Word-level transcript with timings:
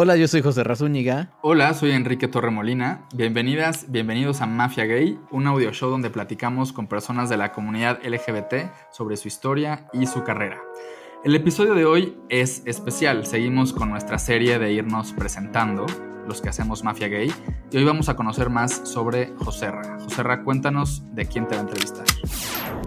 Hola, 0.00 0.14
yo 0.14 0.28
soy 0.28 0.42
José 0.42 0.62
Razúñiga. 0.62 1.32
Hola, 1.42 1.74
soy 1.74 1.90
Enrique 1.90 2.28
Torremolina. 2.28 3.08
Bienvenidas, 3.16 3.90
bienvenidos 3.90 4.40
a 4.40 4.46
Mafia 4.46 4.84
Gay, 4.84 5.18
un 5.32 5.48
audio 5.48 5.72
show 5.72 5.90
donde 5.90 6.08
platicamos 6.08 6.72
con 6.72 6.86
personas 6.86 7.28
de 7.28 7.36
la 7.36 7.50
comunidad 7.50 7.98
LGBT 8.04 8.70
sobre 8.92 9.16
su 9.16 9.26
historia 9.26 9.88
y 9.92 10.06
su 10.06 10.22
carrera. 10.22 10.62
El 11.24 11.34
episodio 11.34 11.74
de 11.74 11.84
hoy 11.84 12.16
es 12.28 12.62
especial. 12.64 13.26
Seguimos 13.26 13.72
con 13.72 13.90
nuestra 13.90 14.20
serie 14.20 14.60
de 14.60 14.72
irnos 14.72 15.12
presentando 15.14 15.84
los 16.28 16.40
que 16.40 16.50
hacemos 16.50 16.84
Mafia 16.84 17.08
Gay 17.08 17.32
y 17.72 17.76
hoy 17.76 17.84
vamos 17.84 18.08
a 18.08 18.14
conocer 18.14 18.50
más 18.50 18.82
sobre 18.84 19.32
Joserra. 19.38 19.98
Joserra, 20.00 20.44
cuéntanos 20.44 21.02
de 21.14 21.26
quién 21.26 21.48
te 21.48 21.54
va 21.54 21.62
a 21.62 21.64
entrevistar. 21.64 22.04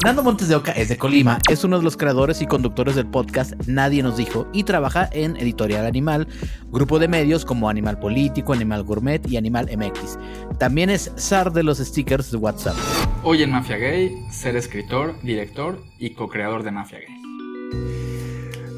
Nando 0.06 0.24
Montes 0.24 0.48
de 0.48 0.56
Oca 0.56 0.72
es 0.72 0.90
de 0.90 0.98
Colima, 0.98 1.40
es 1.50 1.64
uno 1.64 1.78
de 1.78 1.84
los 1.84 1.98
creadores 1.98 2.42
y 2.42 2.48
conductores 2.48 2.96
del 2.96 3.08
podcast 3.08 3.54
Nadie 3.68 4.02
nos 4.04 4.18
dijo 4.18 4.48
y 4.54 4.64
trabaja 4.64 5.10
en 5.12 5.36
Editorial 5.36 5.86
Animal, 5.86 6.28
grupo 6.72 7.00
de 7.00 7.08
medios 7.08 7.46
como 7.46 7.70
Animal 7.70 8.00
Político, 8.00 8.54
Animal 8.54 8.84
Gourmet 8.84 9.28
y 9.28 9.38
Animal 9.38 9.70
MX. 9.76 10.18
También 10.58 10.90
es 10.90 11.12
zar 11.18 11.52
de 11.52 11.64
los 11.64 11.80
stickers 11.80 12.32
de 12.32 12.38
WhatsApp. 12.38 12.76
Hoy 13.24 13.44
en 13.44 13.52
Mafia 13.52 13.78
Gay, 13.78 14.26
ser 14.32 14.56
escritor, 14.56 15.20
director 15.22 15.84
y 16.00 16.12
co-creador 16.12 16.64
de 16.64 16.72
Mafia 16.72 17.00
Gay. 17.00 17.22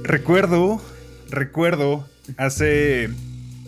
Recuerdo, 0.04 0.82
recuerdo 1.30 2.06
hace 2.38 3.10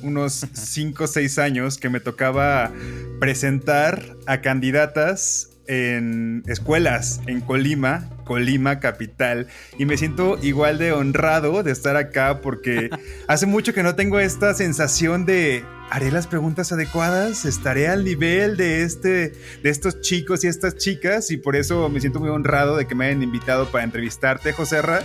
unos 0.05 0.45
5 0.53 1.03
o 1.03 1.07
6 1.07 1.39
años 1.39 1.77
que 1.77 1.89
me 1.89 1.99
tocaba 1.99 2.71
presentar 3.19 4.15
a 4.27 4.41
candidatas 4.41 5.49
en 5.67 6.43
escuelas 6.45 7.21
en 7.25 7.41
Colima, 7.41 8.09
Colima 8.23 8.79
capital, 8.79 9.47
y 9.77 9.85
me 9.85 9.97
siento 9.97 10.37
igual 10.41 10.77
de 10.77 10.91
honrado 10.91 11.63
de 11.63 11.71
estar 11.71 11.95
acá 11.95 12.41
porque 12.41 12.89
hace 13.27 13.45
mucho 13.45 13.73
que 13.73 13.83
no 13.83 13.95
tengo 13.95 14.19
esta 14.19 14.53
sensación 14.53 15.25
de 15.25 15.63
haré 15.89 16.11
las 16.11 16.27
preguntas 16.27 16.71
adecuadas, 16.71 17.45
estaré 17.45 17.87
al 17.87 18.03
nivel 18.03 18.57
de 18.57 18.83
este 18.83 19.33
de 19.63 19.69
estos 19.69 20.01
chicos 20.01 20.43
y 20.43 20.47
estas 20.47 20.77
chicas 20.77 21.31
y 21.31 21.37
por 21.37 21.55
eso 21.55 21.89
me 21.89 21.99
siento 21.99 22.19
muy 22.19 22.29
honrado 22.29 22.77
de 22.77 22.85
que 22.85 22.95
me 22.95 23.05
hayan 23.05 23.23
invitado 23.23 23.71
para 23.71 23.83
entrevistarte, 23.83 24.53
Joserra, 24.53 25.01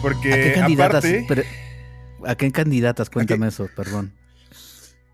porque 0.00 0.32
¿A 0.32 0.36
qué 0.36 0.52
candidatas? 0.52 1.04
aparte 1.04 1.46
¿A 2.26 2.34
qué 2.34 2.50
candidatas? 2.50 3.10
Cuéntame 3.10 3.48
eso, 3.48 3.68
perdón. 3.74 4.12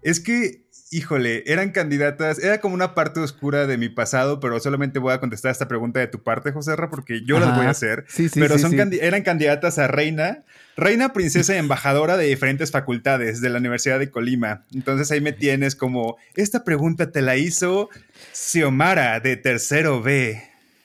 Es 0.05 0.21
que, 0.21 0.63
híjole, 0.93 1.43
eran 1.47 1.73
candidatas, 1.73 2.39
era 2.39 2.61
como 2.61 2.75
una 2.75 2.95
parte 2.95 3.19
oscura 3.19 3.67
de 3.67 3.77
mi 3.79 3.89
pasado, 3.89 4.39
pero 4.39 4.61
solamente 4.61 5.01
voy 5.01 5.13
a 5.13 5.19
contestar 5.19 5.51
esta 5.51 5.67
pregunta 5.67 5.99
de 5.99 6.07
tu 6.07 6.23
parte, 6.23 6.53
Joserra, 6.53 6.89
porque 6.91 7.23
yo 7.27 7.41
las 7.41 7.49
Ajá. 7.49 7.57
voy 7.57 7.67
a 7.67 7.71
hacer. 7.71 8.05
Sí, 8.09 8.29
sí, 8.29 8.39
pero 8.39 8.55
sí, 8.57 8.61
son 8.63 8.71
sí. 8.73 8.77
candi- 8.77 8.99
eran 9.01 9.23
candidatas 9.23 9.79
a 9.79 9.89
reina, 9.89 10.45
reina, 10.77 11.13
princesa 11.13 11.55
y 11.55 11.59
embajadora 11.59 12.17
de 12.17 12.27
diferentes 12.27 12.71
facultades 12.71 13.41
de 13.41 13.49
la 13.51 13.59
Universidad 13.59 13.99
de 13.99 14.11
Colima. 14.11 14.63
Entonces 14.73 15.11
ahí 15.11 15.21
me 15.21 15.33
tienes 15.33 15.75
como, 15.75 16.17
esta 16.37 16.63
pregunta 16.65 17.11
te 17.11 17.23
la 17.23 17.37
hizo 17.37 17.89
Xiomara 18.33 19.19
de 19.21 19.37
tercero 19.37 20.03
B. 20.03 20.43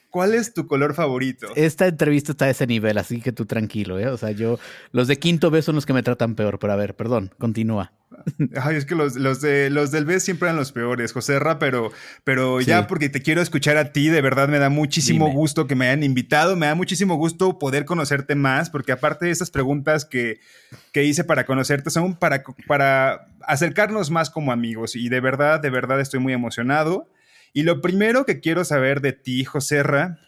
¿Cuál 0.10 0.34
es 0.34 0.54
tu 0.54 0.66
color 0.66 0.96
favorito? 0.96 1.48
Esta 1.56 1.88
entrevista 1.88 2.32
está 2.32 2.46
a 2.46 2.50
ese 2.50 2.66
nivel, 2.66 2.98
así 2.98 3.22
que 3.22 3.32
tú 3.32 3.46
tranquilo, 3.46 4.00
¿eh? 4.00 4.08
O 4.08 4.18
sea, 4.18 4.32
yo, 4.32 4.60
los 4.92 5.08
de 5.08 5.20
quinto 5.20 5.52
B 5.52 5.62
son 5.62 5.76
los 5.76 5.86
que 5.86 5.94
me 5.94 6.02
tratan 6.02 6.36
peor, 6.36 6.58
pero 6.58 6.74
a 6.74 6.76
ver, 6.76 6.96
perdón, 6.96 7.32
continúa. 7.38 7.92
Ay, 8.62 8.76
es 8.76 8.86
que 8.86 8.96
los, 8.96 9.16
los, 9.16 9.40
de, 9.42 9.70
los 9.70 9.92
del 9.92 10.06
B 10.06 10.20
siempre 10.20 10.48
eran 10.48 10.58
los 10.58 10.72
peores, 10.72 11.14
Joserra, 11.14 11.60
pero, 11.60 11.92
pero 12.24 12.60
ya 12.60 12.88
porque 12.88 13.10
te 13.10 13.22
quiero 13.22 13.42
escuchar 13.42 13.78
a 13.78 13.92
ti, 13.92 14.10
de 14.10 14.22
verdad 14.22 14.48
me 14.50 14.58
da 14.58 14.70
muchísimo 14.70 15.26
Dime. 15.26 15.38
gusto 15.38 15.68
que 15.68 15.76
me 15.76 15.88
hayan 15.88 16.04
invitado, 16.04 16.56
me 16.56 16.66
da 16.66 16.76
muchísimo 16.76 17.16
gusto 17.16 17.60
poder 17.60 17.86
conocerte 17.86 18.34
más, 18.34 18.72
porque 18.72 18.92
aparte 18.92 19.28
de 19.28 19.32
esas 19.32 19.52
preguntas 19.52 20.06
que, 20.06 20.40
que 20.92 21.04
hice 21.04 21.24
para 21.24 21.46
conocerte 21.46 21.92
son 21.92 22.16
para, 22.16 22.44
para 22.68 23.28
acercarnos 23.42 24.10
más 24.10 24.32
como 24.32 24.52
amigos 24.52 24.96
y 24.96 25.08
de 25.10 25.20
verdad, 25.20 25.60
de 25.60 25.70
verdad 25.70 26.00
estoy 26.00 26.20
muy 26.20 26.34
emocionado. 26.34 27.08
Y 27.54 27.64
lo 27.64 27.82
primero 27.82 28.26
que 28.26 28.40
quiero 28.40 28.64
saber 28.64 29.02
de 29.02 29.14
ti, 29.14 29.44
Joserra, 29.44 30.20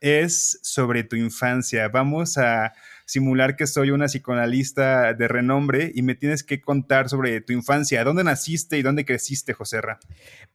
es 0.00 0.60
sobre 0.62 1.04
tu 1.04 1.16
infancia. 1.16 1.88
Vamos 1.88 2.38
a 2.38 2.72
simular 3.04 3.56
que 3.56 3.66
soy 3.66 3.90
una 3.90 4.06
psicoanalista 4.06 5.14
de 5.14 5.28
renombre 5.28 5.90
y 5.94 6.02
me 6.02 6.14
tienes 6.14 6.42
que 6.42 6.60
contar 6.60 7.08
sobre 7.08 7.40
tu 7.40 7.52
infancia. 7.52 8.04
¿Dónde 8.04 8.22
naciste 8.22 8.78
y 8.78 8.82
dónde 8.82 9.04
creciste, 9.04 9.54
Joserra? 9.54 9.98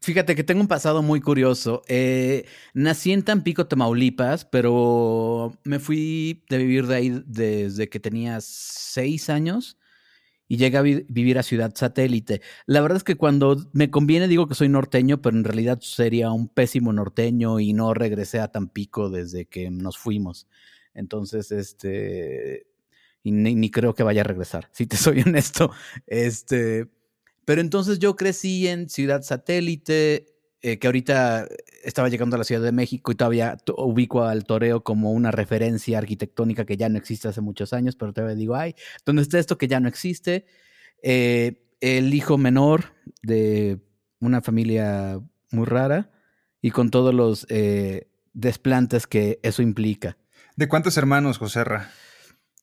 Fíjate 0.01 0.35
que 0.35 0.43
tengo 0.43 0.61
un 0.61 0.67
pasado 0.67 1.01
muy 1.01 1.19
curioso. 1.19 1.81
Eh, 1.87 2.45
nací 2.73 3.11
en 3.11 3.23
Tampico, 3.23 3.67
Tamaulipas, 3.67 4.45
pero 4.45 5.57
me 5.63 5.79
fui 5.79 6.43
de 6.49 6.57
vivir 6.59 6.87
de 6.87 6.95
ahí 6.95 7.23
desde 7.25 7.89
que 7.89 7.99
tenía 7.99 8.39
seis 8.39 9.29
años 9.29 9.77
y 10.53 10.57
llegué 10.57 10.77
a 10.77 10.81
vi- 10.83 11.03
vivir 11.09 11.39
a 11.39 11.43
Ciudad 11.43 11.73
Satélite. 11.75 12.41
La 12.67 12.79
verdad 12.81 12.97
es 12.97 13.03
que 13.03 13.15
cuando 13.15 13.57
me 13.73 13.89
conviene 13.89 14.27
digo 14.27 14.47
que 14.47 14.53
soy 14.53 14.69
norteño, 14.69 15.19
pero 15.19 15.35
en 15.35 15.43
realidad 15.43 15.79
sería 15.81 16.29
un 16.31 16.47
pésimo 16.47 16.93
norteño 16.93 17.59
y 17.59 17.73
no 17.73 17.95
regresé 17.95 18.39
a 18.39 18.49
Tampico 18.51 19.09
desde 19.09 19.47
que 19.47 19.71
nos 19.71 19.97
fuimos. 19.97 20.47
Entonces, 20.93 21.51
este, 21.51 22.67
y 23.23 23.31
ni, 23.31 23.55
ni 23.55 23.71
creo 23.71 23.95
que 23.95 24.03
vaya 24.03 24.21
a 24.21 24.25
regresar, 24.25 24.69
si 24.73 24.85
te 24.85 24.95
soy 24.97 25.21
honesto. 25.21 25.71
Este, 26.05 26.87
pero 27.45 27.59
entonces 27.59 27.97
yo 27.97 28.15
crecí 28.15 28.67
en 28.67 28.89
Ciudad 28.89 29.23
Satélite, 29.23 30.32
eh, 30.63 30.79
que 30.79 30.87
ahorita 30.87 31.47
estaba 31.83 32.09
llegando 32.09 32.35
a 32.35 32.39
la 32.39 32.45
Ciudad 32.45 32.61
de 32.63 32.71
México 32.71 33.11
y 33.11 33.15
todavía 33.15 33.57
to- 33.57 33.75
ubico 33.77 34.23
al 34.23 34.45
toreo 34.45 34.83
como 34.83 35.11
una 35.11 35.29
referencia 35.29 35.97
arquitectónica 35.99 36.65
que 36.65 36.77
ya 36.77 36.89
no 36.89 36.97
existe 36.97 37.27
hace 37.27 37.41
muchos 37.41 37.73
años, 37.73 37.95
pero 37.95 38.13
todavía 38.13 38.35
digo, 38.35 38.55
ay, 38.55 38.73
¿dónde 39.05 39.21
está 39.21 39.37
esto 39.37 39.57
que 39.57 39.67
ya 39.67 39.79
no 39.79 39.87
existe? 39.87 40.45
Eh, 41.03 41.67
el 41.81 42.13
hijo 42.13 42.37
menor 42.37 42.93
de 43.21 43.79
una 44.19 44.41
familia 44.41 45.19
muy 45.51 45.65
rara 45.65 46.09
y 46.61 46.71
con 46.71 46.89
todos 46.89 47.13
los 47.13 47.45
eh, 47.49 48.07
desplantes 48.33 49.05
que 49.05 49.39
eso 49.43 49.61
implica. 49.61 50.17
¿De 50.55 50.69
cuántos 50.69 50.95
hermanos, 50.97 51.37
Joserra? 51.37 51.91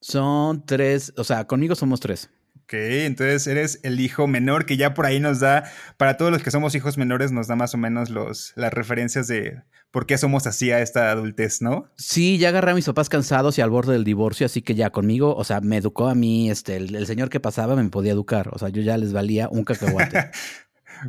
Son 0.01 0.65
tres, 0.65 1.13
o 1.19 1.25
sea, 1.25 1.47
conmigo 1.47 1.75
somos 1.75 2.01
tres. 2.01 2.31
Ok, 2.71 2.75
entonces 2.75 3.49
eres 3.49 3.81
el 3.83 3.99
hijo 3.99 4.29
menor 4.29 4.65
que 4.65 4.77
ya 4.77 4.95
por 4.95 5.05
ahí 5.05 5.19
nos 5.19 5.41
da, 5.41 5.65
para 5.97 6.17
todos 6.17 6.31
los 6.31 6.41
que 6.41 6.53
somos 6.53 6.73
hijos 6.77 6.97
menores, 6.99 7.33
nos 7.33 7.49
da 7.49 7.57
más 7.57 7.75
o 7.75 7.79
menos 7.79 8.11
los, 8.11 8.53
las 8.55 8.73
referencias 8.73 9.27
de 9.27 9.61
por 9.91 10.07
qué 10.07 10.17
somos 10.17 10.47
así 10.47 10.71
a 10.71 10.81
esta 10.81 11.11
adultez, 11.11 11.63
¿no? 11.63 11.91
Sí, 11.97 12.39
ya 12.39 12.51
agarré 12.51 12.71
a 12.71 12.75
mis 12.77 12.87
papás 12.87 13.09
cansados 13.09 13.59
y 13.59 13.61
al 13.61 13.71
borde 13.71 13.95
del 13.95 14.05
divorcio, 14.05 14.47
así 14.47 14.63
que 14.63 14.77
ya 14.77 14.91
conmigo, 14.91 15.35
o 15.35 15.43
sea, 15.43 15.61
me 15.61 15.79
educó 15.79 16.09
a 16.09 16.15
mí, 16.15 16.49
este, 16.49 16.77
el, 16.77 16.95
el 16.95 17.09
señor 17.09 17.29
que 17.29 17.41
pasaba 17.41 17.75
me 17.75 17.91
podía 17.91 18.13
educar, 18.13 18.51
o 18.53 18.59
sea, 18.61 18.69
yo 18.69 18.83
ya 18.83 18.97
les 18.97 19.13
valía 19.13 19.49
un 19.49 19.65
cacahuate. 19.65 20.31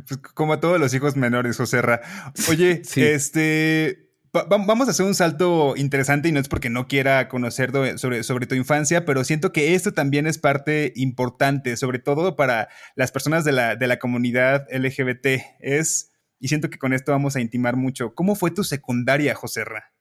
Pues 0.08 0.18
como 0.34 0.54
a 0.54 0.60
todos 0.60 0.80
los 0.80 0.94
hijos 0.94 1.16
menores, 1.16 1.58
Joserra. 1.58 2.00
Oye, 2.48 2.80
Sí. 2.84 3.02
este. 3.02 4.08
Va- 4.36 4.44
va- 4.44 4.64
vamos 4.66 4.88
a 4.88 4.90
hacer 4.92 5.06
un 5.06 5.14
salto 5.14 5.74
interesante 5.76 6.28
y 6.28 6.32
no 6.32 6.40
es 6.40 6.48
porque 6.48 6.70
no 6.70 6.86
quiera 6.88 7.28
conocer 7.28 7.70
sobre, 7.98 8.22
sobre 8.22 8.46
tu 8.46 8.54
infancia, 8.54 9.04
pero 9.04 9.24
siento 9.24 9.52
que 9.52 9.74
esto 9.74 9.92
también 9.92 10.26
es 10.26 10.38
parte 10.38 10.92
importante, 10.96 11.76
sobre 11.76 11.98
todo 11.98 12.36
para 12.36 12.68
las 12.96 13.12
personas 13.12 13.44
de 13.44 13.52
la, 13.52 13.76
de 13.76 13.86
la 13.86 13.98
comunidad 13.98 14.66
LGBT. 14.70 15.26
Es, 15.60 16.10
y 16.38 16.48
siento 16.48 16.70
que 16.70 16.78
con 16.78 16.92
esto 16.92 17.12
vamos 17.12 17.36
a 17.36 17.40
intimar 17.40 17.76
mucho. 17.76 18.14
¿Cómo 18.14 18.34
fue 18.34 18.50
tu 18.50 18.64
secundaria, 18.64 19.34
Joserra? 19.34 19.92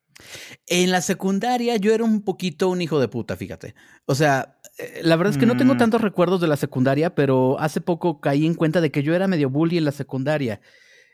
En 0.67 0.91
la 0.91 1.01
secundaria 1.01 1.77
yo 1.77 1.93
era 1.93 2.03
un 2.03 2.23
poquito 2.23 2.69
un 2.69 2.81
hijo 2.81 2.99
de 2.99 3.07
puta, 3.07 3.35
fíjate. 3.35 3.73
O 4.05 4.13
sea, 4.15 4.57
eh, 4.77 5.01
la 5.03 5.15
verdad 5.15 5.33
es 5.33 5.39
que 5.39 5.45
no 5.45 5.57
tengo 5.57 5.73
Mm. 5.75 5.77
tantos 5.77 6.01
recuerdos 6.01 6.39
de 6.41 6.47
la 6.47 6.57
secundaria, 6.57 7.15
pero 7.15 7.59
hace 7.59 7.81
poco 7.81 8.21
caí 8.21 8.45
en 8.45 8.53
cuenta 8.53 8.81
de 8.81 8.91
que 8.91 9.03
yo 9.03 9.15
era 9.15 9.27
medio 9.27 9.49
bully 9.49 9.77
en 9.77 9.85
la 9.85 9.91
secundaria. 9.91 10.61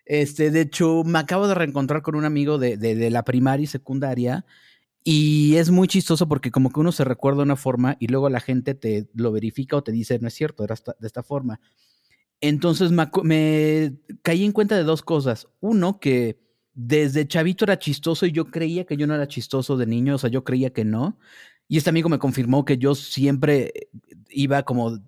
Este, 0.07 0.51
de 0.51 0.61
hecho, 0.61 1.03
me 1.03 1.19
acabo 1.19 1.47
de 1.49 1.55
reencontrar 1.55 2.01
con 2.01 2.15
un 2.15 2.23
amigo 2.23 2.57
de, 2.57 2.77
de- 2.77 3.09
la 3.11 3.23
primaria 3.23 3.65
y 3.65 3.67
secundaria. 3.67 4.45
Y 5.03 5.55
es 5.55 5.71
muy 5.71 5.87
chistoso 5.87 6.27
porque 6.27 6.51
como 6.51 6.71
que 6.71 6.79
uno 6.81 6.91
se 6.91 7.03
recuerda 7.05 7.39
de 7.39 7.43
una 7.43 7.55
forma 7.57 7.97
y 7.99 8.07
luego 8.07 8.29
la 8.29 8.41
gente 8.41 8.75
te 8.75 9.09
lo 9.13 9.31
verifica 9.31 9.77
o 9.77 9.83
te 9.83 9.91
dice, 9.91 10.19
no 10.19 10.27
es 10.27 10.33
cierto, 10.33 10.63
era 10.63 10.75
de 10.99 11.07
esta 11.07 11.23
forma. 11.23 11.59
Entonces 12.41 12.91
me, 12.91 13.09
caí 14.21 14.45
en 14.45 14.51
cuenta 14.51 14.75
de 14.75 14.83
dos 14.83 15.01
cosas. 15.01 15.47
Uno, 15.59 15.99
que 15.99 16.39
desde 16.73 17.27
chavito 17.27 17.65
era 17.65 17.79
chistoso 17.79 18.25
y 18.25 18.31
yo 18.31 18.45
creía 18.45 18.85
que 18.85 18.97
yo 18.97 19.07
no 19.07 19.15
era 19.15 19.27
chistoso 19.27 19.77
de 19.77 19.87
niño, 19.87 20.15
o 20.15 20.17
sea, 20.17 20.29
yo 20.29 20.43
creía 20.43 20.71
que 20.71 20.85
no. 20.85 21.17
Y 21.67 21.77
este 21.77 21.89
amigo 21.89 22.09
me 22.09 22.19
confirmó 22.19 22.65
que 22.65 22.77
yo 22.77 22.95
siempre 22.95 23.73
iba 24.29 24.63
como, 24.63 24.99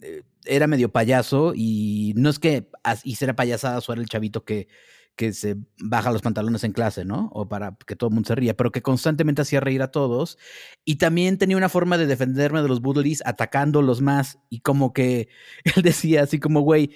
eh, 0.00 0.22
era 0.48 0.66
medio 0.66 0.90
payaso 0.90 1.52
y 1.54 2.12
no 2.16 2.30
es 2.30 2.38
que 2.38 2.68
hiciera 3.04 3.36
payasadas 3.36 3.88
o 3.88 3.92
era 3.92 4.02
el 4.02 4.08
chavito 4.08 4.44
que, 4.44 4.68
que 5.16 5.32
se 5.32 5.56
baja 5.80 6.12
los 6.12 6.22
pantalones 6.22 6.64
en 6.64 6.72
clase, 6.72 7.04
¿no? 7.04 7.28
O 7.32 7.48
para 7.48 7.76
que 7.86 7.96
todo 7.96 8.08
el 8.08 8.14
mundo 8.14 8.28
se 8.28 8.34
ría, 8.36 8.56
pero 8.56 8.72
que 8.72 8.82
constantemente 8.82 9.42
hacía 9.42 9.60
reír 9.60 9.82
a 9.82 9.90
todos. 9.90 10.38
Y 10.84 10.96
también 10.96 11.38
tenía 11.38 11.56
una 11.56 11.68
forma 11.68 11.98
de 11.98 12.06
defenderme 12.06 12.62
de 12.62 12.68
los 12.68 12.80
bullies 12.80 13.22
atacándolos 13.26 14.00
más 14.00 14.38
y 14.50 14.60
como 14.60 14.92
que 14.92 15.28
él 15.76 15.82
decía 15.82 16.22
así 16.24 16.38
como, 16.40 16.60
güey, 16.60 16.90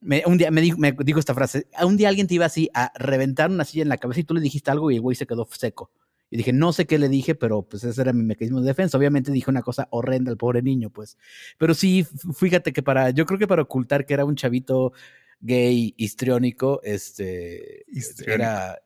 me- 0.00 0.22
un 0.26 0.38
día 0.38 0.50
me 0.50 0.60
dijo, 0.60 0.78
me 0.78 0.92
dijo 0.92 1.18
esta 1.20 1.34
frase, 1.34 1.68
un 1.84 1.96
día 1.96 2.08
alguien 2.08 2.26
te 2.26 2.34
iba 2.34 2.46
así 2.46 2.70
a 2.74 2.92
reventar 2.98 3.50
una 3.50 3.64
silla 3.64 3.82
en 3.82 3.88
la 3.90 3.98
cabeza 3.98 4.20
y 4.20 4.24
tú 4.24 4.34
le 4.34 4.40
dijiste 4.40 4.70
algo 4.70 4.90
y 4.90 4.96
el 4.96 5.00
güey 5.02 5.16
se 5.16 5.26
quedó 5.26 5.46
seco. 5.50 5.90
Y 6.30 6.36
dije, 6.36 6.52
no 6.52 6.72
sé 6.72 6.86
qué 6.86 6.98
le 6.98 7.08
dije, 7.08 7.34
pero 7.34 7.62
pues 7.62 7.82
ese 7.82 8.00
era 8.00 8.12
mi 8.12 8.22
mecanismo 8.22 8.60
de 8.60 8.68
defensa. 8.68 8.96
Obviamente 8.96 9.32
dije 9.32 9.50
una 9.50 9.62
cosa 9.62 9.88
horrenda 9.90 10.30
al 10.30 10.36
pobre 10.36 10.62
niño, 10.62 10.90
pues. 10.90 11.18
Pero 11.58 11.74
sí, 11.74 12.06
fíjate 12.34 12.72
que 12.72 12.82
para, 12.82 13.10
yo 13.10 13.26
creo 13.26 13.38
que 13.38 13.48
para 13.48 13.62
ocultar 13.62 14.06
que 14.06 14.14
era 14.14 14.24
un 14.24 14.36
chavito 14.36 14.92
gay 15.40 15.92
histriónico, 15.96 16.80
este, 16.84 17.84
era 18.26 18.80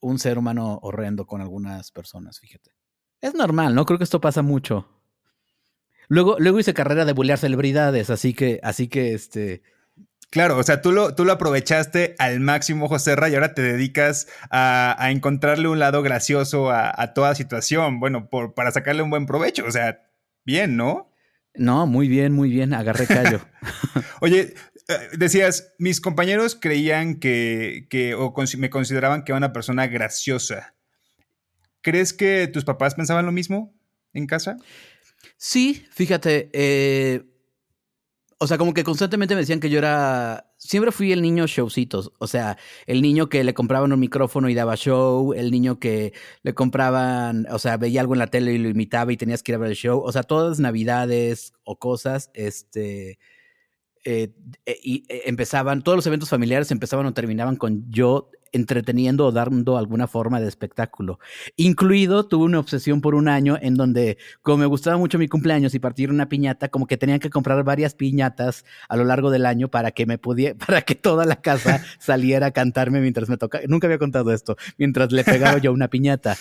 un 0.00 0.20
ser 0.20 0.38
humano 0.38 0.78
horrendo 0.82 1.26
con 1.26 1.40
algunas 1.40 1.90
personas, 1.90 2.38
fíjate. 2.38 2.70
Es 3.20 3.34
normal, 3.34 3.74
¿no? 3.74 3.84
Creo 3.84 3.98
que 3.98 4.04
esto 4.04 4.20
pasa 4.20 4.42
mucho. 4.42 4.86
Luego, 6.06 6.36
luego 6.38 6.60
hice 6.60 6.74
carrera 6.74 7.04
de 7.04 7.12
bullear 7.12 7.38
celebridades, 7.38 8.08
así 8.10 8.34
que, 8.34 8.60
así 8.62 8.86
que, 8.88 9.14
este... 9.14 9.62
Claro, 10.30 10.58
o 10.58 10.62
sea, 10.62 10.82
tú 10.82 10.92
lo, 10.92 11.14
tú 11.14 11.24
lo 11.24 11.32
aprovechaste 11.32 12.14
al 12.18 12.40
máximo, 12.40 12.86
José 12.88 13.16
Ra, 13.16 13.30
y 13.30 13.34
ahora 13.34 13.54
te 13.54 13.62
dedicas 13.62 14.28
a, 14.50 15.08
encontrarle 15.10 15.68
un 15.68 15.78
lado 15.78 16.02
gracioso 16.02 16.70
a, 16.70 17.14
toda 17.14 17.34
situación, 17.34 17.98
bueno, 17.98 18.28
por, 18.28 18.52
para 18.52 18.70
sacarle 18.70 19.02
un 19.02 19.10
buen 19.10 19.24
provecho, 19.24 19.64
o 19.64 19.70
sea, 19.70 20.02
bien, 20.44 20.76
¿no? 20.76 21.10
No, 21.54 21.86
muy 21.86 22.08
bien, 22.08 22.34
muy 22.34 22.50
bien, 22.50 22.74
agarré 22.74 23.06
callo. 23.06 23.40
Oye, 24.20 24.54
eh, 24.88 25.08
decías, 25.16 25.74
mis 25.78 26.00
compañeros 26.00 26.56
creían 26.60 27.16
que, 27.16 27.86
que 27.88 28.14
o 28.14 28.34
me 28.58 28.70
consideraban 28.70 29.24
que 29.24 29.32
era 29.32 29.38
una 29.38 29.52
persona 29.52 29.86
graciosa. 29.86 30.74
¿Crees 31.80 32.12
que 32.12 32.48
tus 32.48 32.64
papás 32.64 32.94
pensaban 32.94 33.24
lo 33.24 33.32
mismo 33.32 33.74
en 34.12 34.26
casa? 34.26 34.56
Sí, 35.36 35.86
fíjate, 35.90 36.50
eh, 36.52 37.24
o 38.40 38.46
sea, 38.46 38.56
como 38.56 38.72
que 38.72 38.84
constantemente 38.84 39.34
me 39.34 39.40
decían 39.40 39.58
que 39.58 39.68
yo 39.68 39.78
era, 39.78 40.52
siempre 40.56 40.92
fui 40.92 41.10
el 41.10 41.22
niño 41.22 41.46
showcitos, 41.48 42.12
o 42.18 42.26
sea, 42.28 42.56
el 42.86 43.02
niño 43.02 43.28
que 43.28 43.42
le 43.42 43.52
compraban 43.52 43.92
un 43.92 43.98
micrófono 43.98 44.48
y 44.48 44.54
daba 44.54 44.76
show, 44.76 45.32
el 45.34 45.50
niño 45.50 45.80
que 45.80 46.12
le 46.42 46.54
compraban, 46.54 47.46
o 47.50 47.58
sea, 47.58 47.76
veía 47.76 48.00
algo 48.00 48.14
en 48.14 48.20
la 48.20 48.28
tele 48.28 48.52
y 48.52 48.58
lo 48.58 48.68
imitaba 48.68 49.12
y 49.12 49.16
tenías 49.16 49.42
que 49.42 49.52
ir 49.52 49.56
a 49.56 49.58
ver 49.58 49.70
el 49.70 49.76
show, 49.76 50.00
o 50.00 50.12
sea, 50.12 50.22
todas 50.22 50.60
navidades 50.60 51.52
o 51.64 51.80
cosas, 51.80 52.30
este, 52.32 53.18
eh, 54.04 54.32
eh, 54.66 54.78
y 54.84 55.04
empezaban, 55.08 55.82
todos 55.82 55.96
los 55.96 56.06
eventos 56.06 56.28
familiares 56.28 56.70
empezaban 56.70 57.06
o 57.06 57.14
terminaban 57.14 57.56
con 57.56 57.90
yo 57.90 58.30
entreteniendo 58.52 59.26
o 59.26 59.32
dando 59.32 59.76
alguna 59.76 60.06
forma 60.06 60.40
de 60.40 60.48
espectáculo. 60.48 61.18
Incluido, 61.56 62.26
tuve 62.26 62.44
una 62.44 62.58
obsesión 62.58 63.00
por 63.00 63.14
un 63.14 63.28
año 63.28 63.58
en 63.60 63.74
donde, 63.74 64.18
como 64.42 64.58
me 64.58 64.66
gustaba 64.66 64.96
mucho 64.96 65.18
mi 65.18 65.28
cumpleaños 65.28 65.74
y 65.74 65.78
partir 65.78 66.10
una 66.10 66.28
piñata, 66.28 66.68
como 66.68 66.86
que 66.86 66.96
tenían 66.96 67.20
que 67.20 67.30
comprar 67.30 67.62
varias 67.64 67.94
piñatas 67.94 68.64
a 68.88 68.96
lo 68.96 69.04
largo 69.04 69.30
del 69.30 69.46
año 69.46 69.68
para 69.68 69.90
que 69.90 70.06
me 70.06 70.18
pudiera, 70.18 70.56
para 70.66 70.82
que 70.82 70.94
toda 70.94 71.24
la 71.24 71.36
casa 71.36 71.82
saliera 71.98 72.46
a 72.46 72.50
cantarme 72.50 73.00
mientras 73.00 73.28
me 73.28 73.36
tocaba. 73.36 73.64
Nunca 73.68 73.86
había 73.86 73.98
contado 73.98 74.32
esto, 74.32 74.56
mientras 74.76 75.12
le 75.12 75.24
pegaba 75.24 75.58
yo 75.58 75.72
una 75.72 75.88
piñata. 75.88 76.36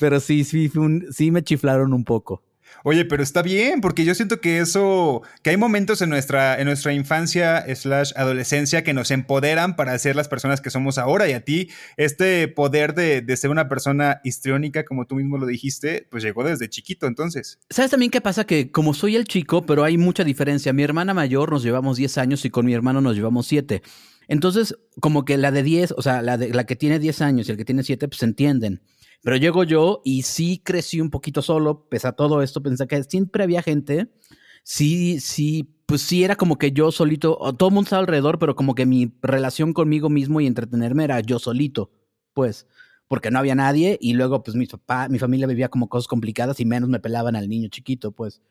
Pero 0.00 0.18
sí, 0.20 0.44
sí, 0.44 0.70
sí 1.10 1.30
me 1.30 1.42
chiflaron 1.42 1.92
un 1.92 2.04
poco. 2.04 2.42
Oye, 2.84 3.04
pero 3.04 3.22
está 3.22 3.42
bien, 3.42 3.80
porque 3.80 4.04
yo 4.04 4.14
siento 4.14 4.40
que 4.40 4.60
eso, 4.60 5.22
que 5.42 5.50
hay 5.50 5.56
momentos 5.56 6.02
en 6.02 6.10
nuestra, 6.10 6.58
en 6.58 6.66
nuestra 6.66 6.92
infancia 6.92 7.64
slash 7.74 8.12
adolescencia 8.16 8.84
que 8.84 8.94
nos 8.94 9.10
empoderan 9.10 9.76
para 9.76 9.98
ser 9.98 10.16
las 10.16 10.28
personas 10.28 10.60
que 10.60 10.70
somos 10.70 10.98
ahora. 10.98 11.28
Y 11.28 11.32
a 11.32 11.44
ti, 11.44 11.70
este 11.96 12.48
poder 12.48 12.94
de, 12.94 13.20
de 13.20 13.36
ser 13.36 13.50
una 13.50 13.68
persona 13.68 14.20
histriónica, 14.24 14.84
como 14.84 15.06
tú 15.06 15.16
mismo 15.16 15.38
lo 15.38 15.46
dijiste, 15.46 16.06
pues 16.10 16.22
llegó 16.22 16.44
desde 16.44 16.68
chiquito 16.68 17.06
entonces. 17.06 17.58
¿Sabes 17.70 17.90
también 17.90 18.10
qué 18.10 18.20
pasa? 18.20 18.44
Que 18.44 18.70
como 18.70 18.94
soy 18.94 19.16
el 19.16 19.24
chico, 19.24 19.66
pero 19.66 19.84
hay 19.84 19.98
mucha 19.98 20.24
diferencia. 20.24 20.72
Mi 20.72 20.82
hermana 20.82 21.14
mayor 21.14 21.50
nos 21.52 21.62
llevamos 21.62 21.96
10 21.96 22.18
años 22.18 22.44
y 22.44 22.50
con 22.50 22.66
mi 22.66 22.74
hermano 22.74 23.00
nos 23.00 23.16
llevamos 23.16 23.46
7. 23.46 23.82
Entonces, 24.28 24.76
como 25.00 25.24
que 25.24 25.38
la 25.38 25.50
de 25.50 25.62
10, 25.62 25.94
o 25.96 26.02
sea, 26.02 26.22
la, 26.22 26.36
de, 26.36 26.50
la 26.50 26.64
que 26.64 26.76
tiene 26.76 26.98
10 26.98 27.22
años 27.22 27.48
y 27.48 27.52
el 27.52 27.56
que 27.56 27.64
tiene 27.64 27.82
7, 27.82 28.08
pues 28.08 28.18
se 28.18 28.26
entienden. 28.26 28.82
Pero 29.22 29.36
llego 29.36 29.64
yo 29.64 30.00
y 30.04 30.22
sí 30.22 30.60
crecí 30.64 31.00
un 31.00 31.10
poquito 31.10 31.42
solo, 31.42 31.88
pese 31.88 32.08
a 32.08 32.12
todo 32.12 32.42
esto, 32.42 32.62
pensé 32.62 32.86
que 32.86 33.02
siempre 33.04 33.44
había 33.44 33.62
gente. 33.62 34.08
Sí, 34.62 35.20
sí, 35.20 35.74
pues 35.86 36.02
sí 36.02 36.24
era 36.24 36.36
como 36.36 36.58
que 36.58 36.72
yo 36.72 36.92
solito, 36.92 37.38
todo 37.58 37.70
el 37.70 37.74
mundo 37.74 37.86
estaba 37.86 38.00
alrededor, 38.00 38.38
pero 38.38 38.54
como 38.54 38.74
que 38.74 38.86
mi 38.86 39.12
relación 39.22 39.72
conmigo 39.72 40.10
mismo 40.10 40.40
y 40.40 40.46
entretenerme 40.46 41.04
era 41.04 41.20
yo 41.20 41.38
solito, 41.38 41.90
pues, 42.34 42.66
porque 43.08 43.30
no 43.30 43.38
había 43.38 43.54
nadie 43.54 43.96
y 44.00 44.12
luego 44.12 44.42
pues 44.42 44.56
mi 44.56 44.66
papá, 44.66 45.08
mi 45.08 45.18
familia 45.18 45.46
vivía 45.46 45.68
como 45.70 45.88
cosas 45.88 46.06
complicadas 46.06 46.60
y 46.60 46.66
menos 46.66 46.90
me 46.90 47.00
pelaban 47.00 47.36
al 47.36 47.48
niño 47.48 47.68
chiquito, 47.68 48.12
pues. 48.12 48.42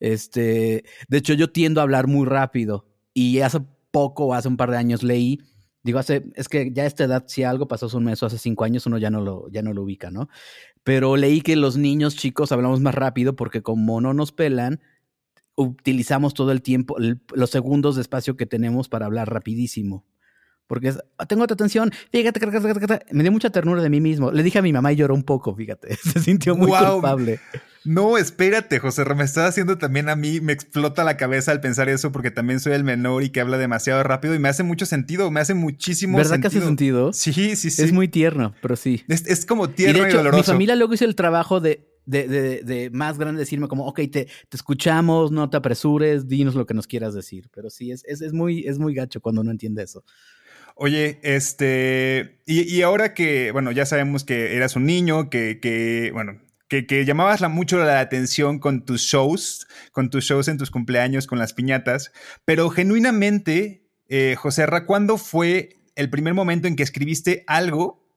Este, 0.00 0.84
de 1.08 1.18
hecho 1.18 1.34
yo 1.34 1.52
tiendo 1.52 1.80
a 1.80 1.84
hablar 1.84 2.06
muy 2.06 2.26
rápido 2.26 2.86
y 3.12 3.40
hace 3.40 3.60
poco, 3.90 4.34
hace 4.34 4.48
un 4.48 4.56
par 4.56 4.70
de 4.70 4.78
años 4.78 5.02
leí 5.02 5.40
Digo, 5.82 5.98
hace, 5.98 6.24
es 6.34 6.48
que 6.48 6.72
ya 6.72 6.82
a 6.82 6.86
esta 6.86 7.04
edad, 7.04 7.24
si 7.26 7.42
algo 7.42 7.66
pasó 7.66 7.86
hace 7.86 7.96
un 7.96 8.04
mes 8.04 8.22
o 8.22 8.26
hace 8.26 8.38
cinco 8.38 8.64
años, 8.64 8.86
uno 8.86 8.98
ya 8.98 9.10
no 9.10 9.20
lo, 9.22 9.48
ya 9.50 9.62
no 9.62 9.72
lo 9.72 9.82
ubica, 9.82 10.10
¿no? 10.10 10.28
Pero 10.84 11.16
leí 11.16 11.40
que 11.40 11.56
los 11.56 11.76
niños 11.76 12.16
chicos 12.16 12.52
hablamos 12.52 12.80
más 12.80 12.94
rápido 12.94 13.34
porque 13.34 13.62
como 13.62 14.00
no 14.00 14.12
nos 14.12 14.32
pelan, 14.32 14.80
utilizamos 15.54 16.34
todo 16.34 16.52
el 16.52 16.62
tiempo, 16.62 16.96
los 17.32 17.50
segundos 17.50 17.96
de 17.96 18.02
espacio 18.02 18.36
que 18.36 18.46
tenemos 18.46 18.88
para 18.88 19.06
hablar 19.06 19.32
rapidísimo. 19.32 20.04
Porque 20.66 20.88
es, 20.88 20.98
ah, 21.18 21.26
tengo 21.26 21.42
otra 21.42 21.54
atención, 21.54 21.90
fíjate, 22.12 22.40
me 23.10 23.22
dio 23.24 23.32
mucha 23.32 23.50
ternura 23.50 23.82
de 23.82 23.90
mí 23.90 24.00
mismo. 24.00 24.30
Le 24.30 24.42
dije 24.42 24.60
a 24.60 24.62
mi 24.62 24.72
mamá 24.72 24.92
y 24.92 24.96
lloró 24.96 25.14
un 25.14 25.24
poco, 25.24 25.54
fíjate, 25.54 25.96
se 26.02 26.20
sintió 26.20 26.54
muy 26.54 26.70
culpable. 26.70 27.40
No, 27.84 28.18
espérate, 28.18 28.78
José, 28.78 29.04
me 29.14 29.24
estás 29.24 29.48
haciendo 29.48 29.78
también 29.78 30.08
a 30.08 30.16
mí, 30.16 30.40
me 30.40 30.52
explota 30.52 31.02
la 31.02 31.16
cabeza 31.16 31.50
al 31.52 31.60
pensar 31.60 31.88
eso 31.88 32.12
porque 32.12 32.30
también 32.30 32.60
soy 32.60 32.74
el 32.74 32.84
menor 32.84 33.22
y 33.22 33.30
que 33.30 33.40
habla 33.40 33.56
demasiado 33.56 34.02
rápido 34.02 34.34
y 34.34 34.38
me 34.38 34.48
hace 34.48 34.62
mucho 34.62 34.84
sentido, 34.84 35.30
me 35.30 35.40
hace 35.40 35.54
muchísimo 35.54 36.18
sentido. 36.18 36.30
¿Verdad 36.30 36.42
que 36.42 36.56
hace 36.56 36.66
sentido? 36.66 37.12
Sí, 37.12 37.56
sí, 37.56 37.70
sí. 37.70 37.82
Es 37.82 37.92
muy 37.92 38.08
tierno, 38.08 38.54
pero 38.60 38.76
sí. 38.76 39.02
Es, 39.08 39.46
como 39.46 39.70
tierno 39.70 39.98
y, 39.98 40.02
de 40.02 40.08
hecho, 40.08 40.32
Mi 40.32 40.42
familia 40.42 40.76
luego 40.76 40.92
hizo 40.92 41.06
el 41.06 41.14
trabajo 41.14 41.60
de, 41.60 41.88
de, 42.04 42.28
de, 42.28 42.62
de, 42.62 42.90
más 42.90 43.18
grande 43.18 43.40
decirme 43.40 43.68
como, 43.68 43.86
ok, 43.86 44.00
te, 44.00 44.26
te, 44.26 44.28
escuchamos, 44.52 45.32
no 45.32 45.48
te 45.48 45.56
apresures, 45.56 46.28
dinos 46.28 46.54
lo 46.54 46.66
que 46.66 46.74
nos 46.74 46.86
quieras 46.86 47.14
decir. 47.14 47.48
Pero 47.54 47.70
sí, 47.70 47.92
es, 47.92 48.04
es, 48.04 48.20
es, 48.20 48.34
muy, 48.34 48.66
es 48.66 48.78
muy 48.78 48.94
gacho 48.94 49.20
cuando 49.20 49.42
no 49.42 49.50
entiende 49.50 49.82
eso. 49.82 50.04
Oye, 50.74 51.18
este, 51.22 52.42
y, 52.46 52.62
y, 52.62 52.82
ahora 52.82 53.14
que, 53.14 53.52
bueno, 53.52 53.72
ya 53.72 53.86
sabemos 53.86 54.24
que 54.24 54.56
eras 54.56 54.76
un 54.76 54.86
niño, 54.86 55.28
que, 55.28 55.60
que 55.60 56.10
bueno, 56.12 56.40
que, 56.70 57.04
llamabas 57.04 57.40
la, 57.40 57.48
mucho 57.48 57.78
la 57.78 57.98
atención 57.98 58.60
con 58.60 58.84
tus 58.84 59.02
shows, 59.02 59.66
con 59.90 60.08
tus 60.08 60.24
shows 60.24 60.46
en 60.46 60.56
tus 60.56 60.70
cumpleaños, 60.70 61.26
con 61.26 61.38
las 61.38 61.52
piñatas, 61.52 62.12
pero 62.44 62.70
genuinamente, 62.70 63.88
eh, 64.08 64.36
José 64.38 64.66
Ra, 64.66 64.86
¿cuándo 64.86 65.18
fue 65.18 65.80
el 65.96 66.10
primer 66.10 66.34
momento 66.34 66.68
en 66.68 66.76
que 66.76 66.84
escribiste 66.84 67.42
algo, 67.48 68.08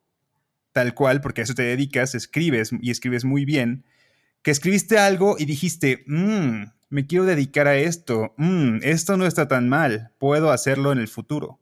tal 0.72 0.94
cual, 0.94 1.20
porque 1.20 1.42
a 1.42 1.44
eso 1.46 1.56
te 1.56 1.64
dedicas, 1.64 2.14
escribes 2.14 2.70
y 2.80 2.92
escribes 2.92 3.26
muy 3.26 3.44
bien, 3.44 3.86
que 4.44 4.52
escribiste 4.52 5.00
algo 5.00 5.36
y 5.40 5.46
dijiste, 5.46 6.04
mmm, 6.06 6.66
me 6.90 7.08
quiero 7.08 7.26
dedicar 7.26 7.68
a 7.68 7.76
esto, 7.76 8.36
mmm, 8.38 8.78
esto 8.84 9.18
no 9.18 9.26
está 9.26 9.48
tan 9.48 9.68
mal, 9.68 10.12
puedo 10.20 10.52
hacerlo 10.52 10.92
en 10.92 11.00
el 11.00 11.08
futuro? 11.08 11.60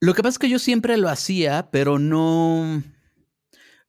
Lo 0.00 0.12
que 0.12 0.22
pasa 0.22 0.34
es 0.34 0.38
que 0.38 0.50
yo 0.50 0.58
siempre 0.58 0.98
lo 0.98 1.08
hacía, 1.08 1.70
pero 1.70 1.98
no... 1.98 2.82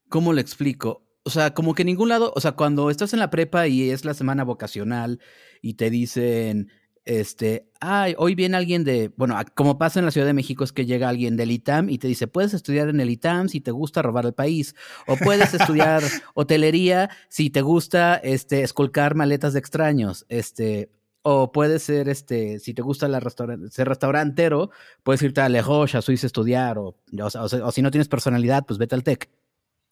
¿Cómo 0.07 0.31
lo 0.31 0.39
explico? 0.39 1.04
O 1.25 1.32
sea, 1.32 1.53
como 1.55 1.74
que 1.74 1.82
en 1.82 1.88
ningún 1.88 2.10
lado, 2.10 2.32
o 2.36 2.39
sea, 2.39 2.51
cuando 2.51 2.91
estás 2.91 3.12
en 3.13 3.20
la 3.20 3.32
prepa 3.32 3.67
y 3.67 3.89
es 3.89 4.05
la 4.05 4.13
semana 4.13 4.44
vocacional 4.44 5.20
y 5.60 5.74
te 5.74 5.89
dicen, 5.89 6.70
este, 7.03 7.67
ay, 7.79 8.13
hoy 8.20 8.36
viene 8.36 8.58
alguien 8.58 8.84
de, 8.84 9.12
bueno, 9.17 9.36
como 9.55 9.79
pasa 9.79 10.00
en 10.00 10.05
la 10.05 10.12
Ciudad 10.12 10.27
de 10.27 10.34
México 10.34 10.63
es 10.63 10.72
que 10.72 10.86
llega 10.86 11.10
alguien 11.10 11.36
del 11.36 11.50
ITAM 11.50 11.89
y 11.89 11.98
te 11.98 12.08
dice, 12.08 12.27
puedes 12.27 12.53
estudiar 12.53 12.89
en 12.89 13.00
el 13.00 13.10
ITAM 13.10 13.50
si 13.50 13.60
te 13.60 13.72
gusta 13.72 14.03
robar 14.03 14.27
el 14.27 14.34
país, 14.34 14.75
o 15.08 15.17
puedes 15.17 15.51
estudiar 15.55 16.03
hotelería 16.36 17.10
si 17.27 17.50
te 17.50 17.63
gusta, 17.63 18.15
este, 18.17 18.62
escolcar 18.62 19.15
maletas 19.15 19.53
de 19.53 19.60
extraños, 19.60 20.27
este, 20.29 20.91
o 21.24 21.51
puedes 21.51 21.82
ser, 21.82 22.08
este, 22.08 22.60
si 22.60 22.75
te 22.75 22.84
gusta 22.84 23.08
la 23.08 23.20
ser 23.72 23.88
restaurantero, 23.88 24.70
puedes 25.01 25.24
irte 25.24 25.41
a 25.41 25.50
Le 25.50 25.63
Roche, 25.63 25.98
a 25.98 26.03
Suiza 26.03 26.27
a 26.27 26.29
estudiar, 26.29 26.77
o, 26.77 26.96
o 27.24 27.72
si 27.72 27.82
no 27.82 27.89
tienes 27.89 28.08
personalidad, 28.08 28.63
pues 28.67 28.77
vete 28.77 28.94
al 28.94 29.03
TEC. 29.03 29.32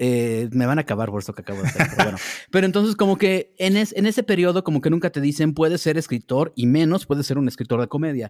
Eh, 0.05 0.49
me 0.51 0.65
van 0.65 0.79
a 0.79 0.81
acabar 0.81 1.09
por 1.11 1.21
esto 1.21 1.33
que 1.33 1.43
acabo 1.43 1.61
de 1.61 1.69
hacer, 1.69 1.87
pero 1.91 2.03
bueno. 2.03 2.17
Pero 2.51 2.65
entonces, 2.65 2.97
como 2.97 3.17
que 3.17 3.55
en, 3.57 3.77
en, 3.77 4.05
ese 4.05 4.21
periodo, 4.21 4.65
como 4.65 4.81
que 4.81 4.89
nunca 4.89 5.11
te 5.11 5.21
dicen 5.21 5.53
puedes 5.53 5.79
ser 5.79 5.97
escritor 5.97 6.51
y 6.57 6.65
menos 6.65 7.05
puedes 7.05 7.25
ser 7.25 7.37
un 7.37 7.47
escritor 7.47 7.79
de 7.79 7.87
comedia. 7.87 8.29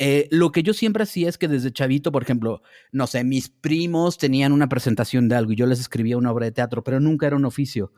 Eh, 0.00 0.26
lo 0.32 0.50
que 0.50 0.64
yo 0.64 0.74
siempre 0.74 1.04
hacía 1.04 1.28
es 1.28 1.38
que 1.38 1.46
desde 1.46 1.72
chavito, 1.72 2.10
por 2.10 2.24
ejemplo, 2.24 2.62
no 2.90 3.06
sé, 3.06 3.22
mis 3.22 3.48
primos 3.48 4.18
tenían 4.18 4.50
una 4.50 4.68
presentación 4.68 5.28
de 5.28 5.36
algo 5.36 5.52
y 5.52 5.56
yo 5.56 5.66
les 5.66 5.78
escribía 5.78 6.16
una 6.16 6.32
obra 6.32 6.46
de 6.46 6.52
teatro, 6.52 6.82
pero 6.82 6.98
nunca 6.98 7.28
era 7.28 7.36
un 7.36 7.44
oficio. 7.44 7.92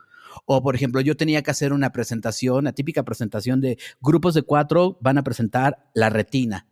O, 0.45 0.61
por 0.61 0.75
ejemplo, 0.75 1.01
yo 1.01 1.17
tenía 1.17 1.41
que 1.41 1.49
hacer 1.49 1.73
una 1.73 1.91
presentación, 1.91 2.65
la 2.65 2.73
típica 2.73 3.01
presentación 3.01 3.61
de 3.61 3.79
grupos 3.99 4.35
de 4.35 4.43
cuatro 4.43 4.99
van 5.01 5.17
a 5.17 5.23
presentar 5.23 5.89
La 5.95 6.11
Retina 6.11 6.67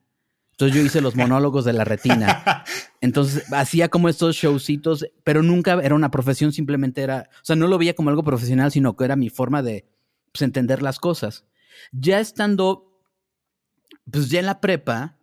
entonces 0.56 0.78
yo 0.78 0.86
hice 0.86 1.02
los 1.02 1.16
monólogos 1.18 1.66
de 1.66 1.74
la 1.74 1.84
retina. 1.84 2.64
Entonces 3.02 3.52
hacía 3.52 3.90
como 3.90 4.10
estos 4.10 4.36
showcitos, 4.36 5.06
pero 5.24 5.44
nunca 5.44 5.74
era 5.84 5.96
una 5.96 6.12
profesión, 6.12 6.54
simplemente 6.54 7.02
era, 7.02 7.30
o 7.36 7.46
sea, 7.46 7.56
no 7.56 7.68
lo 7.68 7.78
veía 7.78 7.94
como 7.94 8.10
algo 8.10 8.24
profesional, 8.24 8.72
sino 8.72 8.96
que 8.96 9.06
era 9.06 9.16
mi 9.16 9.30
forma 9.30 9.62
de 9.62 9.86
pues, 10.32 10.42
entender 10.42 10.82
las 10.82 11.00
cosas. 11.00 11.46
Ya 11.92 12.20
estando, 12.20 13.02
pues 14.10 14.30
ya 14.30 14.40
en 14.40 14.46
la 14.46 14.62
prepa, 14.62 15.20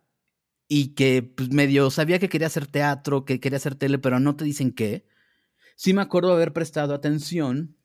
y 0.67 0.95
que 0.95 1.23
pues, 1.23 1.49
medio 1.51 1.89
sabía 1.91 2.19
que 2.19 2.29
quería 2.29 2.47
hacer 2.47 2.67
teatro, 2.67 3.25
que 3.25 3.39
quería 3.39 3.57
hacer 3.57 3.75
tele, 3.75 3.99
pero 3.99 4.19
no 4.19 4.35
te 4.35 4.45
dicen 4.45 4.71
qué. 4.71 5.05
sí 5.75 5.93
me 5.93 6.01
acuerdo 6.01 6.33
haber 6.33 6.53
prestado 6.53 6.93
atención 6.93 7.75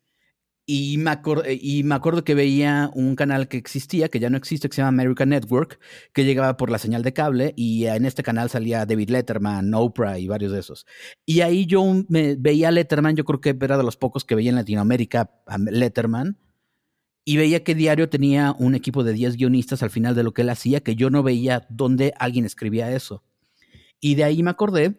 y 0.71 0.99
me, 0.99 1.19
y 1.59 1.81
me 1.81 1.95
acuerdo 1.95 2.23
que 2.23 2.35
veía 2.35 2.91
un 2.93 3.15
canal 3.15 3.47
que 3.47 3.57
existía, 3.57 4.07
que 4.07 4.19
ya 4.19 4.29
no 4.29 4.37
existe, 4.37 4.69
que 4.69 4.75
se 4.75 4.83
llama 4.83 5.01
American 5.01 5.29
Network, 5.29 5.79
que 6.13 6.25
llegaba 6.25 6.57
por 6.57 6.69
la 6.69 6.77
señal 6.77 7.01
de 7.01 7.11
cable 7.11 7.55
y 7.57 7.87
en 7.87 8.05
este 8.05 8.21
canal 8.21 8.51
salía 8.51 8.85
David 8.85 9.09
Letterman, 9.09 9.73
Oprah 9.73 10.19
y 10.19 10.27
varios 10.27 10.51
de 10.51 10.59
esos. 10.59 10.85
Y 11.25 11.41
ahí 11.41 11.65
yo 11.65 11.83
me 12.07 12.35
veía 12.35 12.69
Letterman, 12.69 13.15
yo 13.15 13.25
creo 13.25 13.41
que 13.41 13.57
era 13.59 13.79
de 13.79 13.83
los 13.83 13.97
pocos 13.97 14.25
que 14.25 14.35
veía 14.35 14.51
en 14.51 14.57
Latinoamérica 14.57 15.31
a 15.47 15.57
Letterman, 15.57 16.37
y 17.25 17.37
veía 17.37 17.63
que 17.63 17.73
diario 17.73 18.07
tenía 18.07 18.55
un 18.59 18.75
equipo 18.75 19.03
de 19.03 19.13
10 19.13 19.37
guionistas 19.37 19.81
al 19.81 19.89
final 19.89 20.13
de 20.13 20.21
lo 20.21 20.33
que 20.33 20.43
él 20.43 20.49
hacía, 20.49 20.81
que 20.81 20.95
yo 20.95 21.09
no 21.09 21.23
veía 21.23 21.65
dónde 21.71 22.13
alguien 22.19 22.45
escribía 22.45 22.91
eso. 22.91 23.23
Y 23.99 24.13
de 24.13 24.23
ahí 24.23 24.43
me 24.43 24.51
acordé 24.51 24.93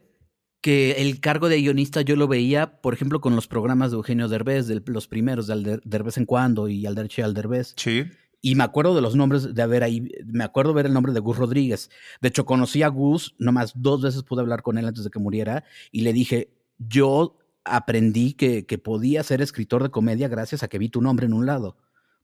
que 0.61 0.93
el 0.93 1.21
cargo 1.21 1.49
de 1.49 1.61
guionista 1.61 2.03
yo 2.03 2.17
lo 2.17 2.29
veía, 2.29 2.81
por 2.81 2.93
ejemplo, 2.93 3.21
con 3.21 3.35
los 3.35 3.47
programas 3.47 3.91
de 3.91 3.97
Eugenio 3.97 4.29
Derbez, 4.29 4.67
de 4.67 4.83
los 4.87 5.09
primeros, 5.09 5.47
de 5.47 5.81
Derbez 5.85 6.19
en 6.19 6.27
cuando 6.27 6.69
y 6.69 6.87
Alderche 6.87 7.23
Alderbez. 7.23 7.75
Sí. 7.77 8.05
Y 8.43 8.55
me 8.55 8.65
acuerdo 8.65 8.95
de 8.95 9.03
los 9.03 9.17
nombres 9.17 9.55
de 9.55 9.63
haber 9.63 9.83
ahí, 9.83 10.09
me 10.27 10.45
acuerdo 10.45 10.73
ver 10.73 10.87
el 10.87 10.93
nombre 10.93 11.13
de 11.13 11.21
Gus 11.21 11.37
Rodríguez. 11.37 11.91
De 12.21 12.29
hecho, 12.29 12.47
conocí 12.47 12.83
a 12.83 12.89
Gus, 12.89 13.35
nomás 13.39 13.73
dos 13.75 14.03
veces 14.03 14.23
pude 14.23 14.41
hablar 14.41 14.63
con 14.63 14.79
él 14.79 14.87
antes 14.87 15.05
de 15.05 15.11
que 15.11 15.19
muriera, 15.19 15.65
y 15.93 16.03
le 16.03 16.13
dije, 16.13 16.51
yo 16.79 17.39
aprendí 17.65 18.33
que, 18.33 18.65
que 18.65 18.79
podía 18.79 19.23
ser 19.23 19.43
escritor 19.43 19.83
de 19.83 19.91
comedia 19.91 20.29
gracias 20.29 20.63
a 20.63 20.69
que 20.69 20.79
vi 20.79 20.89
tu 20.89 21.03
nombre 21.03 21.27
en 21.27 21.35
un 21.35 21.47
lado, 21.47 21.77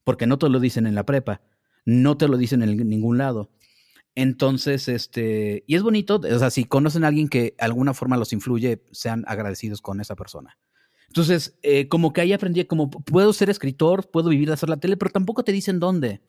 porque 0.04 0.26
no 0.26 0.38
te 0.38 0.48
lo 0.48 0.60
dicen 0.60 0.86
en 0.86 0.94
la 0.94 1.04
prepa, 1.04 1.42
no 1.84 2.16
te 2.16 2.28
lo 2.28 2.36
dicen 2.36 2.62
en 2.62 2.88
ningún 2.88 3.18
lado. 3.18 3.50
Entonces, 4.16 4.88
este, 4.88 5.62
y 5.66 5.76
es 5.76 5.82
bonito, 5.82 6.16
o 6.16 6.38
sea, 6.38 6.48
si 6.48 6.64
conocen 6.64 7.04
a 7.04 7.08
alguien 7.08 7.28
que 7.28 7.40
de 7.40 7.54
alguna 7.58 7.92
forma 7.92 8.16
los 8.16 8.32
influye, 8.32 8.82
sean 8.90 9.24
agradecidos 9.28 9.82
con 9.82 10.00
esa 10.00 10.16
persona. 10.16 10.58
Entonces, 11.08 11.58
eh, 11.62 11.86
como 11.88 12.14
que 12.14 12.22
ahí 12.22 12.32
aprendí, 12.32 12.64
como 12.64 12.90
puedo 12.90 13.34
ser 13.34 13.50
escritor, 13.50 14.10
puedo 14.10 14.30
vivir 14.30 14.48
de 14.48 14.54
hacer 14.54 14.70
la 14.70 14.78
tele, 14.78 14.96
pero 14.96 15.10
tampoco 15.10 15.44
te 15.44 15.52
dicen 15.52 15.78
dónde. 15.78 16.22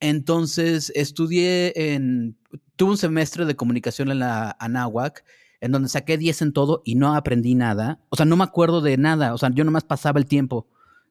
Entonces, 0.00 0.90
estudié 0.94 1.74
en, 1.94 2.38
tuve 2.76 2.92
un 2.92 2.98
semestre 2.98 3.44
de 3.44 3.56
comunicación 3.56 4.10
en 4.10 4.20
la 4.20 4.56
Anáhuac, 4.58 5.22
en 5.60 5.72
donde 5.72 5.90
saqué 5.90 6.16
10 6.16 6.40
en 6.42 6.52
todo 6.54 6.80
y 6.86 6.94
no 6.94 7.14
aprendí 7.14 7.54
nada. 7.54 8.00
O 8.08 8.16
sea, 8.16 8.24
no 8.24 8.38
me 8.38 8.44
acuerdo 8.44 8.80
de 8.80 8.96
nada, 8.96 9.34
o 9.34 9.38
sea, 9.38 9.50
yo 9.52 9.64
nomás 9.64 9.84
pasaba 9.84 10.18
el 10.18 10.24
tiempo 10.24 10.66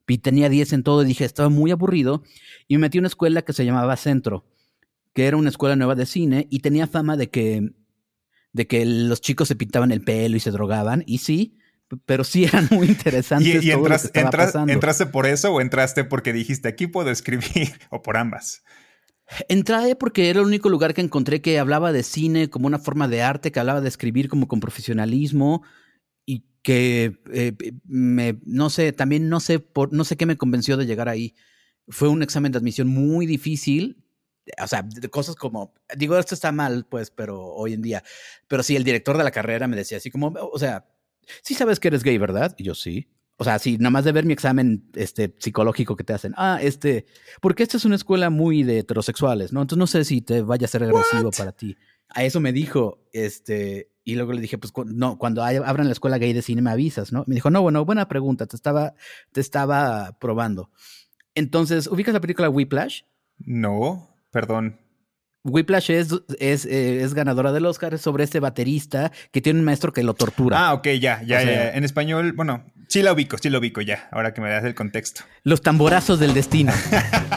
y 0.08 0.18
tenía 0.18 0.48
10 0.48 0.72
en 0.72 0.82
todo 0.82 1.02
y 1.02 1.06
dije, 1.06 1.24
estaba 1.24 1.48
muy 1.48 1.70
aburrido 1.70 2.24
y 2.66 2.74
me 2.74 2.82
metí 2.82 2.98
a 2.98 3.02
una 3.02 3.08
escuela 3.08 3.42
que 3.42 3.52
se 3.52 3.64
llamaba 3.64 3.96
Centro 3.96 4.44
que 5.18 5.26
era 5.26 5.36
una 5.36 5.48
escuela 5.48 5.74
nueva 5.74 5.96
de 5.96 6.06
cine 6.06 6.46
y 6.48 6.60
tenía 6.60 6.86
fama 6.86 7.16
de 7.16 7.28
que, 7.28 7.72
de 8.52 8.68
que 8.68 8.86
los 8.86 9.20
chicos 9.20 9.48
se 9.48 9.56
pintaban 9.56 9.90
el 9.90 10.00
pelo 10.00 10.36
y 10.36 10.38
se 10.38 10.52
drogaban, 10.52 11.02
y 11.08 11.18
sí, 11.18 11.58
pero 12.06 12.22
sí 12.22 12.44
eran 12.44 12.68
muy 12.70 12.86
interesantes. 12.86 13.64
¿Y, 13.64 13.72
entraste 13.72 15.06
por 15.06 15.26
eso 15.26 15.52
o 15.52 15.60
entraste 15.60 16.04
porque 16.04 16.32
dijiste 16.32 16.68
aquí 16.68 16.86
puedo 16.86 17.10
escribir 17.10 17.72
o 17.90 18.00
por 18.00 18.16
ambas? 18.16 18.62
Entré 19.48 19.96
porque 19.96 20.30
era 20.30 20.38
el 20.38 20.46
único 20.46 20.68
lugar 20.68 20.94
que 20.94 21.00
encontré 21.00 21.42
que 21.42 21.58
hablaba 21.58 21.90
de 21.90 22.04
cine 22.04 22.48
como 22.48 22.68
una 22.68 22.78
forma 22.78 23.08
de 23.08 23.20
arte, 23.20 23.50
que 23.50 23.58
hablaba 23.58 23.80
de 23.80 23.88
escribir 23.88 24.28
como 24.28 24.46
con 24.46 24.60
profesionalismo 24.60 25.64
y 26.24 26.46
que 26.62 27.18
eh, 27.32 27.54
me, 27.88 28.38
no 28.44 28.70
sé, 28.70 28.92
también 28.92 29.28
no 29.28 29.40
sé, 29.40 29.58
por, 29.58 29.92
no 29.92 30.04
sé 30.04 30.16
qué 30.16 30.26
me 30.26 30.36
convenció 30.36 30.76
de 30.76 30.86
llegar 30.86 31.08
ahí. 31.08 31.34
Fue 31.88 32.08
un 32.08 32.22
examen 32.22 32.52
de 32.52 32.58
admisión 32.58 32.86
muy 32.86 33.26
difícil, 33.26 34.04
o 34.62 34.66
sea, 34.66 34.86
cosas 35.10 35.36
como, 35.36 35.74
digo, 35.96 36.18
esto 36.18 36.34
está 36.34 36.52
mal, 36.52 36.86
pues, 36.88 37.10
pero 37.10 37.46
hoy 37.46 37.74
en 37.74 37.82
día, 37.82 38.02
pero 38.46 38.62
sí, 38.62 38.76
el 38.76 38.84
director 38.84 39.16
de 39.16 39.24
la 39.24 39.30
carrera 39.30 39.68
me 39.68 39.76
decía 39.76 39.98
así 39.98 40.10
como, 40.10 40.28
o 40.28 40.58
sea, 40.58 40.86
sí 41.42 41.54
sabes 41.54 41.80
que 41.80 41.88
eres 41.88 42.02
gay, 42.02 42.18
¿verdad? 42.18 42.54
Y 42.58 42.64
yo 42.64 42.74
sí. 42.74 43.08
O 43.40 43.44
sea, 43.44 43.60
sí, 43.60 43.78
nada 43.78 43.90
más 43.90 44.04
de 44.04 44.10
ver 44.10 44.24
mi 44.24 44.32
examen 44.32 44.90
este, 44.94 45.32
psicológico 45.38 45.94
que 45.94 46.02
te 46.02 46.12
hacen. 46.12 46.34
Ah, 46.36 46.58
este, 46.60 47.06
porque 47.40 47.62
esta 47.62 47.76
es 47.76 47.84
una 47.84 47.94
escuela 47.94 48.30
muy 48.30 48.64
de 48.64 48.80
heterosexuales, 48.80 49.52
¿no? 49.52 49.62
Entonces 49.62 49.78
no 49.78 49.86
sé 49.86 50.04
si 50.04 50.20
te 50.20 50.42
vaya 50.42 50.64
a 50.64 50.68
ser 50.68 50.82
agresivo 50.82 51.30
para 51.30 51.52
ti. 51.52 51.76
A 52.08 52.24
eso 52.24 52.40
me 52.40 52.52
dijo, 52.52 53.06
este, 53.12 53.92
y 54.02 54.16
luego 54.16 54.32
le 54.32 54.40
dije, 54.40 54.58
pues 54.58 54.72
no, 54.86 55.18
cuando 55.18 55.44
abran 55.44 55.86
la 55.86 55.92
escuela 55.92 56.18
gay 56.18 56.32
de 56.32 56.42
cine 56.42 56.62
me 56.62 56.70
avisas, 56.70 57.12
¿no? 57.12 57.22
Me 57.28 57.36
dijo, 57.36 57.50
no, 57.50 57.62
bueno, 57.62 57.84
buena 57.84 58.08
pregunta, 58.08 58.46
te 58.46 58.56
estaba, 58.56 58.94
te 59.30 59.40
estaba 59.40 60.18
probando. 60.18 60.70
Entonces, 61.34 61.86
¿ubicas 61.86 62.14
la 62.14 62.20
película 62.20 62.48
Whiplash? 62.48 63.02
No. 63.38 64.08
Perdón. 64.30 64.78
Whiplash 65.44 65.90
es, 65.90 66.14
es, 66.38 66.66
eh, 66.66 67.02
es, 67.02 67.14
ganadora 67.14 67.52
del 67.52 67.66
Oscar 67.66 67.98
sobre 67.98 68.24
este 68.24 68.40
baterista 68.40 69.12
que 69.30 69.40
tiene 69.40 69.60
un 69.60 69.64
maestro 69.64 69.92
que 69.92 70.02
lo 70.02 70.14
tortura. 70.14 70.68
Ah, 70.68 70.74
ok, 70.74 70.88
ya, 71.00 71.22
ya, 71.22 71.42
ya. 71.42 71.72
En 71.72 71.84
español, 71.84 72.32
bueno, 72.32 72.64
sí 72.88 73.02
la 73.02 73.12
ubico, 73.12 73.38
sí 73.38 73.48
la 73.48 73.58
ubico 73.58 73.80
ya, 73.80 74.08
ahora 74.10 74.34
que 74.34 74.40
me 74.40 74.50
das 74.50 74.64
el 74.64 74.74
contexto. 74.74 75.22
Los 75.44 75.62
tamborazos 75.62 76.18
del 76.18 76.34
destino. 76.34 76.72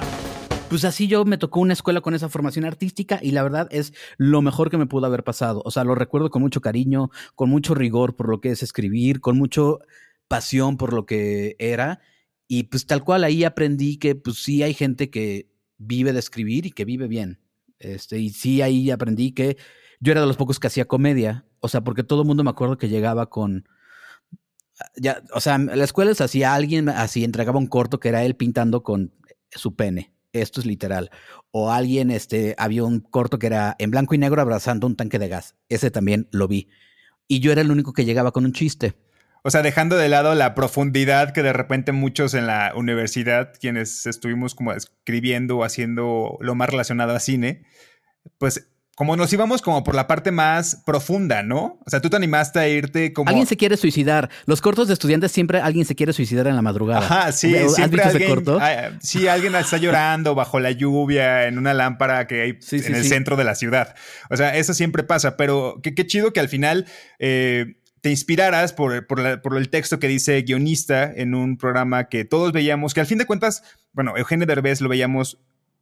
pues 0.70 0.84
así 0.84 1.08
yo 1.08 1.26
me 1.26 1.38
tocó 1.38 1.60
una 1.60 1.74
escuela 1.74 2.02
con 2.02 2.14
esa 2.14 2.28
formación 2.28 2.66
artística 2.66 3.20
y 3.22 3.32
la 3.32 3.44
verdad 3.44 3.68
es 3.72 3.94
lo 4.18 4.42
mejor 4.42 4.70
que 4.70 4.78
me 4.78 4.88
pudo 4.88 5.06
haber 5.06 5.24
pasado. 5.24 5.62
O 5.64 5.72
sea, 5.72 5.84
lo 5.84 5.96
recuerdo 5.96 6.30
con 6.30 6.42
mucho 6.42 6.62
cariño, 6.62 7.12
con 7.36 7.50
mucho 7.50 7.76
rigor 7.76 8.16
por 8.16 8.30
lo 8.30 8.42
que 8.42 8.50
es 8.50 8.64
escribir, 8.64 9.22
con 9.22 9.38
mucho 9.38 9.80
pasión 10.28 10.78
por 10.78 10.94
lo 10.94 11.06
que 11.06 11.56
era. 11.60 12.00
Y 12.48 12.64
pues 12.64 12.86
tal 12.86 13.04
cual 13.04 13.24
ahí 13.24 13.44
aprendí 13.44 13.98
que 13.98 14.16
pues 14.16 14.38
sí 14.38 14.64
hay 14.64 14.74
gente 14.74 15.10
que 15.10 15.51
vive 15.82 16.14
de 16.14 16.20
escribir 16.20 16.66
y 16.66 16.72
que 16.72 16.86
vive 16.86 17.08
bien. 17.08 17.40
Este, 17.80 18.20
y 18.20 18.30
sí, 18.30 18.62
ahí 18.62 18.92
aprendí 18.92 19.32
que 19.32 19.58
yo 20.00 20.12
era 20.12 20.22
de 20.22 20.28
los 20.28 20.38
pocos 20.38 20.60
que 20.60 20.68
hacía 20.68 20.86
comedia. 20.86 21.46
O 21.60 21.68
sea, 21.68 21.82
porque 21.82 22.04
todo 22.04 22.22
el 22.22 22.28
mundo 22.28 22.44
me 22.44 22.50
acuerdo 22.50 22.78
que 22.78 22.90
llegaba 22.90 23.30
con. 23.30 23.68
Ya, 24.96 25.22
o 25.34 25.40
sea, 25.40 25.58
la 25.58 25.84
escuela 25.84 26.12
es 26.12 26.22
así, 26.22 26.44
alguien 26.44 26.90
así 26.90 27.24
entregaba 27.24 27.60
un 27.60 27.68
corto 27.68 28.00
que 28.00 28.10
era 28.10 28.24
él 28.24 28.36
pintando 28.36 28.82
con 28.84 29.14
su 29.52 29.76
pene. 29.76 30.14
Esto 30.34 30.60
es 30.60 30.66
literal. 30.66 31.12
O 31.52 31.72
alguien, 31.72 32.10
este, 32.10 32.56
había 32.58 32.84
un 32.84 33.00
corto 33.00 33.38
que 33.38 33.48
era 33.48 33.76
en 33.80 33.92
blanco 33.92 34.16
y 34.16 34.18
negro 34.18 34.42
abrazando 34.42 34.88
un 34.88 34.96
tanque 34.96 35.20
de 35.20 35.28
gas. 35.28 35.56
Ese 35.70 35.92
también 35.92 36.28
lo 36.32 36.48
vi. 36.48 36.70
Y 37.28 37.42
yo 37.42 37.52
era 37.52 37.62
el 37.62 37.72
único 37.72 37.94
que 37.94 38.06
llegaba 38.06 38.32
con 38.32 38.46
un 38.46 38.54
chiste. 38.54 38.96
O 39.44 39.50
sea, 39.50 39.62
dejando 39.64 39.98
de 39.98 40.08
lado 40.08 40.36
la 40.36 40.54
profundidad 40.54 41.34
que 41.34 41.42
de 41.42 41.54
repente 41.54 41.92
muchos 41.92 42.34
en 42.34 42.48
la 42.48 42.74
universidad, 42.76 43.54
quienes 43.60 44.06
estuvimos 44.06 44.54
como 44.54 44.74
escribiendo 44.74 45.58
o 45.58 45.64
haciendo 45.64 46.38
lo 46.42 46.56
más 46.56 46.70
relacionado 46.70 47.16
a 47.16 47.20
cine, 47.20 47.64
pues 48.38 48.68
como 48.96 49.16
nos 49.16 49.34
íbamos 49.34 49.64
como 49.64 49.84
por 49.84 49.96
la 49.96 50.06
parte 50.06 50.30
más 50.30 50.84
profunda, 50.86 51.42
¿no? 51.42 51.80
O 51.84 51.90
sea, 51.90 52.02
tú 52.02 52.10
te 52.12 52.18
animaste 52.18 52.60
a 52.60 52.68
irte 52.68 53.14
como... 53.14 53.30
Alguien 53.30 53.48
se 53.48 53.58
quiere 53.58 53.76
suicidar. 53.76 54.30
Los 54.46 54.62
cortos 54.62 54.88
de 54.88 54.94
estudiantes 54.94 55.32
siempre 55.32 55.60
alguien 55.60 55.86
se 55.86 55.96
quiere 55.96 56.14
suicidar 56.14 56.46
en 56.46 56.56
la 56.56 56.62
madrugada. 56.62 57.00
Ajá, 57.00 57.32
sí, 57.32 57.56
siempre 57.70 58.04
alguien, 58.04 58.30
corto? 58.30 58.60
Ah, 58.62 58.92
sí, 59.02 59.28
alguien 59.28 59.56
está 59.56 59.78
llorando 59.78 60.36
bajo 60.36 60.60
la 60.60 60.70
lluvia 60.70 61.48
en 61.48 61.58
una 61.58 61.74
lámpara 61.74 62.28
que 62.28 62.42
hay 62.42 62.60
en 62.72 62.96
el 62.96 63.04
centro 63.06 63.38
de 63.38 63.44
la 63.44 63.56
ciudad. 63.56 63.96
O 64.30 64.38
sea, 64.38 64.56
eso 64.56 64.76
siempre 64.76 65.04
pasa, 65.04 65.36
pero 65.36 65.80
qué, 65.82 65.96
qué 65.96 66.06
chido 66.06 66.32
que 66.32 66.40
al 66.40 66.50
final... 66.50 66.86
Eh, 67.18 67.78
te 68.02 68.10
inspiraras 68.10 68.74
por, 68.74 69.08
por, 69.08 69.58
el 69.58 69.70
texto 69.70 70.00
que 70.00 70.08
dice 70.08 70.42
guionista 70.42 71.12
en 71.14 71.36
un 71.36 71.58
programa 71.58 72.10
que 72.10 72.26
todos 72.26 72.52
veíamos, 72.52 72.94
que 72.94 73.00
al 73.00 73.06
fin 73.06 73.20
de 73.20 73.26
cuentas, 73.26 73.64
bueno, 73.94 74.18
Eugenio 74.18 74.48
Derbez 74.48 74.82
lo 74.82 74.90
veíamos 74.90 75.40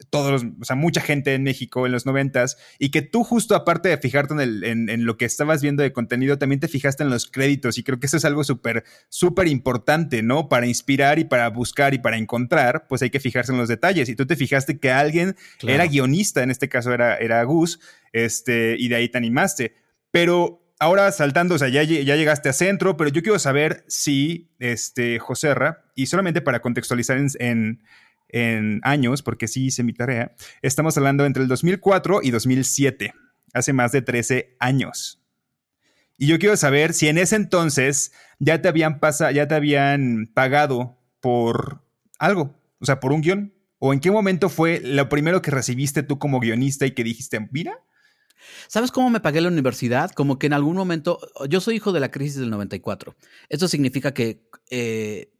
todos, 0.09 0.45
o 0.59 0.65
sea, 0.65 0.75
mucha 0.75 1.01
gente 1.01 1.33
en 1.33 1.43
México 1.43 1.85
en 1.85 1.91
los 1.91 2.05
noventas, 2.05 2.57
y 2.77 2.89
que 2.89 3.01
tú 3.01 3.23
justo 3.23 3.55
aparte 3.55 3.89
de 3.89 3.97
fijarte 3.97 4.33
en, 4.33 4.39
el, 4.39 4.63
en, 4.63 5.05
lo 5.05 5.17
que 5.17 5.25
estabas 5.25 5.61
viendo 5.61 5.83
de 5.83 5.91
contenido, 5.91 6.37
también 6.37 6.59
te 6.59 6.67
fijaste 6.67 7.03
en 7.03 7.09
los 7.09 7.29
créditos, 7.29 7.77
y 7.77 7.83
creo 7.83 7.99
que 7.99 8.07
eso 8.07 8.17
es 8.17 8.25
algo 8.25 8.43
súper, 8.43 8.85
súper 9.09 9.47
importante, 9.47 10.21
¿no? 10.23 10.47
Para 10.47 10.67
inspirar 10.67 11.19
y 11.19 11.25
para 11.25 11.49
buscar 11.49 11.93
y 11.93 11.99
para 11.99 12.17
encontrar, 12.17 12.87
pues 12.87 13.01
hay 13.01 13.09
que 13.09 13.19
fijarse 13.19 13.51
en 13.51 13.57
los 13.57 13.67
detalles, 13.67 14.07
y 14.07 14.15
tú 14.15 14.25
te 14.25 14.35
fijaste 14.35 14.79
que 14.79 14.91
alguien 14.91 15.35
era 15.61 15.85
guionista, 15.85 16.43
en 16.43 16.51
este 16.51 16.69
caso 16.69 16.93
era, 16.93 17.17
era 17.17 17.43
Gus, 17.43 17.79
este, 18.13 18.75
y 18.79 18.87
de 18.87 18.95
ahí 18.95 19.09
te 19.09 19.17
animaste, 19.17 19.75
pero 20.11 20.68
ahora 20.79 21.11
saltando, 21.11 21.55
o 21.55 21.57
sea, 21.57 21.67
ya, 21.67 21.83
ya, 21.83 22.15
llegaste 22.15 22.49
a 22.49 22.53
centro, 22.53 22.97
pero 22.97 23.09
yo 23.09 23.21
quiero 23.21 23.37
saber 23.37 23.83
si, 23.87 24.49
este, 24.59 25.19
Joserra, 25.19 25.83
y 25.93 26.07
solamente 26.07 26.41
para 26.41 26.61
contextualizar 26.61 27.19
en, 27.39 27.81
años, 28.83 29.21
porque 29.23 29.47
sí 29.47 29.65
hice 29.65 29.83
mi 29.83 29.93
tarea, 29.93 30.35
estamos 30.61 30.97
hablando 30.97 31.25
entre 31.25 31.43
el 31.43 31.49
2004 31.49 32.21
y 32.23 32.31
2007, 32.31 33.13
hace 33.53 33.73
más 33.73 33.91
de 33.91 34.01
13 34.01 34.55
años. 34.59 35.21
Y 36.17 36.27
yo 36.27 36.37
quiero 36.37 36.55
saber 36.55 36.93
si 36.93 37.07
en 37.07 37.17
ese 37.17 37.35
entonces 37.35 38.11
ya 38.39 38.61
te 38.61 38.67
habían 38.67 38.99
ya 39.33 39.47
te 39.47 39.55
habían 39.55 40.29
pagado 40.33 40.97
por 41.21 41.83
algo, 42.19 42.55
o 42.79 42.85
sea, 42.85 42.99
por 42.99 43.13
un 43.13 43.21
guion, 43.21 43.53
o 43.79 43.93
en 43.93 43.99
qué 43.99 44.11
momento 44.11 44.49
fue 44.49 44.79
lo 44.83 45.09
primero 45.09 45.41
que 45.41 45.51
recibiste 45.51 46.03
tú 46.03 46.19
como 46.19 46.39
guionista 46.39 46.85
y 46.85 46.91
que 46.91 47.03
dijiste, 47.03 47.47
mira, 47.51 47.79
¿Sabes 48.67 48.91
cómo 48.91 49.09
me 49.09 49.19
pagué 49.19 49.41
la 49.41 49.47
universidad? 49.47 50.11
Como 50.11 50.39
que 50.39 50.47
en 50.47 50.53
algún 50.53 50.75
momento, 50.75 51.19
yo 51.49 51.61
soy 51.61 51.75
hijo 51.75 51.91
de 51.91 51.99
la 51.99 52.11
crisis 52.11 52.39
del 52.39 52.49
94. 52.49 53.15
Esto 53.49 53.67
significa 53.67 54.13
que 54.13 54.43
eh, 54.69 55.31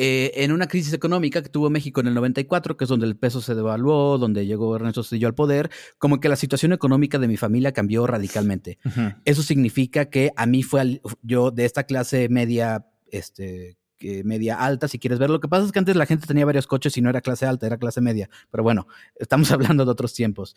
eh, 0.00 0.44
en 0.44 0.52
una 0.52 0.68
crisis 0.68 0.92
económica 0.92 1.42
que 1.42 1.48
tuvo 1.48 1.70
México 1.70 2.00
en 2.00 2.06
el 2.06 2.14
94, 2.14 2.76
que 2.76 2.84
es 2.84 2.88
donde 2.88 3.06
el 3.06 3.16
peso 3.16 3.40
se 3.40 3.56
devaluó, 3.56 4.16
donde 4.16 4.46
llegó 4.46 4.76
Ernesto 4.76 5.02
Cedillo 5.02 5.26
al 5.26 5.34
poder, 5.34 5.70
como 5.98 6.20
que 6.20 6.28
la 6.28 6.36
situación 6.36 6.72
económica 6.72 7.18
de 7.18 7.26
mi 7.26 7.36
familia 7.36 7.72
cambió 7.72 8.06
radicalmente. 8.06 8.78
Eso 9.24 9.42
significa 9.42 10.04
que 10.04 10.30
a 10.36 10.46
mí 10.46 10.62
fue, 10.62 11.00
yo 11.22 11.50
de 11.50 11.64
esta 11.64 11.82
clase 11.82 12.28
media 12.28 12.86
este, 13.10 13.76
media 14.24 14.56
alta, 14.56 14.88
si 14.88 14.98
quieres 14.98 15.18
ver. 15.18 15.30
Lo 15.30 15.40
que 15.40 15.48
pasa 15.48 15.66
es 15.66 15.72
que 15.72 15.78
antes 15.78 15.96
la 15.96 16.06
gente 16.06 16.26
tenía 16.26 16.44
varios 16.44 16.66
coches 16.66 16.96
y 16.96 17.02
no 17.02 17.10
era 17.10 17.20
clase 17.20 17.46
alta, 17.46 17.66
era 17.66 17.78
clase 17.78 18.00
media. 18.00 18.28
Pero 18.50 18.62
bueno, 18.62 18.86
estamos 19.16 19.50
hablando 19.50 19.84
de 19.84 19.90
otros 19.90 20.14
tiempos. 20.14 20.56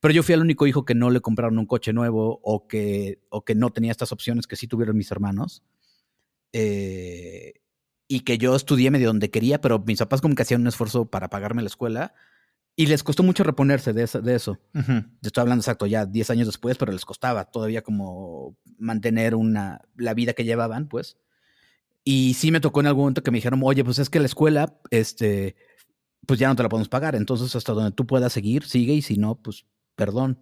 Pero 0.00 0.12
yo 0.12 0.22
fui 0.22 0.34
el 0.34 0.40
único 0.40 0.66
hijo 0.66 0.84
que 0.84 0.94
no 0.94 1.10
le 1.10 1.20
compraron 1.20 1.58
un 1.58 1.66
coche 1.66 1.92
nuevo 1.92 2.40
o 2.42 2.66
que, 2.66 3.20
o 3.28 3.44
que 3.44 3.54
no 3.54 3.70
tenía 3.70 3.90
estas 3.90 4.12
opciones 4.12 4.46
que 4.46 4.56
sí 4.56 4.66
tuvieron 4.66 4.96
mis 4.96 5.10
hermanos. 5.10 5.62
Eh, 6.52 7.54
y 8.08 8.20
que 8.20 8.38
yo 8.38 8.56
estudié 8.56 8.90
medio 8.90 9.06
donde 9.06 9.30
quería, 9.30 9.60
pero 9.60 9.78
mis 9.78 10.00
papás 10.00 10.20
como 10.20 10.34
que 10.34 10.42
hacían 10.42 10.62
un 10.62 10.66
esfuerzo 10.66 11.06
para 11.06 11.30
pagarme 11.30 11.62
la 11.62 11.68
escuela. 11.68 12.14
Y 12.74 12.86
les 12.86 13.02
costó 13.02 13.22
mucho 13.22 13.44
reponerse 13.44 13.92
de 13.92 14.04
eso. 14.04 14.20
De 14.20 14.34
eso. 14.34 14.58
Estoy 15.22 15.42
hablando 15.42 15.60
exacto 15.60 15.86
ya 15.86 16.06
10 16.06 16.30
años 16.30 16.46
después, 16.46 16.78
pero 16.78 16.92
les 16.92 17.04
costaba 17.04 17.44
todavía 17.44 17.82
como 17.82 18.56
mantener 18.78 19.34
una, 19.34 19.82
la 19.96 20.14
vida 20.14 20.32
que 20.32 20.44
llevaban, 20.44 20.88
pues. 20.88 21.18
Y 22.04 22.34
sí 22.34 22.50
me 22.50 22.60
tocó 22.60 22.80
en 22.80 22.86
algún 22.86 23.02
momento 23.02 23.22
que 23.22 23.30
me 23.30 23.38
dijeron, 23.38 23.60
oye, 23.62 23.84
pues 23.84 23.98
es 23.98 24.08
que 24.08 24.20
la 24.20 24.26
escuela, 24.26 24.78
este, 24.90 25.56
pues 26.26 26.38
ya 26.38 26.48
no 26.48 26.56
te 26.56 26.62
la 26.62 26.68
podemos 26.68 26.88
pagar. 26.88 27.14
Entonces, 27.14 27.54
hasta 27.54 27.72
donde 27.72 27.92
tú 27.92 28.06
puedas 28.06 28.32
seguir, 28.32 28.64
sigue. 28.64 28.94
Y 28.94 29.02
si 29.02 29.16
no, 29.16 29.36
pues, 29.36 29.66
perdón, 29.96 30.38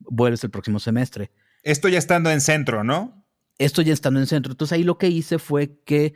vuelves 0.00 0.42
el 0.44 0.50
próximo 0.50 0.78
semestre. 0.78 1.30
Esto 1.62 1.88
ya 1.88 1.98
estando 1.98 2.30
en 2.30 2.40
centro, 2.40 2.84
¿no? 2.84 3.26
Esto 3.58 3.82
ya 3.82 3.92
estando 3.92 4.20
en 4.20 4.26
centro. 4.26 4.52
Entonces 4.52 4.72
ahí 4.72 4.84
lo 4.84 4.98
que 4.98 5.08
hice 5.08 5.38
fue 5.38 5.80
que, 5.84 6.14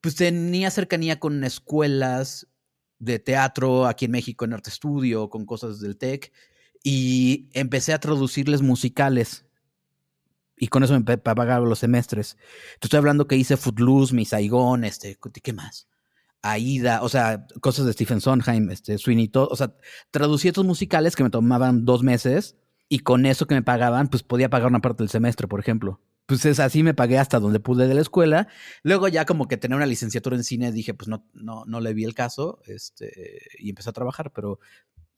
pues 0.00 0.16
tenía 0.16 0.70
cercanía 0.70 1.20
con 1.20 1.44
escuelas 1.44 2.48
de 2.98 3.18
teatro 3.18 3.86
aquí 3.86 4.06
en 4.06 4.10
México, 4.12 4.44
en 4.44 4.52
Arte 4.52 4.70
Estudio, 4.70 5.30
con 5.30 5.46
cosas 5.46 5.80
del 5.80 5.96
TEC. 5.96 6.32
Y 6.82 7.48
empecé 7.52 7.92
a 7.92 8.00
traducirles 8.00 8.62
musicales 8.62 9.46
y 10.60 10.68
con 10.68 10.84
eso 10.84 10.92
me 10.92 11.18
pagaba 11.18 11.66
los 11.66 11.80
semestres. 11.80 12.36
Te 12.78 12.86
estoy 12.86 12.98
hablando 12.98 13.26
que 13.26 13.34
hice 13.34 13.56
Footloose, 13.56 14.14
Mi 14.14 14.26
Saigon, 14.26 14.84
este, 14.84 15.18
¿qué 15.42 15.52
más? 15.54 15.88
Aida, 16.42 17.02
o 17.02 17.08
sea, 17.08 17.46
cosas 17.60 17.86
de 17.86 17.94
Stephen 17.94 18.20
Sondheim, 18.20 18.70
este, 18.70 18.98
Sweeney 18.98 19.28
Todd, 19.28 19.48
o 19.50 19.56
sea, 19.56 19.74
traducí 20.10 20.48
estos 20.48 20.66
musicales 20.66 21.16
que 21.16 21.24
me 21.24 21.30
tomaban 21.30 21.86
dos 21.86 22.02
meses 22.02 22.56
y 22.90 23.00
con 23.00 23.24
eso 23.24 23.46
que 23.46 23.54
me 23.54 23.62
pagaban, 23.62 24.08
pues 24.08 24.22
podía 24.22 24.50
pagar 24.50 24.68
una 24.68 24.80
parte 24.80 25.02
del 25.02 25.08
semestre, 25.10 25.48
por 25.48 25.60
ejemplo. 25.60 25.98
Pues 26.26 26.44
es 26.44 26.60
así 26.60 26.82
me 26.82 26.94
pagué 26.94 27.18
hasta 27.18 27.40
donde 27.40 27.58
pude 27.58 27.88
de 27.88 27.94
la 27.94 28.02
escuela. 28.02 28.46
Luego 28.82 29.08
ya 29.08 29.24
como 29.24 29.48
que 29.48 29.56
tener 29.56 29.76
una 29.76 29.86
licenciatura 29.86 30.36
en 30.36 30.44
cine 30.44 30.72
dije, 30.72 30.92
pues 30.92 31.08
no, 31.08 31.24
no, 31.32 31.64
no 31.64 31.80
le 31.80 31.94
vi 31.94 32.04
el 32.04 32.14
caso, 32.14 32.60
este, 32.66 33.40
y 33.58 33.70
empecé 33.70 33.90
a 33.90 33.94
trabajar, 33.94 34.30
pero 34.32 34.60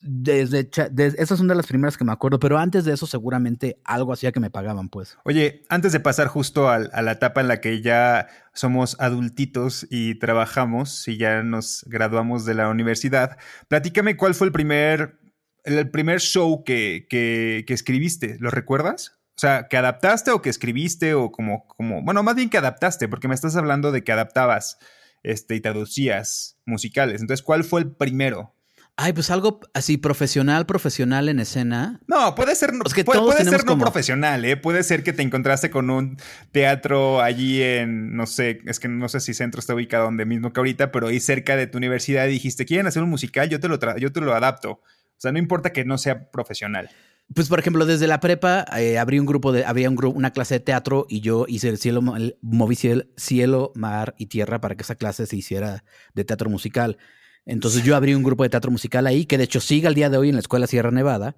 desde, 0.03 0.69
esas 1.17 1.39
son 1.39 1.47
de 1.47 1.55
las 1.55 1.67
primeras 1.69 1.97
que 1.97 2.05
me 2.05 2.11
acuerdo, 2.11 2.41
pero 2.41 2.59
antes 2.59 2.85
de 2.85 2.93
eso 2.93 3.07
seguramente 3.07 3.79
algo 3.85 4.13
hacía 4.13 4.33
que 4.33 4.41
me 4.41 4.51
pagaban, 4.51 4.89
pues. 4.89 5.17
Oye, 5.25 5.63
antes 5.69 5.93
de 5.93 6.01
pasar 6.01 6.27
justo 6.27 6.69
a, 6.69 6.79
la 6.79 7.13
etapa 7.13 7.41
en 7.41 7.49
la 7.49 7.61
que 7.61 7.81
ya 7.83 8.27
somos 8.53 8.97
adultitos 8.99 9.87
y 9.91 10.17
trabajamos 10.17 11.07
y 11.07 11.19
ya 11.19 11.43
nos 11.45 11.85
graduamos 11.89 12.45
de 12.45 12.55
la 12.55 12.69
universidad, 12.69 13.39
platícame 13.69 14.17
cuál 14.17 14.35
fue 14.35 14.49
el 14.49 14.53
primer, 14.53 15.21
el 15.63 15.89
primer 15.91 16.21
show 16.21 16.65
que, 16.65 17.07
que, 17.09 17.65
escribiste, 17.69 18.37
¿lo 18.41 18.51
recuerdas? 18.51 19.21
O 19.37 19.41
sea, 19.41 19.69
que 19.69 19.77
adaptaste 19.77 20.33
o 20.33 20.43
que 20.43 20.51
escribiste 20.51 21.15
o 21.15 21.31
como, 21.31 21.67
como, 21.69 22.03
bueno, 22.03 22.25
más 22.25 22.35
bien 22.35 22.51
que 22.51 22.59
adaptaste, 22.59 23.09
porque 23.09 23.29
me 23.29 23.35
estás 23.35 23.55
hablando 23.55 23.93
de 23.93 24.03
que 24.03 24.13
adaptabas 24.13 24.79
este, 25.23 25.55
y 25.55 25.61
traducías 25.61 26.59
musicales. 26.67 27.21
Entonces, 27.21 27.45
¿cuál 27.45 27.63
fue 27.63 27.81
el 27.81 27.93
primero? 27.93 28.57
Ay, 28.97 29.15
pues 29.15 29.31
algo 29.31 29.61
así 29.73 29.97
profesional, 29.97 30.67
profesional 30.67 31.29
en 31.31 31.41
escena. 31.41 32.01
No, 32.07 32.35
puede 32.35 32.55
ser, 32.55 32.73
puede, 33.05 33.45
ser 33.45 33.65
no 33.65 33.79
profesional, 33.79 34.45
¿eh? 34.45 34.57
Puede 34.59 34.83
ser 34.83 35.03
que 35.03 35.15
te 35.15 35.23
encontraste 35.23 35.71
con 35.71 35.89
un 35.89 36.19
teatro 36.53 37.23
allí 37.23 37.63
en, 37.63 38.15
no 38.15 38.27
sé, 38.27 38.61
es 38.67 38.79
que 38.79 38.89
no 38.89 39.09
sé 39.09 39.21
si 39.21 39.33
centro 39.33 39.61
está 39.61 39.75
ubicado 39.75 40.05
donde 40.05 40.27
mismo 40.27 40.53
que 40.53 40.61
ahorita, 40.61 40.93
pero 40.93 41.09
ahí 41.09 41.21
cerca 41.21 41.57
de 41.57 41.67
tu 41.67 41.79
universidad 41.79 42.27
y 42.27 42.33
dijiste, 42.33 42.67
¿quieren 42.67 42.87
hacer 42.87 43.03
un 43.03 43.09
musical? 43.09 43.49
Yo 43.49 43.61
te 43.61 43.69
lo, 43.69 43.79
yo 43.97 44.13
te 44.13 44.21
lo 44.21 44.35
adapto. 44.35 44.73
O 44.73 44.81
sea, 45.17 45.33
no 45.33 45.39
importa 45.39 45.73
que 45.73 45.85
no 45.87 45.97
sea 45.97 46.31
profesional. 46.31 46.91
Pues, 47.35 47.49
por 47.49 47.59
ejemplo, 47.59 47.87
desde 47.87 48.07
la 48.07 48.21
prepa 48.21 48.67
eh, 48.77 48.99
abrí 48.99 49.19
un 49.19 49.27
grupo 49.27 49.53
de, 49.53 49.65
había 49.65 49.89
un 49.89 49.97
grupo, 49.97 50.19
una 50.19 50.33
clase 50.33 50.55
de 50.55 50.61
teatro 50.61 51.07
y 51.09 51.21
yo 51.21 51.47
hice 51.49 51.69
el 51.69 51.79
cielo, 51.79 52.03
moví 52.43 52.77
cielo, 53.17 53.73
mar 53.75 54.15
y 54.19 54.27
tierra 54.27 54.61
para 54.61 54.75
que 54.75 54.83
esa 54.83 54.97
clase 54.97 55.27
se 55.27 55.37
hiciera 55.37 55.85
de 56.15 56.25
teatro 56.25 56.51
musical. 56.51 56.99
Entonces 57.45 57.83
yo 57.83 57.97
abrí 57.97 58.15
un 58.15 58.23
grupo 58.23 58.43
de 58.43 58.51
teatro 58.51 58.71
musical 58.71 59.07
ahí, 59.07 59.27
que 59.27 59.39
de 59.39 59.45
hecho 59.45 59.61
sigue 59.61 59.87
al 59.87 59.95
día 59.95 60.11
de 60.11 60.17
hoy 60.17 60.29
en 60.29 60.37
la 60.37 60.41
Escuela 60.41 60.67
Sierra 60.67 60.91
Nevada, 60.91 61.37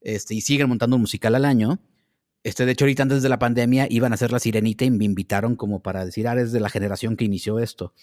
este, 0.00 0.34
y 0.34 0.40
siguen 0.40 0.68
montando 0.68 0.96
un 0.96 1.02
musical 1.02 1.34
al 1.34 1.44
año. 1.44 1.80
Este, 2.44 2.66
de 2.66 2.72
hecho, 2.72 2.84
ahorita 2.84 3.02
antes 3.02 3.22
de 3.22 3.28
la 3.28 3.38
pandemia 3.38 3.86
iban 3.90 4.12
a 4.12 4.14
hacer 4.14 4.32
la 4.32 4.38
sirenita 4.38 4.84
y 4.84 4.90
me 4.90 5.04
invitaron 5.04 5.56
como 5.56 5.82
para 5.82 6.04
decir, 6.04 6.28
ah, 6.28 6.32
eres 6.32 6.52
de 6.52 6.60
la 6.60 6.70
generación 6.70 7.16
que 7.16 7.24
inició 7.24 7.58
esto. 7.58 7.94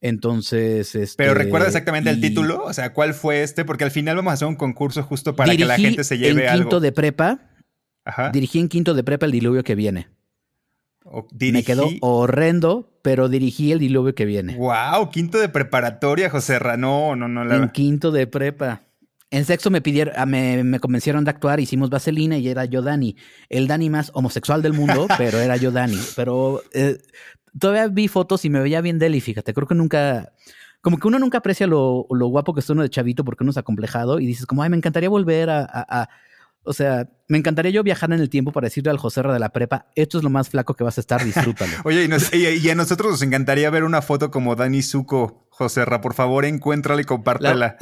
Entonces, 0.00 0.94
este, 0.94 1.16
Pero 1.16 1.34
recuerda 1.34 1.68
exactamente 1.68 2.10
el 2.10 2.20
título, 2.20 2.64
o 2.64 2.72
sea, 2.72 2.92
¿cuál 2.92 3.14
fue 3.14 3.42
este? 3.42 3.64
Porque 3.64 3.84
al 3.84 3.90
final 3.90 4.16
vamos 4.16 4.32
a 4.32 4.34
hacer 4.34 4.48
un 4.48 4.56
concurso 4.56 5.02
justo 5.02 5.34
para 5.34 5.56
que 5.56 5.64
la 5.64 5.76
gente 5.76 6.04
se 6.04 6.18
lleve 6.18 6.46
en 6.46 6.60
quinto 6.60 6.80
de 6.80 6.92
prepa. 6.92 7.40
Ajá. 8.04 8.30
Dirigí 8.30 8.60
en 8.60 8.68
quinto 8.68 8.94
de 8.94 9.02
prepa 9.02 9.26
el 9.26 9.32
diluvio 9.32 9.64
que 9.64 9.74
viene. 9.74 10.08
Me 11.52 11.62
quedó 11.62 11.88
horrendo, 12.00 12.90
pero 13.02 13.28
dirigí 13.28 13.72
el 13.72 13.78
diluvio 13.78 14.14
que 14.14 14.24
viene. 14.24 14.56
¡Wow! 14.56 15.10
Quinto 15.10 15.38
de 15.38 15.48
preparatoria, 15.48 16.30
José 16.30 16.58
No, 16.78 17.14
no, 17.16 17.28
no. 17.28 17.54
En 17.54 17.68
quinto 17.70 18.10
de 18.10 18.26
prepa. 18.26 18.82
En 19.30 19.44
sexto 19.44 19.70
me 19.70 19.80
pidieron, 19.80 20.14
ah, 20.16 20.24
me, 20.24 20.62
me, 20.62 20.78
convencieron 20.78 21.24
de 21.24 21.30
actuar, 21.30 21.58
hicimos 21.58 21.90
Vaselina 21.90 22.38
y 22.38 22.48
era 22.48 22.64
yo 22.64 22.80
Dani. 22.80 23.16
El 23.48 23.66
Dani 23.66 23.90
más 23.90 24.10
homosexual 24.14 24.62
del 24.62 24.72
mundo, 24.72 25.08
pero 25.18 25.38
era 25.38 25.56
yo 25.56 25.72
Dani. 25.72 25.98
Pero 26.14 26.62
eh, 26.72 26.98
todavía 27.58 27.88
vi 27.88 28.08
fotos 28.08 28.44
y 28.44 28.50
me 28.50 28.60
veía 28.60 28.80
bien 28.80 28.98
deli, 28.98 29.20
fíjate. 29.20 29.52
Creo 29.52 29.66
que 29.66 29.74
nunca, 29.74 30.32
como 30.80 30.98
que 30.98 31.08
uno 31.08 31.18
nunca 31.18 31.38
aprecia 31.38 31.66
lo, 31.66 32.06
lo 32.10 32.28
guapo 32.28 32.54
que 32.54 32.60
está 32.60 32.72
uno 32.72 32.82
de 32.82 32.90
chavito 32.90 33.24
porque 33.24 33.42
uno 33.42 33.50
es 33.50 33.56
acomplejado 33.56 34.20
y 34.20 34.26
dices 34.26 34.46
como, 34.46 34.62
ay, 34.62 34.70
me 34.70 34.76
encantaría 34.76 35.08
volver 35.08 35.50
a 35.50 36.08
o 36.66 36.72
sea, 36.72 37.08
me 37.28 37.38
encantaría 37.38 37.70
yo 37.70 37.82
viajar 37.82 38.12
en 38.12 38.20
el 38.20 38.28
tiempo 38.28 38.52
para 38.52 38.66
decirle 38.66 38.90
al 38.90 38.98
José 38.98 39.22
de 39.22 39.38
la 39.38 39.50
prepa, 39.50 39.86
esto 39.94 40.18
es 40.18 40.24
lo 40.24 40.30
más 40.30 40.48
flaco 40.48 40.74
que 40.74 40.84
vas 40.84 40.98
a 40.98 41.00
estar, 41.00 41.24
disfrútalo. 41.24 41.72
Oye, 41.84 42.08
y, 42.32 42.68
a 42.68 42.74
nosotros 42.74 43.12
nos 43.12 43.22
encantaría 43.22 43.70
ver 43.70 43.84
una 43.84 44.02
foto 44.02 44.30
como 44.30 44.56
Dani 44.56 44.82
Zuko, 44.82 45.46
José 45.50 45.84
Por 46.02 46.14
favor, 46.14 46.44
encuéntrala 46.44 47.00
y 47.00 47.04
compártela. 47.04 47.76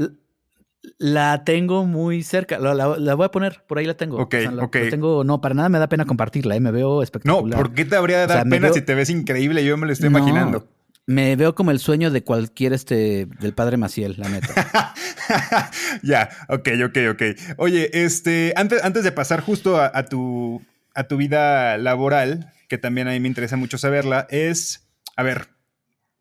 La, 0.99 1.45
tengo 1.45 1.87
muy 1.87 2.23
cerca. 2.23 2.59
La, 2.59 3.15
voy 3.15 3.25
a 3.25 3.31
poner, 3.31 3.65
por 3.67 3.79
ahí 3.79 3.87
la 3.87 3.97
tengo. 3.97 4.19
Ok, 4.19 4.35
ok. 4.61 4.77
tengo, 4.91 5.25
no, 5.25 5.41
para 5.41 5.55
nada 5.55 5.69
me 5.69 5.79
da 5.79 5.89
pena 5.89 6.05
compartirla, 6.05 6.57
¿eh? 6.57 6.61
me 6.61 6.71
veo 6.71 7.03
espectacular. 7.03 7.57
No, 7.57 7.57
¿por 7.57 7.75
qué 7.75 7.85
te 7.85 7.97
habría 7.97 8.21
de 8.21 8.27
dar 8.27 8.49
pena 8.49 8.73
si 8.73 8.83
te 8.83 8.95
ves 8.95 9.09
increíble? 9.09 9.65
Yo 9.65 9.77
me 9.77 9.87
lo 9.87 9.93
estoy 9.93 10.09
imaginando. 10.09 10.69
Me 11.07 11.37
veo 11.37 11.55
como 11.55 11.71
el 11.71 11.81
sueño 11.81 12.11
de 12.11 12.25
cualquier 12.25 12.73
este 12.73 13.27
del 13.27 13.53
padre 13.53 13.77
Maciel, 13.77 14.15
la 14.17 14.29
neta. 14.29 14.95
ya, 16.03 16.31
ok, 16.49 16.69
ok, 16.87 16.99
ok. 17.11 17.23
Oye, 17.59 17.91
este, 17.93 18.55
antes, 18.57 18.83
antes 18.83 19.05
de 19.05 19.13
pasar 19.13 19.43
justo 19.43 19.79
a, 19.79 20.05
tu, 20.07 20.63
a 20.95 21.05
tu 21.05 21.19
vida 21.19 21.77
laboral, 21.77 22.53
que 22.69 22.79
también 22.79 23.07
a 23.09 23.11
mí 23.11 23.21
me 23.21 23.29
interesa 23.29 23.57
mucho 23.57 23.77
saberla, 23.77 24.27
es, 24.31 24.89
a 25.17 25.23
ver, 25.23 25.49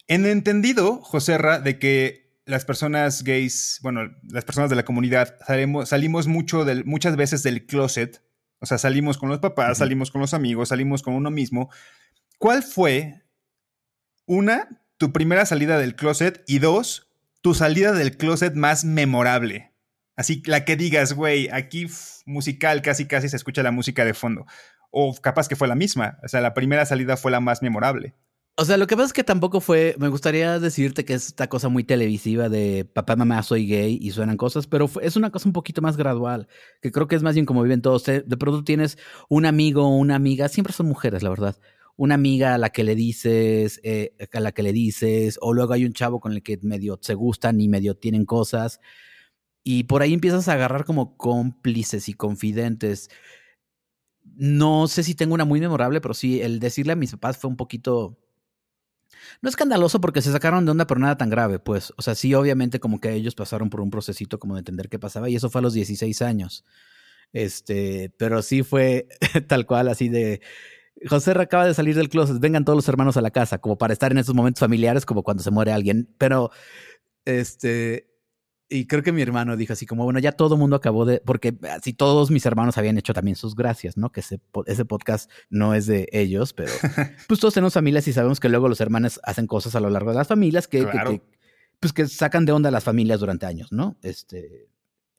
en 0.07 0.25
entendido, 0.25 0.97
Joserra, 1.01 1.59
de 1.59 1.79
que 1.79 2.23
las 2.45 2.65
personas 2.65 3.23
gays, 3.23 3.79
bueno, 3.83 4.11
las 4.29 4.43
personas 4.43 4.69
de 4.69 4.75
la 4.75 4.83
comunidad, 4.83 5.37
salimos, 5.47 5.89
salimos 5.89 6.27
mucho 6.27 6.65
del, 6.65 6.83
muchas 6.83 7.15
veces 7.15 7.41
del 7.41 7.65
closet, 7.65 8.21
o 8.59 8.65
sea, 8.65 8.77
salimos 8.77 9.17
con 9.17 9.29
los 9.29 9.39
papás, 9.39 9.77
salimos 9.77 10.11
con 10.11 10.19
los 10.19 10.33
amigos, 10.33 10.69
salimos 10.69 11.03
con 11.03 11.13
uno 11.13 11.31
mismo. 11.31 11.69
¿Cuál 12.37 12.63
fue 12.63 13.22
una, 14.25 14.81
tu 14.97 15.11
primera 15.11 15.45
salida 15.45 15.77
del 15.77 15.95
closet 15.95 16.43
y 16.47 16.59
dos, 16.59 17.09
tu 17.41 17.53
salida 17.53 17.91
del 17.91 18.17
closet 18.17 18.55
más 18.55 18.85
memorable. 18.85 19.73
Así, 20.15 20.43
la 20.45 20.63
que 20.63 20.75
digas, 20.75 21.13
güey, 21.13 21.49
aquí 21.49 21.87
musical, 22.25 22.81
casi 22.81 23.05
casi 23.07 23.29
se 23.29 23.35
escucha 23.35 23.63
la 23.63 23.71
música 23.71 24.05
de 24.05 24.13
fondo. 24.13 24.45
O 24.91 25.15
capaz 25.15 25.47
que 25.47 25.55
fue 25.55 25.67
la 25.67 25.75
misma. 25.75 26.19
O 26.23 26.27
sea, 26.27 26.39
la 26.39 26.53
primera 26.53 26.85
salida 26.85 27.17
fue 27.17 27.31
la 27.31 27.39
más 27.39 27.61
memorable. 27.61 28.13
O 28.55 28.65
sea, 28.65 28.77
lo 28.77 28.85
que 28.85 28.95
pasa 28.95 29.07
es 29.07 29.13
que 29.13 29.23
tampoco 29.23 29.59
fue. 29.59 29.95
Me 29.97 30.09
gustaría 30.09 30.59
decirte 30.59 31.03
que 31.03 31.15
es 31.15 31.27
esta 31.27 31.49
cosa 31.49 31.69
muy 31.69 31.83
televisiva 31.83 32.47
de 32.47 32.85
papá, 32.85 33.15
mamá, 33.15 33.41
soy 33.41 33.65
gay 33.65 33.97
y 33.99 34.11
suenan 34.11 34.37
cosas, 34.37 34.67
pero 34.67 34.87
es 35.01 35.15
una 35.15 35.31
cosa 35.31 35.49
un 35.49 35.53
poquito 35.53 35.81
más 35.81 35.97
gradual, 35.97 36.47
que 36.79 36.91
creo 36.91 37.07
que 37.07 37.15
es 37.15 37.23
más 37.23 37.33
bien 37.33 37.47
como 37.47 37.63
viven 37.63 37.81
todos. 37.81 38.03
De 38.05 38.21
pronto 38.37 38.63
tienes 38.63 38.99
un 39.27 39.47
amigo 39.47 39.87
o 39.87 39.97
una 39.97 40.13
amiga, 40.13 40.47
siempre 40.49 40.73
son 40.73 40.85
mujeres, 40.85 41.23
la 41.23 41.31
verdad 41.31 41.57
una 41.95 42.15
amiga 42.15 42.55
a 42.55 42.57
la 42.57 42.69
que 42.71 42.83
le 42.83 42.95
dices, 42.95 43.79
eh, 43.83 44.15
a 44.33 44.39
la 44.39 44.51
que 44.51 44.63
le 44.63 44.73
dices, 44.73 45.37
o 45.41 45.53
luego 45.53 45.73
hay 45.73 45.85
un 45.85 45.93
chavo 45.93 46.19
con 46.19 46.33
el 46.33 46.41
que 46.43 46.59
medio 46.61 46.97
se 47.01 47.13
gustan 47.13 47.61
y 47.61 47.67
medio 47.69 47.95
tienen 47.95 48.25
cosas. 48.25 48.79
Y 49.63 49.85
por 49.85 50.01
ahí 50.01 50.13
empiezas 50.13 50.47
a 50.47 50.53
agarrar 50.53 50.85
como 50.85 51.15
cómplices 51.17 52.09
y 52.09 52.13
confidentes. 52.13 53.09
No 54.35 54.87
sé 54.87 55.03
si 55.03 55.15
tengo 55.15 55.33
una 55.33 55.45
muy 55.45 55.59
memorable, 55.59 56.01
pero 56.01 56.13
sí, 56.13 56.41
el 56.41 56.59
decirle 56.59 56.93
a 56.93 56.95
mis 56.95 57.11
papás 57.11 57.37
fue 57.37 57.49
un 57.49 57.57
poquito. 57.57 58.19
No 59.41 59.49
escandaloso 59.49 60.01
porque 60.01 60.21
se 60.21 60.31
sacaron 60.31 60.65
de 60.65 60.71
onda, 60.71 60.87
pero 60.87 60.99
nada 60.99 61.17
tan 61.17 61.29
grave, 61.29 61.59
pues. 61.59 61.93
O 61.97 62.01
sea, 62.01 62.15
sí, 62.15 62.33
obviamente, 62.33 62.79
como 62.79 62.99
que 62.99 63.13
ellos 63.13 63.35
pasaron 63.35 63.69
por 63.69 63.81
un 63.81 63.91
procesito 63.91 64.39
como 64.39 64.55
de 64.55 64.59
entender 64.59 64.89
qué 64.89 64.99
pasaba, 64.99 65.29
y 65.29 65.35
eso 65.35 65.49
fue 65.49 65.59
a 65.59 65.63
los 65.63 65.73
16 65.73 66.21
años. 66.21 66.65
Este, 67.33 68.11
pero 68.17 68.41
sí 68.41 68.63
fue 68.63 69.07
tal 69.47 69.65
cual, 69.65 69.87
así 69.89 70.09
de 70.09 70.41
José 71.07 71.31
acaba 71.31 71.65
de 71.65 71.73
salir 71.73 71.95
del 71.95 72.09
closet, 72.09 72.39
vengan 72.39 72.65
todos 72.65 72.77
los 72.77 72.87
hermanos 72.87 73.17
a 73.17 73.21
la 73.21 73.31
casa, 73.31 73.59
como 73.59 73.77
para 73.77 73.93
estar 73.93 74.11
en 74.11 74.19
esos 74.19 74.35
momentos 74.35 74.59
familiares, 74.59 75.05
como 75.05 75.23
cuando 75.23 75.43
se 75.43 75.51
muere 75.51 75.71
alguien. 75.71 76.13
Pero, 76.17 76.51
este, 77.25 78.13
y 78.69 78.87
creo 78.87 79.03
que 79.03 79.11
mi 79.11 79.21
hermano 79.21 79.57
dijo 79.57 79.73
así 79.73 79.85
como, 79.85 80.03
bueno, 80.03 80.19
ya 80.19 80.31
todo 80.31 80.55
el 80.55 80.59
mundo 80.59 80.75
acabó 80.75 81.05
de, 81.05 81.21
porque 81.23 81.55
así 81.69 81.93
todos 81.93 82.31
mis 82.31 82.45
hermanos 82.45 82.77
habían 82.77 82.97
hecho 82.97 83.13
también 83.13 83.35
sus 83.35 83.55
gracias, 83.55 83.97
¿no? 83.97 84.11
Que 84.11 84.21
ese, 84.21 84.39
ese 84.65 84.85
podcast 84.85 85.29
no 85.49 85.73
es 85.73 85.85
de 85.85 86.07
ellos, 86.11 86.53
pero 86.53 86.71
pues 87.27 87.39
todos 87.39 87.53
tenemos 87.53 87.73
familias 87.73 88.07
y 88.07 88.13
sabemos 88.13 88.39
que 88.39 88.49
luego 88.49 88.69
los 88.69 88.81
hermanos 88.81 89.19
hacen 89.23 89.47
cosas 89.47 89.75
a 89.75 89.79
lo 89.79 89.89
largo 89.89 90.11
de 90.11 90.17
las 90.17 90.27
familias 90.27 90.67
que, 90.67 90.87
que, 90.87 91.21
pues 91.79 91.93
que 91.93 92.07
sacan 92.07 92.45
de 92.45 92.51
onda 92.51 92.69
a 92.69 92.71
las 92.71 92.83
familias 92.83 93.19
durante 93.19 93.45
años, 93.45 93.71
¿no? 93.71 93.97
Este, 94.01 94.69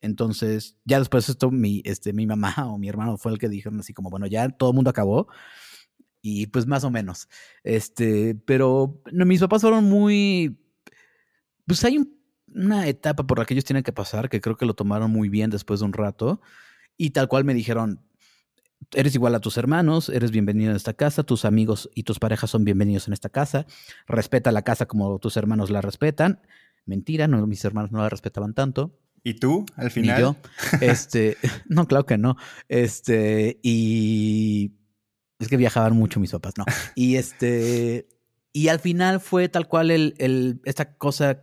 entonces, 0.05 0.77
ya 0.85 0.99
después 0.99 1.31
esto, 1.31 1.51
mi, 1.51 1.81
este, 1.87 2.13
mi 2.13 2.27
mamá 2.27 2.55
o 2.67 2.79
mi 2.79 2.89
hermano 2.89 3.17
fue 3.17 3.33
el 3.33 3.39
que 3.39 3.49
dijeron 3.49 3.81
así 3.81 3.95
como, 3.95 4.11
bueno, 4.11 4.27
ya 4.27 4.49
todo 4.51 4.71
el 4.71 4.77
mundo 4.77 4.91
acabó. 4.91 5.29
Y 6.21 6.47
pues 6.49 6.67
más 6.67 6.85
o 6.85 6.91
menos. 6.91 7.29
Este, 7.63 8.35
pero 8.35 9.03
no, 9.13 9.25
mis 9.25 9.41
papás 9.41 9.63
fueron 9.63 9.85
muy. 9.85 10.59
Pues 11.67 11.85
hay 11.85 11.99
una 12.49 12.87
etapa 12.87 13.27
por 13.27 13.39
la 13.39 13.47
que 13.47 13.55
ellos 13.55 13.65
tienen 13.65 13.83
que 13.83 13.93
pasar, 13.93 14.29
que 14.29 14.41
creo 14.41 14.57
que 14.57 14.67
lo 14.67 14.75
tomaron 14.75 15.11
muy 15.11 15.29
bien 15.29 15.51
después 15.51 15.81
de 15.81 15.87
un 15.87 15.93
rato. 15.93 16.41
Y 16.97 17.11
tal 17.11 17.29
cual 17.29 17.45
me 17.45 17.55
dijeron: 17.55 18.07
eres 18.93 19.15
igual 19.15 19.35
a 19.35 19.41
tus 19.41 19.57
hermanos, 19.57 20.09
eres 20.11 20.31
bienvenido 20.31 20.71
en 20.71 20.77
esta 20.77 20.95
casa, 20.95 21.23
tus 21.25 21.45
amigos 21.45 21.91
y 21.95 22.05
tus 22.05 22.19
parejas 22.19 22.51
son 22.51 22.65
bienvenidos 22.65 23.07
en 23.07 23.15
esta 23.15 23.29
casa, 23.29 23.67
respeta 24.07 24.53
la 24.53 24.63
casa 24.63 24.87
como 24.87 25.19
tus 25.19 25.37
hermanos 25.37 25.71
la 25.71 25.81
respetan. 25.81 26.41
Mentira, 26.87 27.27
no, 27.29 27.47
mis 27.47 27.65
hermanos 27.65 27.93
no 27.93 27.99
la 27.99 28.09
respetaban 28.11 28.55
tanto. 28.55 28.99
¿Y 29.25 29.35
tú, 29.35 29.65
al 29.75 29.91
final? 29.91 30.19
Y 30.19 30.21
yo. 30.23 30.37
Este, 30.81 31.39
no, 31.67 31.89
claro 31.89 32.05
que 32.05 32.19
no. 32.19 32.37
Este, 32.69 33.59
y 33.63 34.73
es 35.39 35.49
que 35.49 35.57
viajaban 35.57 35.97
mucho 35.97 36.21
mis 36.21 36.31
papás, 36.31 36.55
no. 36.59 36.67
Y 36.95 37.17
este, 37.17 38.07
y 38.53 38.69
al 38.69 38.79
final 38.81 39.21
fue 39.21 39.49
tal 39.49 39.67
cual 39.67 39.91
el, 39.91 40.15
el, 40.19 40.61
esta 40.65 40.97
cosa 40.97 41.43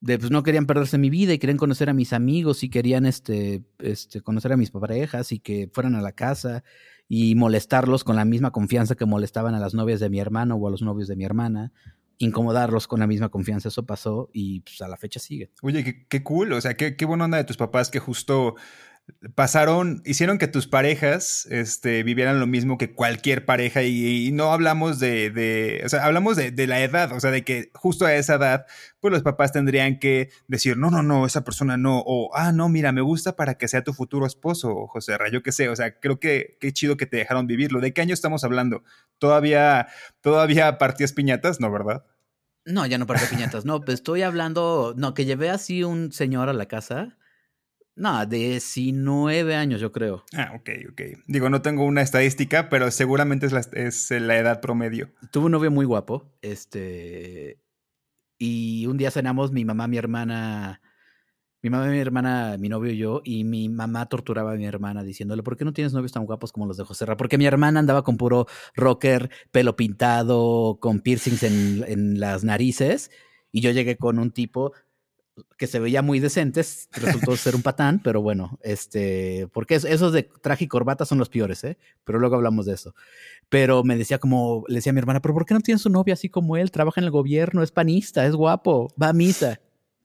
de 0.00 0.18
pues 0.18 0.30
no 0.30 0.42
querían 0.42 0.66
perderse 0.66 0.98
mi 0.98 1.10
vida 1.10 1.32
y 1.32 1.38
querían 1.38 1.56
conocer 1.56 1.90
a 1.90 1.94
mis 1.94 2.12
amigos 2.12 2.62
y 2.62 2.68
querían 2.68 3.06
este, 3.06 3.64
este, 3.78 4.20
conocer 4.20 4.52
a 4.52 4.56
mis 4.56 4.70
parejas 4.70 5.32
y 5.32 5.40
que 5.40 5.68
fueran 5.72 5.94
a 5.94 6.02
la 6.02 6.12
casa 6.12 6.62
y 7.08 7.34
molestarlos 7.34 8.04
con 8.04 8.16
la 8.16 8.24
misma 8.24 8.52
confianza 8.52 8.94
que 8.94 9.06
molestaban 9.06 9.54
a 9.54 9.60
las 9.60 9.74
novias 9.74 9.98
de 9.98 10.10
mi 10.10 10.20
hermano 10.20 10.56
o 10.56 10.68
a 10.68 10.70
los 10.70 10.82
novios 10.82 11.08
de 11.08 11.16
mi 11.16 11.24
hermana 11.24 11.72
incomodarlos 12.18 12.86
con 12.86 13.00
la 13.00 13.06
misma 13.06 13.28
confianza. 13.28 13.68
Eso 13.68 13.86
pasó 13.86 14.28
y 14.32 14.60
pues, 14.60 14.80
a 14.82 14.88
la 14.88 14.96
fecha 14.96 15.20
sigue. 15.20 15.50
Oye, 15.62 15.84
qué, 15.84 16.06
qué 16.06 16.22
cool. 16.22 16.52
O 16.52 16.60
sea, 16.60 16.74
qué, 16.74 16.96
qué 16.96 17.04
buena 17.04 17.24
onda 17.24 17.38
de 17.38 17.44
tus 17.44 17.56
papás 17.56 17.90
que 17.90 17.98
justo 17.98 18.56
pasaron, 19.34 20.02
hicieron 20.04 20.38
que 20.38 20.48
tus 20.48 20.66
parejas 20.66 21.46
este, 21.50 22.02
vivieran 22.02 22.40
lo 22.40 22.46
mismo 22.46 22.78
que 22.78 22.92
cualquier 22.92 23.44
pareja 23.44 23.82
y, 23.82 24.30
no 24.32 24.52
hablamos 24.52 24.98
de, 25.00 25.30
de, 25.30 25.82
o 25.84 25.88
sea, 25.88 26.04
hablamos 26.04 26.36
de, 26.36 26.50
de, 26.50 26.66
la 26.66 26.80
edad, 26.80 27.12
o 27.12 27.20
sea, 27.20 27.30
de 27.30 27.44
que 27.44 27.70
justo 27.74 28.06
a 28.06 28.14
esa 28.14 28.34
edad, 28.34 28.66
pues 29.00 29.12
los 29.12 29.22
papás 29.22 29.52
tendrían 29.52 29.98
que 29.98 30.30
decir, 30.46 30.76
no, 30.76 30.90
no, 30.90 31.02
no, 31.02 31.26
esa 31.26 31.44
persona 31.44 31.76
no, 31.76 32.02
o, 32.04 32.34
ah, 32.34 32.52
no, 32.52 32.68
mira, 32.68 32.92
me 32.92 33.00
gusta 33.00 33.36
para 33.36 33.54
que 33.54 33.68
sea 33.68 33.82
tu 33.84 33.92
futuro 33.92 34.26
esposo, 34.26 34.86
José 34.86 35.16
Rayo, 35.18 35.42
qué 35.42 35.52
sé, 35.52 35.68
o 35.68 35.76
sea, 35.76 35.98
creo 35.98 36.20
que 36.20 36.56
qué 36.60 36.72
chido 36.72 36.96
que 36.96 37.06
te 37.06 37.16
dejaron 37.16 37.46
vivirlo. 37.46 37.80
¿De 37.80 37.92
qué 37.92 38.02
año 38.02 38.14
estamos 38.14 38.44
hablando? 38.44 38.82
¿Todavía, 39.18 39.88
todavía 40.20 40.78
partías 40.78 41.12
piñatas? 41.12 41.60
No, 41.60 41.70
¿verdad? 41.70 42.04
No, 42.64 42.86
ya 42.86 42.98
no 42.98 43.06
partía 43.06 43.28
piñatas, 43.30 43.64
no, 43.64 43.80
pues 43.80 43.94
estoy 43.94 44.22
hablando, 44.22 44.94
no, 44.96 45.14
que 45.14 45.24
llevé 45.24 45.50
así 45.50 45.84
un 45.84 46.12
señor 46.12 46.48
a 46.48 46.52
la 46.52 46.66
casa 46.66 47.16
no, 47.98 48.24
19 48.24 49.56
años 49.56 49.80
yo 49.80 49.90
creo. 49.90 50.24
Ah, 50.36 50.52
ok, 50.54 50.70
ok. 50.92 51.00
Digo, 51.26 51.50
no 51.50 51.62
tengo 51.62 51.84
una 51.84 52.02
estadística, 52.02 52.68
pero 52.68 52.90
seguramente 52.90 53.46
es 53.46 53.52
la, 53.52 53.60
es 53.72 54.10
la 54.10 54.38
edad 54.38 54.60
promedio. 54.60 55.10
Tuve 55.32 55.46
un 55.46 55.52
novio 55.52 55.70
muy 55.70 55.84
guapo, 55.84 56.30
este... 56.40 57.58
Y 58.40 58.86
un 58.86 58.96
día 58.96 59.10
cenamos 59.10 59.50
mi 59.50 59.64
mamá, 59.64 59.88
mi 59.88 59.96
hermana, 59.96 60.80
mi 61.60 61.70
mamá, 61.70 61.88
mi 61.88 61.98
hermana, 61.98 62.56
mi 62.56 62.68
novio 62.68 62.92
y 62.92 62.96
yo, 62.96 63.20
y 63.24 63.42
mi 63.42 63.68
mamá 63.68 64.06
torturaba 64.06 64.52
a 64.52 64.56
mi 64.56 64.64
hermana 64.64 65.02
diciéndole, 65.02 65.42
¿por 65.42 65.56
qué 65.56 65.64
no 65.64 65.72
tienes 65.72 65.92
novios 65.92 66.12
tan 66.12 66.24
guapos 66.24 66.52
como 66.52 66.66
los 66.66 66.76
de 66.76 66.84
José 66.84 67.04
Ra? 67.04 67.16
Porque 67.16 67.36
mi 67.36 67.46
hermana 67.46 67.80
andaba 67.80 68.04
con 68.04 68.16
puro 68.16 68.46
rocker, 68.76 69.28
pelo 69.50 69.74
pintado, 69.74 70.78
con 70.80 71.00
piercings 71.00 71.42
en, 71.42 71.84
en 71.88 72.20
las 72.20 72.44
narices, 72.44 73.10
y 73.50 73.60
yo 73.60 73.72
llegué 73.72 73.96
con 73.96 74.20
un 74.20 74.30
tipo 74.30 74.72
que 75.56 75.66
se 75.66 75.78
veía 75.78 76.02
muy 76.02 76.20
decentes, 76.20 76.88
resultó 76.92 77.36
ser 77.36 77.54
un 77.54 77.62
patán, 77.62 78.00
pero 78.04 78.22
bueno, 78.22 78.58
este, 78.62 79.48
porque 79.52 79.74
esos 79.74 80.12
de 80.12 80.24
traje 80.42 80.64
y 80.64 80.68
corbata 80.68 81.04
son 81.04 81.18
los 81.18 81.28
peores, 81.28 81.64
¿eh? 81.64 81.78
Pero 82.04 82.18
luego 82.18 82.36
hablamos 82.36 82.66
de 82.66 82.74
eso. 82.74 82.94
Pero 83.48 83.84
me 83.84 83.96
decía 83.96 84.18
como, 84.18 84.64
le 84.68 84.76
decía 84.76 84.90
a 84.90 84.92
mi 84.94 85.00
hermana, 85.00 85.20
pero 85.20 85.34
¿por 85.34 85.46
qué 85.46 85.54
no 85.54 85.60
tiene 85.60 85.78
su 85.78 85.90
novia 85.90 86.14
así 86.14 86.28
como 86.28 86.56
él? 86.56 86.70
Trabaja 86.70 87.00
en 87.00 87.06
el 87.06 87.10
gobierno, 87.10 87.62
es 87.62 87.72
panista, 87.72 88.26
es 88.26 88.34
guapo, 88.34 88.92
va 89.00 89.08
a 89.08 89.12
misa. 89.12 89.60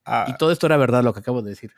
Ah. 0.05 0.25
y 0.27 0.37
todo 0.37 0.51
esto 0.51 0.65
era 0.65 0.75
verdad 0.75 1.01
lo 1.01 1.13
que 1.13 1.21
acabo 1.21 1.41
de 1.41 1.51
decir. 1.51 1.71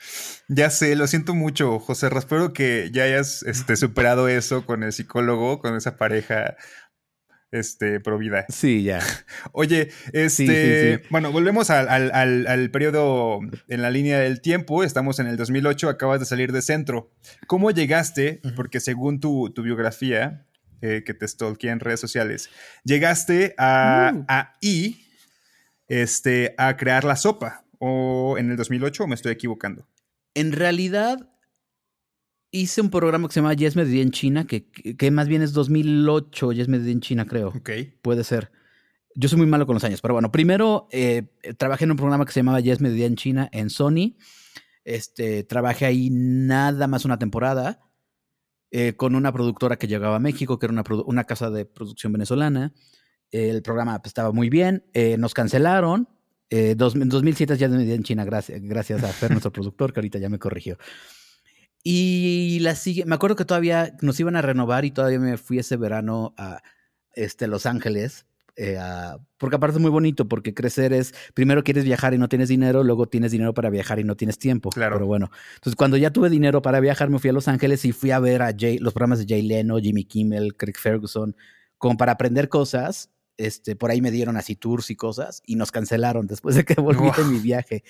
Ya 0.48 0.72
sé, 0.72 0.96
lo 0.96 1.06
siento 1.06 1.36
mucho, 1.36 1.80
José. 1.80 2.10
Espero 2.16 2.54
que 2.54 2.90
ya 2.92 3.04
hayas 3.04 3.44
este, 3.44 3.76
superado 3.76 4.28
eso 4.28 4.66
con 4.66 4.82
el 4.82 4.94
psicólogo, 4.94 5.60
con 5.60 5.76
esa 5.76 5.96
pareja 5.96 6.56
este, 7.52 8.00
pro 8.00 8.18
vida. 8.18 8.46
Sí, 8.50 8.84
ya. 8.84 9.00
Oye, 9.52 9.90
este, 10.14 11.04
bueno, 11.10 11.32
volvemos 11.32 11.70
al, 11.70 12.70
periodo 12.72 13.40
en 13.68 13.82
la 13.82 13.90
línea 13.90 14.20
del 14.20 14.42
tiempo. 14.42 14.84
Estamos 14.84 15.20
en 15.20 15.28
el 15.28 15.38
2008, 15.38 15.90
acabas 15.90 16.20
de 16.20 16.26
salir 16.26 16.52
de 16.52 16.62
centro. 16.62 17.12
¿Cómo 17.48 17.72
llegaste? 17.72 18.42
Porque 18.56 18.80
según 18.80 19.20
tu, 19.20 19.54
biografía, 19.56 20.46
eh, 20.82 21.04
que 21.06 21.14
te 21.14 21.28
stalkeé 21.28 21.72
en 21.72 21.80
redes 21.80 22.00
sociales, 22.00 22.50
llegaste 22.84 23.56
a, 23.58 24.12
uh. 24.14 24.26
a 24.28 24.54
I, 24.62 25.06
este, 25.88 26.56
a 26.58 26.76
crear 26.78 27.04
la 27.04 27.16
sopa. 27.16 27.64
¿O 27.80 28.38
en 28.38 28.52
el 28.52 28.58
2008 28.58 29.04
o 29.04 29.08
me 29.08 29.16
estoy 29.16 29.34
equivocando? 29.34 29.88
En 30.34 30.54
realidad, 30.54 31.30
hice 32.56 32.82
un 32.82 32.90
programa 32.90 33.28
que 33.28 33.34
se 33.34 33.40
llama 33.42 33.54
Yes 33.54 33.76
Mediodía 33.76 34.02
en 34.02 34.12
China, 34.12 34.48
que, 34.48 34.70
que, 34.70 35.12
más 35.12 35.28
bien 35.28 35.42
es 35.42 35.54
2008, 35.54 36.54
Yes 36.54 36.68
Mediodía 36.68 36.94
en 36.94 37.02
China, 37.02 37.26
creo. 37.26 37.50
Ok. 37.50 37.70
Puede 38.02 38.24
ser. 38.24 38.52
Yo 39.14 39.30
soy 39.30 39.38
muy 39.38 39.48
malo 39.48 39.66
con 39.66 39.76
los 39.76 39.84
años, 39.84 40.02
pero 40.02 40.14
bueno, 40.14 40.32
primero 40.32 40.88
eh, 40.92 41.24
trabajé 41.58 41.86
en 41.86 41.92
un 41.92 41.98
programa 41.98 42.26
que 42.26 42.34
se 42.34 42.40
llamaba 42.40 42.60
Yes 42.60 42.82
Mediodía 42.82 43.06
en 43.06 43.16
China 43.16 43.50
en 43.52 43.70
Sony. 43.70 44.16
Este, 44.84 45.44
trabajé 45.44 45.86
ahí 45.86 46.10
nada 46.12 46.88
más 46.88 47.06
una 47.06 47.18
temporada 47.18 47.80
eh, 48.72 48.94
con 48.94 49.16
una 49.16 49.32
productora 49.32 49.78
que 49.78 49.88
llegaba 49.88 50.18
a 50.18 50.20
México, 50.20 50.60
que 50.60 50.66
era 50.66 50.74
una, 50.74 50.84
una 51.06 51.24
casa 51.24 51.50
de 51.50 51.66
producción 51.66 52.12
venezolana. 52.14 52.74
el 53.32 53.62
programa 53.62 54.00
pues, 54.02 54.10
estaba 54.10 54.32
muy 54.32 54.50
bien, 54.50 54.86
eh, 54.94 55.18
nos 55.18 55.34
cancelaron. 55.34 56.10
en 56.50 56.78
2007 56.78 57.58
ya 57.58 57.68
en 57.68 58.04
China, 58.04 58.26
gracias, 58.26 58.62
gracias 58.62 59.04
a 59.04 59.08
Fer, 59.08 59.32
nuestro 59.32 59.52
productor, 59.52 59.94
que 59.94 60.00
ahorita 60.00 60.20
ya 60.20 60.30
me 60.30 60.40
corrigió. 60.40 60.78
Y 61.88 62.58
la 62.62 62.74
sigue, 62.74 63.06
me 63.06 63.14
acuerdo 63.14 63.36
que 63.36 63.46
todavía 63.46 63.96
nos 64.02 64.20
iban 64.20 64.36
a 64.36 64.42
renovar 64.42 64.86
y 64.86 64.92
todavía 64.92 65.20
me 65.20 65.38
fui 65.38 65.60
ese 65.60 65.78
verano 65.78 66.34
a 66.36 66.64
este, 67.14 67.46
Los 67.46 67.68
Ángeles. 67.68 68.26
Eh, 68.56 68.80
porque 69.38 69.58
aparte 69.58 69.76
es 69.76 69.82
muy 69.82 69.92
bonito, 69.92 70.28
porque 70.28 70.56
crecer 70.56 70.94
es, 70.94 71.14
primero 71.36 71.64
quieres 71.64 71.84
viajar 71.84 72.16
y 72.16 72.18
no 72.18 72.28
tienes 72.28 72.50
dinero, 72.50 72.84
luego 72.84 73.06
tienes 73.06 73.32
dinero 73.32 73.54
para 73.54 73.70
viajar 73.70 74.00
y 74.00 74.04
no 74.04 74.16
tienes 74.16 74.40
tiempo. 74.40 74.72
Claro. 74.72 74.96
Pero 74.96 75.06
bueno, 75.06 75.30
entonces 75.54 75.76
cuando 75.76 75.96
ya 75.96 76.10
tuve 76.10 76.32
dinero 76.32 76.64
para 76.64 76.80
viajar, 76.80 77.12
me 77.12 77.20
fui 77.20 77.30
a 77.30 77.34
Los 77.34 77.48
Ángeles 77.48 77.86
y 77.86 77.92
fui 77.92 78.10
a 78.10 78.18
ver 78.18 78.42
a 78.42 78.52
Jay, 78.58 78.80
los 78.80 78.92
programas 78.92 79.20
de 79.20 79.28
Jay 79.28 79.44
Leno, 79.44 79.78
Jimmy 79.78 80.06
Kimmel, 80.06 80.56
Craig 80.58 80.78
Ferguson, 80.80 81.36
como 81.78 81.98
para 81.98 82.14
aprender 82.14 82.50
cosas. 82.50 83.12
Este, 83.38 83.76
por 83.76 83.92
ahí 83.92 84.02
me 84.02 84.10
dieron 84.10 84.38
así 84.38 84.56
tours 84.56 84.90
y 84.90 84.96
cosas 84.96 85.44
y 85.46 85.56
nos 85.56 85.72
cancelaron 85.72 86.26
después 86.26 86.56
de 86.56 86.64
que 86.64 86.82
volví 86.82 87.12
de 87.16 87.26
mi 87.26 87.38
viaje 87.38 87.84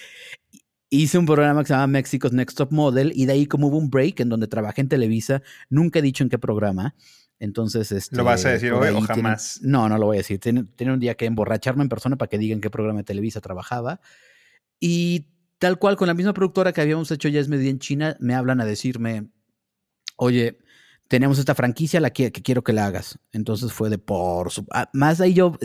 hice 1.02 1.18
un 1.18 1.26
programa 1.26 1.62
que 1.62 1.68
se 1.68 1.74
llama 1.74 1.88
Mexico's 1.88 2.34
Next 2.34 2.58
Top 2.58 2.72
Model 2.72 3.12
y 3.16 3.26
de 3.26 3.34
ahí 3.34 3.46
como 3.46 3.68
hubo 3.68 3.78
un 3.78 3.90
break 3.90 4.20
en 4.20 4.30
donde 4.30 4.48
trabajé 4.48 4.82
en 4.82 4.90
Televisa, 4.90 5.42
nunca 5.70 6.00
he 6.00 6.02
dicho 6.02 6.24
en 6.24 6.30
qué 6.30 6.38
programa. 6.38 6.96
Entonces, 7.40 7.92
este, 7.92 8.16
¿Lo 8.16 8.24
vas 8.24 8.46
a 8.46 8.50
decir 8.50 8.72
hoy 8.72 8.90
o 8.90 9.02
jamás? 9.02 9.60
no, 9.62 9.90
no 9.90 9.98
lo 9.98 10.06
voy 10.06 10.18
a 10.18 10.20
decir. 10.20 10.40
Tiene, 10.40 10.66
un 10.80 11.00
día 11.00 11.16
que 11.16 11.26
emborracharme 11.26 11.84
en 11.84 11.90
persona 11.90 12.16
para 12.16 12.30
que 12.30 12.38
digan 12.38 12.62
qué 12.62 12.70
programa 12.70 13.00
de 13.00 13.04
Televisa 13.04 13.42
trabajaba. 13.42 14.00
Y 14.80 15.28
tal 15.60 15.78
cual, 15.78 15.98
con 15.98 16.08
la 16.08 16.14
misma 16.14 16.34
productora 16.34 16.72
que 16.72 16.82
habíamos 16.82 17.12
hecho 17.12 17.28
ya 17.28 17.42
es 17.42 17.50
media 17.50 17.70
en 17.70 17.80
China, 17.80 18.16
me 18.20 18.36
hablan 18.36 18.62
a 18.62 18.66
decirme, 18.66 19.30
oye, 20.16 20.60
tenemos 21.08 21.38
esta 21.38 21.56
franquicia 21.56 22.00
la 22.00 22.12
que, 22.12 22.32
quiero 22.32 22.64
que 22.64 22.74
la 22.74 22.86
hagas. 22.86 23.20
Entonces 23.32 23.74
fue 23.74 23.90
de 23.90 23.98
por 23.98 24.52
su... 24.52 24.66
Ah, 24.72 24.90
más 24.94 25.20
ahí 25.20 25.34
yo... 25.34 25.58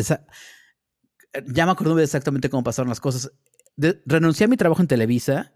ya 1.46 1.66
me 1.66 1.72
acuerdo 1.72 1.98
exactamente 2.00 2.50
cómo 2.50 2.64
pasaron 2.64 2.88
las 2.88 3.00
cosas 3.00 3.30
renuncié 3.76 4.44
a 4.44 4.48
mi 4.48 4.56
trabajo 4.56 4.82
en 4.82 4.88
Televisa 4.88 5.52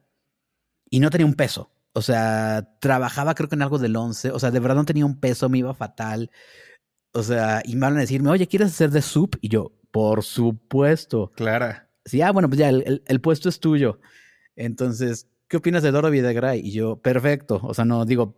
y 0.90 1.00
no 1.00 1.10
tenía 1.10 1.26
un 1.26 1.34
peso. 1.34 1.70
O 1.92 2.02
sea, 2.02 2.76
trabajaba 2.80 3.34
creo 3.34 3.48
que 3.48 3.54
en 3.54 3.62
algo 3.62 3.78
del 3.78 3.96
11. 3.96 4.32
O 4.32 4.38
sea, 4.38 4.50
de 4.50 4.60
verdad 4.60 4.76
no 4.76 4.84
tenía 4.84 5.06
un 5.06 5.20
peso, 5.20 5.48
me 5.48 5.58
iba 5.58 5.74
fatal. 5.74 6.30
O 7.12 7.22
sea, 7.22 7.62
y 7.64 7.74
me 7.74 7.82
van 7.82 7.96
a 7.96 8.00
decirme, 8.00 8.30
oye, 8.30 8.48
¿quieres 8.48 8.68
hacer 8.68 8.90
de 8.90 9.00
sub? 9.00 9.38
Y 9.40 9.48
yo, 9.48 9.72
por 9.92 10.24
supuesto. 10.24 11.30
Clara. 11.36 11.88
Sí, 12.04 12.20
ah, 12.20 12.32
bueno, 12.32 12.48
pues 12.48 12.58
ya, 12.58 12.68
el, 12.68 13.20
puesto 13.22 13.48
es 13.48 13.60
tuyo. 13.60 14.00
Entonces, 14.56 15.28
¿qué 15.48 15.56
opinas 15.56 15.84
de 15.84 15.92
Doro 15.92 16.10
Videgaray? 16.10 16.60
Y 16.60 16.72
yo, 16.72 17.00
perfecto. 17.00 17.60
O 17.62 17.72
sea, 17.72 17.84
no 17.84 18.04
digo, 18.04 18.36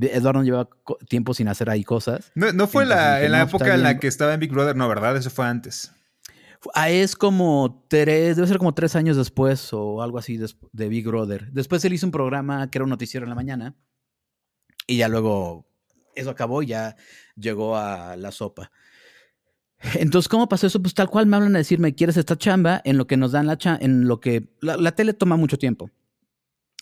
Eduardo 0.00 0.40
no 0.40 0.44
llevaba 0.44 0.68
tiempo 1.08 1.34
sin 1.34 1.48
hacer 1.48 1.70
ahí 1.70 1.84
cosas. 1.84 2.32
No, 2.34 2.66
fue 2.66 2.84
la, 2.84 3.22
en 3.22 3.32
la 3.32 3.42
época 3.42 3.74
en 3.74 3.84
la 3.84 3.98
que 3.98 4.08
estaba 4.08 4.34
en 4.34 4.40
Big 4.40 4.50
Brother, 4.50 4.74
no, 4.74 4.88
¿verdad? 4.88 5.16
Eso 5.16 5.30
fue 5.30 5.46
antes. 5.46 5.92
Es 6.74 7.16
como 7.16 7.84
tres, 7.88 8.36
debe 8.36 8.48
ser 8.48 8.58
como 8.58 8.74
tres 8.74 8.94
años 8.94 9.16
después 9.16 9.72
o 9.72 10.02
algo 10.02 10.18
así 10.18 10.38
de, 10.38 10.88
Big 10.88 11.06
Brother. 11.06 11.50
Después 11.52 11.84
él 11.84 11.92
hizo 11.92 12.06
un 12.06 12.12
programa 12.12 12.70
que 12.70 12.78
era 12.78 12.84
un 12.84 12.90
noticiero 12.90 13.24
en 13.24 13.30
la 13.30 13.34
mañana 13.34 13.76
y 14.86 14.98
ya 14.98 15.08
luego 15.08 15.66
eso 16.14 16.30
acabó 16.30 16.62
y 16.62 16.66
ya 16.66 16.96
llegó 17.36 17.76
a 17.76 18.16
la 18.16 18.30
sopa. 18.30 18.70
Entonces, 19.94 20.28
¿cómo 20.28 20.48
pasó 20.48 20.66
eso? 20.66 20.80
Pues 20.80 20.94
tal 20.94 21.10
cual 21.10 21.26
me 21.26 21.36
hablan 21.36 21.56
a 21.56 21.58
decirme, 21.58 21.94
¿quieres 21.94 22.16
esta 22.16 22.36
chamba? 22.36 22.80
En 22.84 22.98
lo 22.98 23.06
que 23.06 23.16
nos 23.16 23.32
dan 23.32 23.46
la 23.46 23.58
chamba, 23.58 23.84
en 23.84 24.06
lo 24.06 24.20
que... 24.20 24.54
La, 24.60 24.92
tele 24.92 25.12
toma 25.12 25.36
mucho 25.36 25.58
tiempo. 25.58 25.90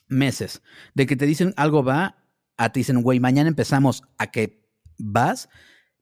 Meses. 0.09 0.63
De 0.95 1.07
que 1.07 1.17
te 1.17 1.27
dicen 1.27 1.55
algo 1.57 1.83
va, 1.83 2.17
a 2.57 2.73
te 2.73 2.81
dicen, 2.81 3.03
güey, 3.03 3.21
mañana 3.21 3.49
empezamos 3.49 4.03
a 4.19 4.31
que 4.31 4.69
vas, 4.99 5.49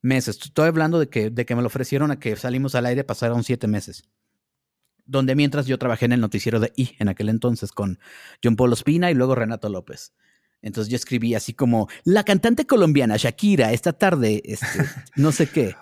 meses. 0.02 0.38
Estoy 0.42 0.68
hablando 0.68 0.98
de 0.98 1.08
que, 1.08 1.30
de 1.30 1.46
que 1.46 1.54
me 1.54 1.62
lo 1.62 1.66
ofrecieron 1.66 2.10
a 2.10 2.18
que 2.18 2.36
salimos 2.36 2.74
al 2.74 2.86
aire, 2.86 3.04
pasaron 3.04 3.44
siete 3.44 3.66
meses. 3.66 4.04
Donde 5.04 5.34
mientras 5.34 5.66
yo 5.66 5.78
trabajé 5.78 6.04
en 6.04 6.12
el 6.12 6.20
noticiero 6.20 6.60
de 6.60 6.72
I 6.76 6.96
en 6.98 7.08
aquel 7.08 7.28
entonces 7.28 7.72
con 7.72 7.98
John 8.42 8.56
Paul 8.56 8.72
Espina 8.72 9.10
y 9.10 9.14
luego 9.14 9.34
Renato 9.34 9.68
López. 9.68 10.12
Entonces 10.60 10.90
yo 10.90 10.96
escribí 10.96 11.34
así 11.34 11.54
como, 11.54 11.88
la 12.04 12.24
cantante 12.24 12.66
colombiana 12.66 13.16
Shakira, 13.16 13.72
esta 13.72 13.92
tarde, 13.92 14.42
este, 14.44 14.66
no 15.16 15.32
sé 15.32 15.46
qué. 15.46 15.74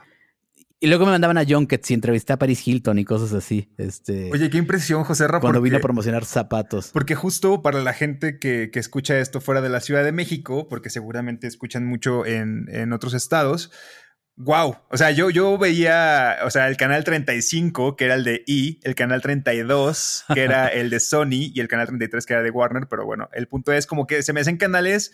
Y 0.79 0.88
luego 0.88 1.07
me 1.07 1.12
mandaban 1.12 1.38
a 1.38 1.44
Junkets 1.46 1.90
y 1.90 1.94
entrevisté 1.94 2.35
a 2.35 2.38
Paris 2.38 2.68
Hilton 2.68 2.98
y 2.98 3.05
cosas 3.07 3.33
así. 3.33 3.72
Este, 3.79 4.31
Oye, 4.31 4.50
qué 4.50 4.59
impresión, 4.59 5.05
José 5.05 5.26
Rafa. 5.26 5.40
Cuando 5.40 5.62
vino 5.62 5.79
a 5.79 5.81
promocionar 5.81 6.26
zapatos. 6.26 6.90
Porque 6.92 7.14
justo 7.14 7.62
para 7.62 7.83
la 7.83 7.94
gente 7.94 8.38
que, 8.38 8.70
escucha 8.74 9.18
esto 9.18 9.40
fuera 9.40 9.62
de 9.62 9.70
la 9.70 9.81
Ciudad 9.81 10.05
de 10.05 10.12
México, 10.12 10.68
porque 10.68 10.90
seguramente 10.90 11.46
escuchan 11.46 11.87
mucho 11.87 12.26
en, 12.26 12.66
en 12.70 12.92
otros 12.92 13.14
estados, 13.14 13.70
Wow, 14.38 14.77
o 14.90 14.96
sea, 14.99 15.12
yo, 15.12 15.31
yo 15.31 15.57
veía, 15.57 16.40
o 16.44 16.51
sea, 16.51 16.68
el 16.68 16.77
canal 16.77 17.05
35, 17.05 17.96
que 17.96 18.05
era 18.05 18.16
el 18.16 18.22
de 18.22 18.44
E, 18.46 18.79
el 18.83 18.94
canal 18.94 19.22
32, 19.22 20.27
que 20.35 20.42
era 20.42 20.68
el 20.68 20.90
de 20.90 21.01
Sony, 21.01 21.51
y 21.55 21.61
el 21.61 21.68
canal 21.68 21.87
33, 21.87 22.27
que 22.27 22.35
era 22.35 22.42
de 22.42 22.51
Warner, 22.51 22.87
pero 22.87 23.07
bueno, 23.07 23.31
el 23.33 23.49
punto 23.49 23.72
es 23.72 23.87
como 23.87 24.07
que 24.07 24.22
se 24.22 24.35
me 24.35 24.40
hacen 24.40 24.59
canales 24.59 25.12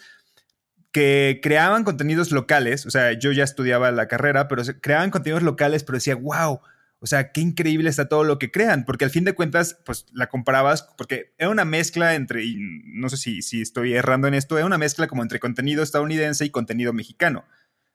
que 0.91 1.39
creaban 1.41 1.85
contenidos 1.85 2.33
locales, 2.33 2.85
o 2.85 2.91
sea, 2.91 3.13
yo 3.13 3.31
ya 3.31 3.45
estudiaba 3.45 3.93
la 3.93 4.09
carrera, 4.09 4.49
pero 4.49 4.65
creaban 4.81 5.11
contenidos 5.11 5.45
locales, 5.45 5.85
pero 5.85 5.99
decía, 5.99 6.17
wow, 6.17 6.61
o 6.99 7.07
sea, 7.07 7.31
qué 7.31 7.41
increíble 7.41 7.91
está 7.91 8.09
todo 8.09 8.25
lo 8.25 8.41
que 8.41 8.51
crean, 8.51 8.85
porque 8.85 9.05
al 9.05 9.11
fin 9.11 9.25
de 9.25 9.35
cuentas, 9.35 9.79
pues 9.87 10.07
la 10.13 10.29
comparabas, 10.29 10.83
porque 10.99 11.33
era 11.39 11.49
una 11.49 11.65
mezcla 11.65 12.17
entre, 12.17 12.45
y 12.45 12.57
no 12.59 13.09
sé 13.09 13.17
si, 13.17 13.43
si 13.43 13.63
estoy 13.63 13.95
errando 13.95 14.27
en 14.27 14.35
esto, 14.35 14.59
era 14.59 14.67
una 14.67 14.79
mezcla 14.79 15.07
como 15.07 15.23
entre 15.23 15.39
contenido 15.39 15.85
estadounidense 15.85 16.45
y 16.45 16.51
contenido 16.51 16.93
mexicano. 16.93 17.45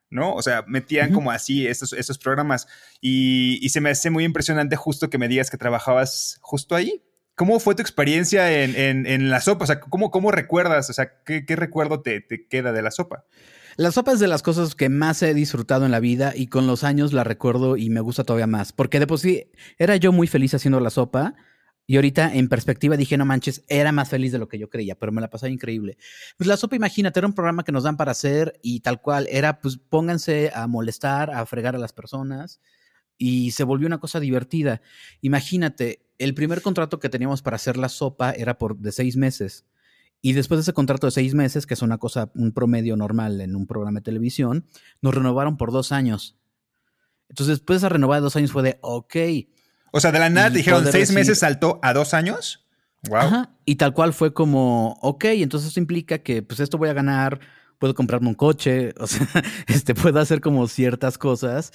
¿No? 0.09 0.33
O 0.33 0.41
sea, 0.41 0.63
metían 0.67 1.13
como 1.13 1.31
así 1.31 1.67
estos, 1.67 1.93
estos 1.93 2.17
programas 2.17 2.67
y, 3.01 3.67
se 3.69 3.81
me 3.81 3.89
hace 3.89 4.09
muy 4.09 4.23
impresionante 4.23 4.75
justo 4.75 5.09
que 5.09 5.17
me 5.17 5.27
digas 5.27 5.49
que 5.49 5.57
trabajabas 5.57 6.37
justo 6.41 6.75
ahí. 6.75 7.03
¿Cómo 7.35 7.59
fue 7.59 7.75
tu 7.75 7.81
experiencia 7.81 8.51
en, 8.63 9.29
la 9.29 9.41
sopa? 9.41 9.65
O 9.65 9.67
sea, 9.67 9.79
¿cómo, 9.79 10.09
cómo 10.09 10.31
recuerdas? 10.31 10.89
O 10.89 10.93
sea, 10.93 11.21
¿qué, 11.23 11.43
recuerdo 11.55 12.01
te, 12.01 12.25
queda 12.49 12.71
de 12.71 12.81
la 12.81 12.89
sopa? 12.89 13.25
La 13.75 13.91
sopa 13.91 14.13
es 14.13 14.19
de 14.19 14.27
las 14.27 14.41
cosas 14.41 14.73
que 14.73 14.89
más 14.89 15.21
he 15.21 15.35
disfrutado 15.35 15.85
en 15.85 15.91
la 15.91 15.99
vida 15.99 16.33
y 16.35 16.47
con 16.47 16.65
los 16.65 16.83
años 16.83 17.13
la 17.13 17.23
recuerdo 17.23 17.77
y 17.77 17.91
me 17.91 17.99
gusta 17.99 18.23
todavía 18.23 18.47
más. 18.47 18.73
Porque 18.73 18.99
de 18.99 19.05
por 19.05 19.19
sí 19.19 19.51
era 19.77 19.95
yo 19.97 20.11
muy 20.11 20.25
feliz 20.25 20.55
haciendo 20.55 20.79
la 20.79 20.89
sopa 20.89 21.35
y 21.89 21.95
ahorita 21.95 22.35
en 22.35 22.49
perspectiva 22.49 22.97
dije, 22.97 23.17
no 23.17 23.25
manches, 23.25 23.63
era 23.69 23.93
más 23.93 24.09
feliz 24.09 24.33
de 24.33 24.39
lo 24.39 24.49
que 24.49 24.59
yo 24.59 24.69
creía, 24.69 24.95
pero 24.99 25.13
me 25.13 25.21
la 25.21 25.29
pasaba 25.29 25.49
increíble. 25.49 25.97
Pues 26.37 26.45
la 26.47 26.57
sopa, 26.57 26.75
imagínate, 26.75 27.19
era 27.19 27.27
un 27.27 27.33
programa 27.33 27.63
que 27.63 27.71
nos 27.71 27.83
dan 27.83 27.95
para 27.95 28.11
hacer 28.11 28.59
y 28.61 28.81
tal 28.81 29.01
cual, 29.01 29.25
era 29.31 29.61
pues 29.61 29.77
pónganse 29.77 30.51
a 30.53 30.67
molestar, 30.67 31.31
a 31.31 31.45
fregar 31.45 31.75
a 31.75 31.79
las 31.79 31.93
personas 31.93 32.59
y 33.17 33.51
se 33.51 33.63
volvió 33.63 33.87
una 33.87 33.99
cosa 33.99 34.19
divertida. 34.19 34.81
Imagínate, 35.21 36.05
el 36.17 36.33
primer 36.33 36.61
contrato 36.61 36.99
que 36.99 37.07
teníamos 37.07 37.41
para 37.41 37.55
hacer 37.55 37.77
la 37.77 37.87
sopa 37.87 38.31
era 38.31 38.57
por 38.57 38.77
de 38.77 38.91
seis 38.91 39.15
meses. 39.15 39.65
Y 40.21 40.33
después 40.33 40.57
de 40.57 40.63
ese 40.63 40.73
contrato 40.73 41.07
de 41.07 41.11
seis 41.11 41.35
meses, 41.35 41.65
que 41.65 41.75
es 41.75 41.81
una 41.81 41.99
cosa, 41.99 42.31
un 42.35 42.51
promedio 42.51 42.97
normal 42.97 43.39
en 43.39 43.55
un 43.55 43.65
programa 43.65 43.99
de 43.99 44.03
televisión, 44.03 44.65
nos 45.01 45.15
renovaron 45.15 45.55
por 45.55 45.71
dos 45.71 45.93
años. 45.93 46.37
Entonces, 47.29 47.59
después 47.59 47.79
de 47.79 47.87
esa 47.87 47.89
renovada 47.89 48.19
de 48.19 48.23
dos 48.23 48.35
años 48.35 48.51
fue 48.51 48.63
de, 48.63 48.77
ok, 48.81 49.15
o 49.91 49.99
sea, 49.99 50.11
de 50.11 50.19
la 50.19 50.29
nada 50.29 50.49
dijeron 50.49 50.85
seis 50.91 51.11
meses 51.11 51.39
saltó 51.39 51.79
a 51.81 51.93
dos 51.93 52.13
años. 52.13 52.65
Wow. 53.09 53.17
Ajá. 53.17 53.49
Y 53.65 53.75
tal 53.75 53.93
cual 53.93 54.13
fue 54.13 54.33
como, 54.33 54.97
ok, 55.01 55.25
entonces 55.25 55.71
eso 55.71 55.79
implica 55.79 56.19
que 56.19 56.41
pues 56.41 56.59
esto 56.59 56.77
voy 56.77 56.89
a 56.89 56.93
ganar, 56.93 57.39
puedo 57.79 57.93
comprarme 57.93 58.27
un 58.27 58.35
coche, 58.35 58.93
o 58.99 59.07
sea, 59.07 59.27
este, 59.67 59.95
puedo 59.95 60.19
hacer 60.19 60.41
como 60.41 60.67
ciertas 60.67 61.17
cosas. 61.17 61.71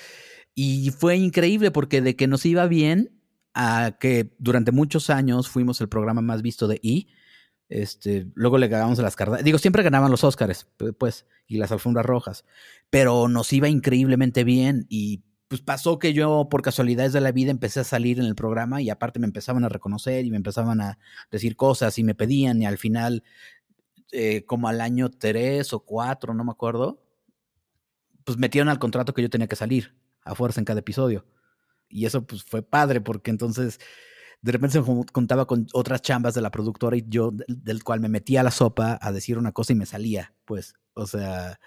Y 0.54 0.90
fue 0.90 1.16
increíble 1.16 1.70
porque 1.70 2.02
de 2.02 2.16
que 2.16 2.26
nos 2.26 2.44
iba 2.44 2.66
bien 2.66 3.18
a 3.54 3.96
que 3.98 4.34
durante 4.38 4.72
muchos 4.72 5.10
años 5.10 5.48
fuimos 5.48 5.80
el 5.80 5.88
programa 5.88 6.20
más 6.20 6.42
visto 6.42 6.68
de 6.68 6.78
I. 6.82 7.08
Este, 7.68 8.26
luego 8.34 8.58
le 8.58 8.68
ganamos 8.68 8.98
a 8.98 9.02
las 9.02 9.16
cartas. 9.16 9.42
Digo, 9.44 9.56
siempre 9.56 9.82
ganaban 9.82 10.10
los 10.10 10.24
Oscars, 10.24 10.66
pues, 10.98 11.26
y 11.46 11.56
las 11.56 11.72
alfombras 11.72 12.04
rojas. 12.04 12.44
Pero 12.90 13.28
nos 13.28 13.50
iba 13.52 13.68
increíblemente 13.68 14.44
bien 14.44 14.86
y 14.90 15.22
pues 15.52 15.60
pasó 15.60 15.98
que 15.98 16.14
yo 16.14 16.48
por 16.48 16.62
casualidades 16.62 17.12
de 17.12 17.20
la 17.20 17.30
vida 17.30 17.50
empecé 17.50 17.80
a 17.80 17.84
salir 17.84 18.18
en 18.18 18.24
el 18.24 18.34
programa 18.34 18.80
y 18.80 18.88
aparte 18.88 19.18
me 19.18 19.26
empezaban 19.26 19.62
a 19.64 19.68
reconocer 19.68 20.24
y 20.24 20.30
me 20.30 20.38
empezaban 20.38 20.80
a 20.80 20.98
decir 21.30 21.56
cosas 21.56 21.98
y 21.98 22.04
me 22.04 22.14
pedían 22.14 22.62
y 22.62 22.64
al 22.64 22.78
final, 22.78 23.22
eh, 24.12 24.46
como 24.46 24.68
al 24.68 24.80
año 24.80 25.10
tres 25.10 25.74
o 25.74 25.80
cuatro, 25.80 26.32
no 26.32 26.42
me 26.42 26.52
acuerdo, 26.52 27.04
pues 28.24 28.38
metieron 28.38 28.70
al 28.70 28.78
contrato 28.78 29.12
que 29.12 29.20
yo 29.20 29.28
tenía 29.28 29.46
que 29.46 29.56
salir 29.56 29.94
a 30.24 30.34
fuerza 30.34 30.58
en 30.58 30.64
cada 30.64 30.80
episodio. 30.80 31.26
Y 31.86 32.06
eso 32.06 32.26
pues 32.26 32.44
fue 32.44 32.62
padre 32.62 33.02
porque 33.02 33.30
entonces 33.30 33.78
de 34.40 34.52
repente 34.52 34.80
contaba 35.12 35.46
con 35.46 35.66
otras 35.74 36.00
chambas 36.00 36.32
de 36.32 36.40
la 36.40 36.50
productora 36.50 36.96
y 36.96 37.04
yo 37.08 37.30
del 37.46 37.84
cual 37.84 38.00
me 38.00 38.08
metía 38.08 38.40
a 38.40 38.44
la 38.44 38.52
sopa 38.52 38.98
a 39.02 39.12
decir 39.12 39.36
una 39.36 39.52
cosa 39.52 39.74
y 39.74 39.76
me 39.76 39.84
salía, 39.84 40.32
pues, 40.46 40.76
o 40.94 41.06
sea, 41.06 41.60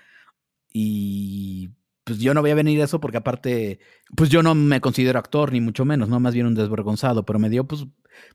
y 0.74 1.69
pues 2.06 2.20
yo 2.20 2.36
no 2.36 2.41
voy 2.41 2.52
a 2.52 2.56
venir 2.56 2.80
eso 2.80 3.00
porque 3.00 3.18
aparte, 3.18 3.80
pues 4.15 4.30
yo 4.30 4.44
no 4.44 4.54
me 4.54 4.80
considero 4.80 5.18
actor, 5.18 5.52
ni 5.52 5.60
mucho 5.60 5.86
menos, 5.86 6.08
¿no? 6.08 6.20
Más 6.20 6.36
bien 6.36 6.46
un 6.46 6.54
desvergonzado, 6.54 7.26
pero 7.26 7.39
me 7.39 7.50
dio, 7.50 7.68
pues, 7.68 7.88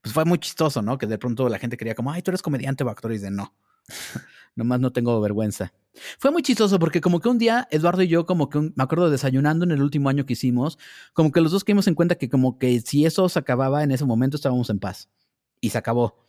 pues 0.02 0.12
fue 0.12 0.24
muy 0.24 0.38
chistoso, 0.38 0.82
¿no? 0.82 0.98
Que 0.98 1.06
de 1.06 1.18
pronto 1.18 1.48
la 1.48 1.58
gente 1.58 1.76
quería 1.76 1.94
como, 1.94 2.10
ay, 2.10 2.20
tú 2.20 2.32
eres 2.32 2.42
comediante 2.42 2.82
o 2.82 2.90
actor, 2.90 3.12
y 3.12 3.18
de 3.18 3.30
no. 3.30 3.54
Nomás 4.56 4.80
no 4.80 4.90
tengo 4.92 5.20
vergüenza. 5.20 5.72
Fue 6.18 6.32
muy 6.32 6.42
chistoso 6.42 6.80
porque 6.80 7.00
como 7.00 7.20
que 7.20 7.28
un 7.28 7.38
día 7.38 7.68
Eduardo 7.70 8.02
y 8.02 8.08
yo 8.08 8.26
como 8.26 8.50
que 8.50 8.58
me 8.60 8.82
acuerdo 8.82 9.08
desayunando 9.08 9.64
en 9.64 9.70
el 9.70 9.82
último 9.82 10.08
año 10.08 10.26
que 10.26 10.32
hicimos, 10.32 10.76
como 11.12 11.30
que 11.30 11.40
los 11.40 11.52
dos 11.52 11.62
caímos 11.62 11.86
en 11.86 11.94
cuenta 11.94 12.16
que 12.16 12.28
como 12.28 12.58
que 12.58 12.80
si 12.80 13.06
eso 13.06 13.28
se 13.28 13.38
acababa 13.38 13.84
en 13.84 13.92
ese 13.92 14.04
momento 14.04 14.36
estábamos 14.36 14.68
en 14.70 14.80
paz. 14.80 15.08
Y 15.60 15.70
se 15.70 15.78
acabó. 15.78 16.26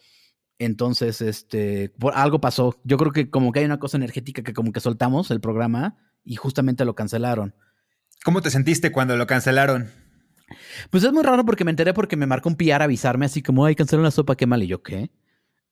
Entonces, 0.60 1.22
este, 1.22 1.92
algo 2.14 2.40
pasó. 2.40 2.80
Yo 2.84 2.98
creo 2.98 3.12
que 3.12 3.32
como 3.32 3.52
que 3.52 3.60
hay 3.60 3.66
una 3.66 3.80
cosa 3.80 3.98
energética 3.98 4.44
que 4.44 4.54
como 4.54 4.72
que 4.72 4.80
soltamos 4.80 5.32
el 5.32 5.42
programa 5.42 5.98
y 6.24 6.36
justamente 6.36 6.86
lo 6.86 6.96
cancelaron. 6.96 7.56
¿Cómo 8.24 8.42
te 8.42 8.52
sentiste 8.52 8.92
cuando 8.92 9.18
lo 9.18 9.28
cancelaron? 9.28 9.90
Pues 10.90 11.04
es 11.04 11.12
muy 11.12 11.24
raro 11.24 11.46
porque 11.46 11.64
me 11.64 11.72
enteré 11.72 11.94
porque 11.94 12.18
me 12.18 12.26
marcó 12.26 12.50
un 12.50 12.56
PR 12.56 12.84
avisarme 12.84 13.26
así 13.26 13.42
como, 13.42 13.66
ay, 13.66 13.76
cancelaron 13.76 14.04
la 14.04 14.12
sopa, 14.12 14.36
qué 14.36 14.46
mal. 14.46 14.64
Y 14.64 14.68
yo, 14.68 14.82
¿qué? 14.84 15.12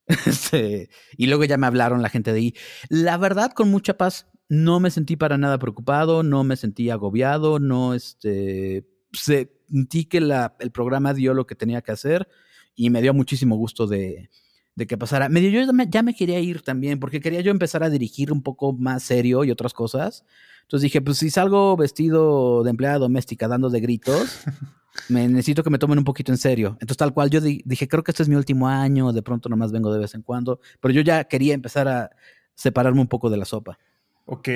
Este, 0.26 0.90
y 1.18 1.28
luego 1.28 1.44
ya 1.44 1.58
me 1.58 1.68
hablaron 1.68 2.02
la 2.02 2.10
gente 2.10 2.34
de 2.34 2.40
ahí. 2.40 2.54
La 2.90 3.18
verdad, 3.18 3.52
con 3.52 3.70
mucha 3.70 3.96
paz, 3.96 4.28
no 4.48 4.80
me 4.80 4.90
sentí 4.90 5.16
para 5.16 5.38
nada 5.38 5.60
preocupado, 5.60 6.24
no 6.24 6.44
me 6.44 6.56
sentí 6.56 6.90
agobiado, 6.90 7.60
no, 7.60 7.94
este, 7.94 8.88
sentí 9.14 10.06
que 10.06 10.20
la, 10.20 10.56
el 10.60 10.72
programa 10.72 11.14
dio 11.14 11.36
lo 11.36 11.46
que 11.46 11.54
tenía 11.54 11.84
que 11.84 11.92
hacer 11.92 12.28
y 12.74 12.90
me 12.90 13.04
dio 13.04 13.14
muchísimo 13.14 13.56
gusto 13.56 13.86
de, 13.86 14.32
de 14.80 14.88
que 14.88 14.98
pasara. 14.98 15.28
Medio 15.28 15.50
yo 15.50 15.72
ya 15.90 16.02
me, 16.04 16.16
quería 16.16 16.40
ir 16.40 16.62
también, 16.62 17.00
porque 17.00 17.20
quería 17.20 17.42
yo 17.42 17.52
empezar 17.52 17.84
a 17.84 17.90
dirigir 17.90 18.32
un 18.32 18.42
poco 18.42 18.74
más 18.74 19.04
serio 19.04 19.44
y 19.44 19.52
otras 19.52 19.74
cosas. 19.74 20.26
Entonces 20.62 20.84
dije, 20.84 21.02
pues 21.02 21.18
si 21.18 21.30
salgo 21.30 21.76
vestido 21.76 22.64
de 22.64 22.70
empleada 22.70 22.98
doméstica 22.98 23.50
dando 23.50 23.70
de 23.70 23.82
gritos, 23.82 24.40
me 25.10 25.28
necesito 25.28 25.64
que 25.64 25.70
me 25.70 25.80
tomen 25.80 25.98
un 26.00 26.06
poquito 26.06 26.32
en 26.32 26.38
serio. 26.38 26.78
Entonces 26.80 26.96
tal 26.96 27.14
cual 27.14 27.30
yo 27.30 27.42
dije, 27.42 27.90
creo 27.90 28.04
que 28.04 28.12
este 28.12 28.24
es 28.24 28.30
mi 28.30 28.36
último 28.36 28.70
año, 28.70 29.12
de 29.12 29.22
pronto 29.22 29.50
nomás 29.50 29.74
vengo 29.74 29.92
de 29.92 30.00
vez 30.00 30.16
en 30.16 30.22
cuando, 30.22 30.62
pero 30.80 30.94
yo 30.94 31.02
ya 31.02 31.26
quería 31.26 31.54
empezar 31.54 31.90
a 31.90 32.12
separarme 32.56 33.02
un 33.02 33.08
poco 33.08 33.30
de 33.30 33.38
la 33.38 33.46
sopa. 33.46 33.78
Ok, 34.26 34.48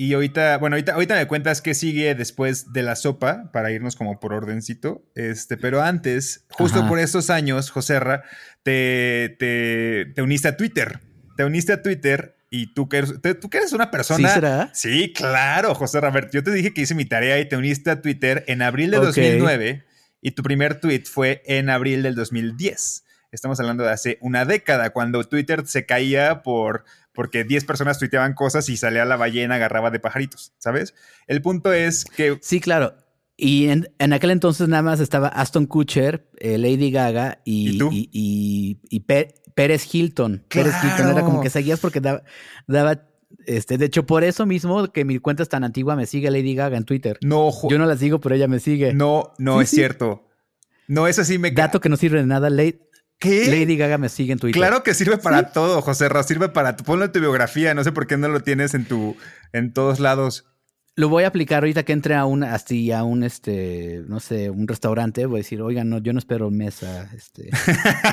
y 0.00 0.14
ahorita, 0.14 0.58
bueno, 0.58 0.76
ahorita, 0.76 0.92
ahorita 0.92 1.16
me 1.16 1.26
cuentas 1.26 1.60
qué 1.60 1.74
sigue 1.74 2.14
después 2.14 2.72
de 2.72 2.84
la 2.84 2.94
sopa 2.94 3.50
para 3.52 3.72
irnos 3.72 3.96
como 3.96 4.20
por 4.20 4.32
ordencito. 4.32 5.02
Este, 5.16 5.56
pero 5.56 5.82
antes, 5.82 6.46
justo 6.50 6.86
por 6.86 7.00
estos 7.00 7.30
años, 7.30 7.70
Joserra, 7.70 8.22
te, 8.62 9.34
te, 9.40 10.22
uniste 10.22 10.46
a 10.46 10.56
Twitter. 10.56 11.00
Te 11.36 11.44
uniste 11.44 11.72
a 11.72 11.82
Twitter 11.82 12.36
y 12.48 12.74
tú 12.74 12.88
que 12.88 12.98
eres, 12.98 13.14
tú 13.40 13.50
que 13.50 13.58
eres 13.58 13.72
una 13.72 13.90
persona. 13.90 14.28
¿Sí 14.28 14.34
será? 14.34 14.70
Sí, 14.72 15.12
claro, 15.12 15.74
José 15.74 15.98
A 15.98 16.10
ver, 16.10 16.30
yo 16.30 16.44
te 16.44 16.52
dije 16.52 16.72
que 16.72 16.82
hice 16.82 16.94
mi 16.94 17.04
tarea 17.04 17.40
y 17.40 17.48
te 17.48 17.56
uniste 17.56 17.90
a 17.90 18.00
Twitter 18.00 18.44
en 18.46 18.62
abril 18.62 18.92
de 18.92 18.98
2009 18.98 19.84
y 20.22 20.30
tu 20.30 20.44
primer 20.44 20.78
tweet 20.78 21.06
fue 21.06 21.42
en 21.44 21.70
abril 21.70 22.04
del 22.04 22.14
2010. 22.14 23.02
Estamos 23.32 23.58
hablando 23.58 23.82
de 23.82 23.90
hace 23.90 24.18
una 24.20 24.44
década, 24.44 24.90
cuando 24.90 25.24
Twitter 25.24 25.66
se 25.66 25.86
caía 25.86 26.44
por 26.44 26.84
porque 27.18 27.42
10 27.42 27.64
personas 27.64 27.98
tuiteaban 27.98 28.32
cosas 28.32 28.68
y 28.68 28.76
salía 28.76 29.04
la 29.04 29.16
ballena, 29.16 29.56
agarraba 29.56 29.90
de 29.90 29.98
pajaritos, 29.98 30.52
¿sabes? 30.58 30.94
El 31.26 31.42
punto 31.42 31.72
es 31.72 32.04
que... 32.04 32.38
Sí, 32.40 32.60
claro. 32.60 32.94
Y 33.36 33.70
en, 33.70 34.12
aquel 34.12 34.30
entonces 34.30 34.68
nada 34.68 34.84
más 34.84 35.00
estaba 35.00 35.26
Aston 35.26 35.66
Kutcher, 35.66 36.30
eh, 36.36 36.58
Lady 36.58 36.92
Gaga 36.92 37.40
y, 37.44 37.76
y, 37.90 39.00
Pérez 39.00 39.92
Hilton. 39.92 40.44
Pérez 40.48 40.74
Hilton 40.80 41.08
era 41.08 41.24
como 41.24 41.40
que 41.40 41.50
seguías 41.50 41.80
porque 41.80 42.00
daba, 42.00 42.22
daba 42.68 43.02
este, 43.46 43.78
de 43.78 43.86
hecho, 43.86 44.06
por 44.06 44.22
eso 44.22 44.46
mismo 44.46 44.92
que 44.92 45.04
mi 45.04 45.18
cuenta 45.18 45.42
es 45.42 45.48
tan 45.48 45.64
antigua, 45.64 45.96
me 45.96 46.06
sigue 46.06 46.30
Lady 46.30 46.54
Gaga 46.54 46.76
en 46.76 46.84
Twitter. 46.84 47.18
No, 47.22 47.50
yo 47.68 47.80
no 47.80 47.86
la 47.86 47.96
sigo, 47.96 48.20
pero 48.20 48.36
ella 48.36 48.46
me 48.46 48.60
sigue. 48.60 48.94
No, 48.94 49.32
no 49.38 49.60
es 49.60 49.70
cierto. 49.70 50.28
No, 50.86 51.08
eso 51.08 51.24
sí 51.24 51.36
me. 51.36 51.50
Dato 51.50 51.80
que 51.80 51.88
no 51.88 51.96
sirve 51.96 52.20
de 52.20 52.26
nada. 52.26 52.48
Lady, 52.48 52.78
¿Qué? 53.18 53.46
Lady 53.46 53.76
Gaga 53.76 53.98
me 53.98 54.08
sigue 54.08 54.32
en 54.32 54.38
Twitter. 54.38 54.60
Claro 54.60 54.82
que 54.82 54.94
sirve 54.94 55.18
para 55.18 55.50
todo, 55.52 55.82
José 55.82 56.08
Ro. 56.08 56.22
Sirve 56.22 56.48
para. 56.48 56.76
Ponlo 56.76 57.04
en 57.04 57.12
tu 57.12 57.20
biografía. 57.20 57.74
No 57.74 57.82
sé 57.82 57.92
por 57.92 58.06
qué 58.06 58.16
no 58.16 58.28
lo 58.28 58.40
tienes 58.40 58.74
en 58.74 58.84
tu. 58.84 59.16
en 59.52 59.72
todos 59.72 59.98
lados. 59.98 60.44
Lo 60.94 61.08
voy 61.08 61.22
a 61.22 61.28
aplicar 61.28 61.62
ahorita 61.62 61.84
que 61.84 61.92
entre 61.92 62.16
a 62.16 62.24
un, 62.24 62.42
así, 62.42 62.90
a 62.90 63.04
un, 63.04 63.22
este, 63.22 64.02
no 64.08 64.18
sé, 64.18 64.50
un 64.50 64.66
restaurante. 64.66 65.26
Voy 65.26 65.36
a 65.36 65.42
decir, 65.42 65.62
oigan, 65.62 65.88
no, 65.88 65.98
yo 65.98 66.12
no 66.12 66.18
espero 66.18 66.50
mesa. 66.50 67.08
Este. 67.14 67.50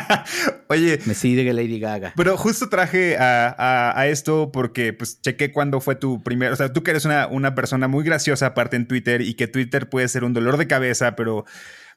Oye. 0.69 0.99
Me 1.05 1.15
sigue 1.15 1.51
Lady 1.51 1.79
Gaga. 1.79 2.13
Pero 2.15 2.37
justo 2.37 2.69
traje 2.69 3.17
a, 3.17 4.05
esto 4.07 4.51
porque, 4.51 4.93
pues, 4.93 5.19
chequé 5.19 5.51
cuándo 5.51 5.81
fue 5.81 5.95
tu 5.95 6.21
primer. 6.21 6.51
O 6.51 6.55
sea, 6.55 6.73
tú 6.73 6.83
que 6.83 6.91
eres 6.91 7.05
una, 7.05 7.25
una 7.25 7.55
persona 7.55 7.87
muy 7.87 8.03
graciosa, 8.03 8.47
aparte 8.47 8.75
en 8.75 8.87
Twitter, 8.87 9.21
y 9.21 9.33
que 9.33 9.47
Twitter 9.47 9.89
puede 9.89 10.07
ser 10.07 10.23
un 10.23 10.33
dolor 10.33 10.57
de 10.57 10.67
cabeza, 10.67 11.15
pero 11.15 11.45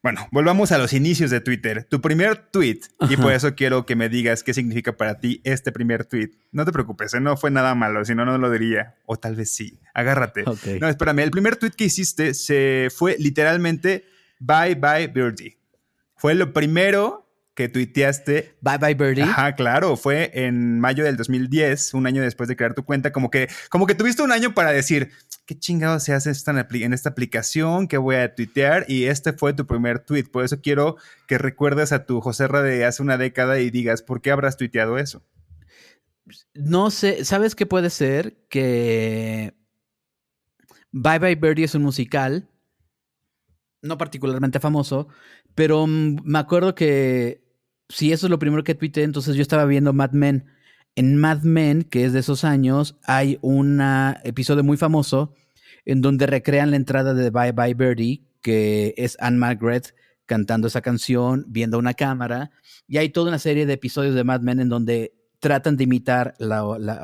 bueno, 0.03 0.29
volvamos 0.31 0.71
a 0.71 0.79
los 0.79 0.93
inicios 0.93 1.31
de 1.31 1.41
Twitter. 1.41 1.85
Tu 1.85 2.01
primer 2.01 2.37
tweet, 2.37 2.81
y 3.11 3.17
por 3.17 3.33
eso 3.33 3.55
quiero 3.57 3.85
que 3.85 3.97
me 3.97 4.09
digas 4.09 4.45
qué 4.45 4.55
significa 4.55 4.97
para 4.97 5.19
ti 5.19 5.41
este 5.45 5.73
primer 5.73 6.05
tweet. 6.05 6.31
No 6.53 6.65
te 6.65 6.73
preocupes, 6.73 7.15
¿eh? 7.15 7.21
no 7.21 7.37
fue 7.37 7.51
nada 7.51 7.75
malo, 7.75 8.05
si 8.05 8.15
no, 8.15 8.25
no 8.25 8.39
lo 8.39 8.51
diría. 8.51 8.97
O 9.07 9.17
tal 9.17 9.35
vez 9.35 9.51
sí. 9.51 9.81
Agárrate. 9.95 10.45
No, 10.81 10.89
espérame. 10.89 11.21
El 11.21 11.31
primer 11.31 11.57
tweet 11.57 11.73
que 11.73 11.85
hiciste 11.85 12.35
se 12.35 12.89
fue 12.95 13.17
literalmente 13.19 14.05
Bye 14.39 14.77
Bye 14.77 15.09
Birdie. 15.09 15.59
Fue 16.15 16.35
lo 16.35 16.53
primero 16.53 17.28
que 17.59 17.69
tuiteaste. 17.69 18.55
Bye 18.61 18.79
Bye 18.79 18.95
Birdie. 18.95 19.25
Ajá, 19.25 19.57
claro, 19.57 19.97
fue 19.97 20.31
en 20.33 20.79
mayo 20.79 21.03
del 21.03 21.17
2010, 21.17 21.93
un 21.95 22.07
año 22.07 22.23
después 22.23 22.49
de 22.49 22.55
crear 22.55 22.73
tu 22.73 22.85
cuenta, 22.85 23.11
como 23.11 23.33
que, 23.33 23.49
como 23.69 23.85
que 23.89 23.97
tuviste 23.97 24.23
un 24.23 24.31
año 24.31 24.55
para 24.55 24.71
decir, 24.71 25.11
¿qué 25.45 25.59
chingado 25.59 25.99
se 25.99 26.13
hace 26.13 26.31
en 26.31 26.93
esta 26.93 27.09
aplicación? 27.09 27.89
¿Qué 27.89 27.99
voy 27.99 28.15
a 28.15 28.33
tuitear? 28.33 28.85
Y 28.87 29.07
este 29.07 29.33
fue 29.33 29.55
tu 29.55 29.67
primer 29.67 29.99
tweet. 29.99 30.27
Por 30.31 30.45
eso 30.45 30.61
quiero 30.61 30.99
que 31.27 31.37
recuerdes 31.37 31.91
a 31.91 32.07
tu 32.07 32.21
José 32.21 32.47
de 32.47 32.85
hace 32.85 33.03
una 33.03 33.19
década 33.19 33.59
y 33.59 33.71
digas, 33.71 34.03
¿por 34.03 34.21
qué 34.21 34.31
habrás 34.31 34.57
tuiteado 34.57 34.97
eso? 34.97 35.25
No 36.55 36.93
sé, 36.93 37.25
¿sabes 37.25 37.57
qué 37.57 37.67
puede 37.67 37.91
ser? 37.91 38.37
Que 38.49 39.53
Bye 40.93 41.19
Bye 41.19 41.35
Birdie 41.35 41.65
es 41.65 41.75
un 41.75 41.83
musical, 41.83 42.49
no 43.83 43.99
particularmente 43.99 44.61
famoso, 44.61 45.09
pero 45.57 45.89
me 45.89 46.39
acuerdo 46.39 46.77
que 46.77 47.48
si 47.89 48.13
eso 48.13 48.27
es 48.27 48.31
lo 48.31 48.39
primero 48.39 48.65
que 48.65 48.75
tuiteé, 48.75 49.05
entonces 49.05 49.37
yo 49.37 49.43
estaba 49.43 49.65
viendo 49.65 49.93
Mad 49.93 50.13
Men. 50.13 50.47
En 50.95 51.17
Mad 51.17 51.43
Men, 51.43 51.85
que 51.85 52.05
es 52.05 52.13
de 52.13 52.21
esos 52.21 52.45
años, 52.45 52.97
hay 53.05 53.39
un 53.41 53.81
episodio 54.25 54.65
muy 54.65 54.77
famoso 54.77 55.33
en 55.85 56.03
donde 56.03 56.27
recrean 56.27 56.71
la 56.71 56.77
entrada 56.77 57.15
de 57.15 57.31
Bye 57.31 57.53
Bye 57.53 57.75
Birdie, 57.75 58.23
que 58.43 58.95
es 58.97 59.17
Anne 59.21 59.39
Margaret 59.39 59.95
cantando 60.27 60.69
esa 60.69 60.83
canción, 60.83 61.47
viendo 61.49 61.79
una 61.79 61.95
cámara, 61.95 62.51
y 62.87 62.99
hay 62.99 63.09
toda 63.09 63.29
una 63.29 63.39
serie 63.39 63.65
de 63.65 63.73
episodios 63.73 64.15
de 64.15 64.25
Mad 64.25 64.43
Men 64.43 64.61
en 64.61 64.69
donde 64.69 65.15
tratan 65.39 65.77
de 65.77 65.85
imitar 65.85 66.35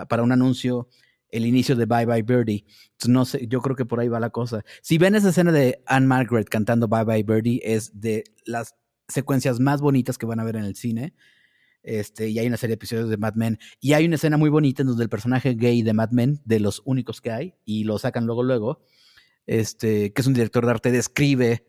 para 0.08 0.22
un 0.22 0.32
anuncio 0.32 0.88
el 1.30 1.46
inicio 1.46 1.74
de 1.74 1.86
Bye 1.86 2.06
Bye 2.06 2.22
Birdie. 2.22 2.64
no 3.08 3.24
sé, 3.24 3.46
yo 3.48 3.60
creo 3.60 3.74
que 3.74 3.84
por 3.84 4.00
ahí 4.00 4.08
va 4.08 4.20
la 4.20 4.30
cosa. 4.30 4.64
Si 4.82 4.98
ven 4.98 5.14
esa 5.14 5.30
escena 5.30 5.50
de 5.50 5.82
Anne 5.86 6.06
Margaret 6.06 6.48
cantando 6.48 6.86
Bye 6.86 7.04
Bye 7.04 7.22
Birdie, 7.22 7.60
es 7.64 8.00
de 8.00 8.24
las 8.44 8.74
secuencias 9.08 9.60
más 9.60 9.80
bonitas 9.80 10.18
que 10.18 10.26
van 10.26 10.40
a 10.40 10.44
ver 10.44 10.56
en 10.56 10.64
el 10.64 10.76
cine. 10.76 11.14
Este, 11.82 12.28
y 12.28 12.38
hay 12.38 12.46
una 12.46 12.56
serie 12.56 12.72
de 12.72 12.76
episodios 12.76 13.10
de 13.10 13.18
Mad 13.18 13.34
Men. 13.34 13.58
Y 13.80 13.92
hay 13.92 14.06
una 14.06 14.16
escena 14.16 14.36
muy 14.36 14.50
bonita 14.50 14.82
en 14.82 14.88
donde 14.88 15.04
el 15.04 15.10
personaje 15.10 15.54
gay 15.54 15.82
de 15.82 15.92
Mad 15.92 16.10
Men, 16.10 16.40
de 16.44 16.60
los 16.60 16.82
únicos 16.84 17.20
que 17.20 17.30
hay, 17.30 17.54
y 17.64 17.84
lo 17.84 17.98
sacan 17.98 18.26
luego, 18.26 18.42
luego, 18.42 18.82
este, 19.46 20.12
que 20.12 20.20
es 20.22 20.26
un 20.26 20.34
director 20.34 20.64
de 20.64 20.70
arte, 20.70 20.90
describe 20.90 21.66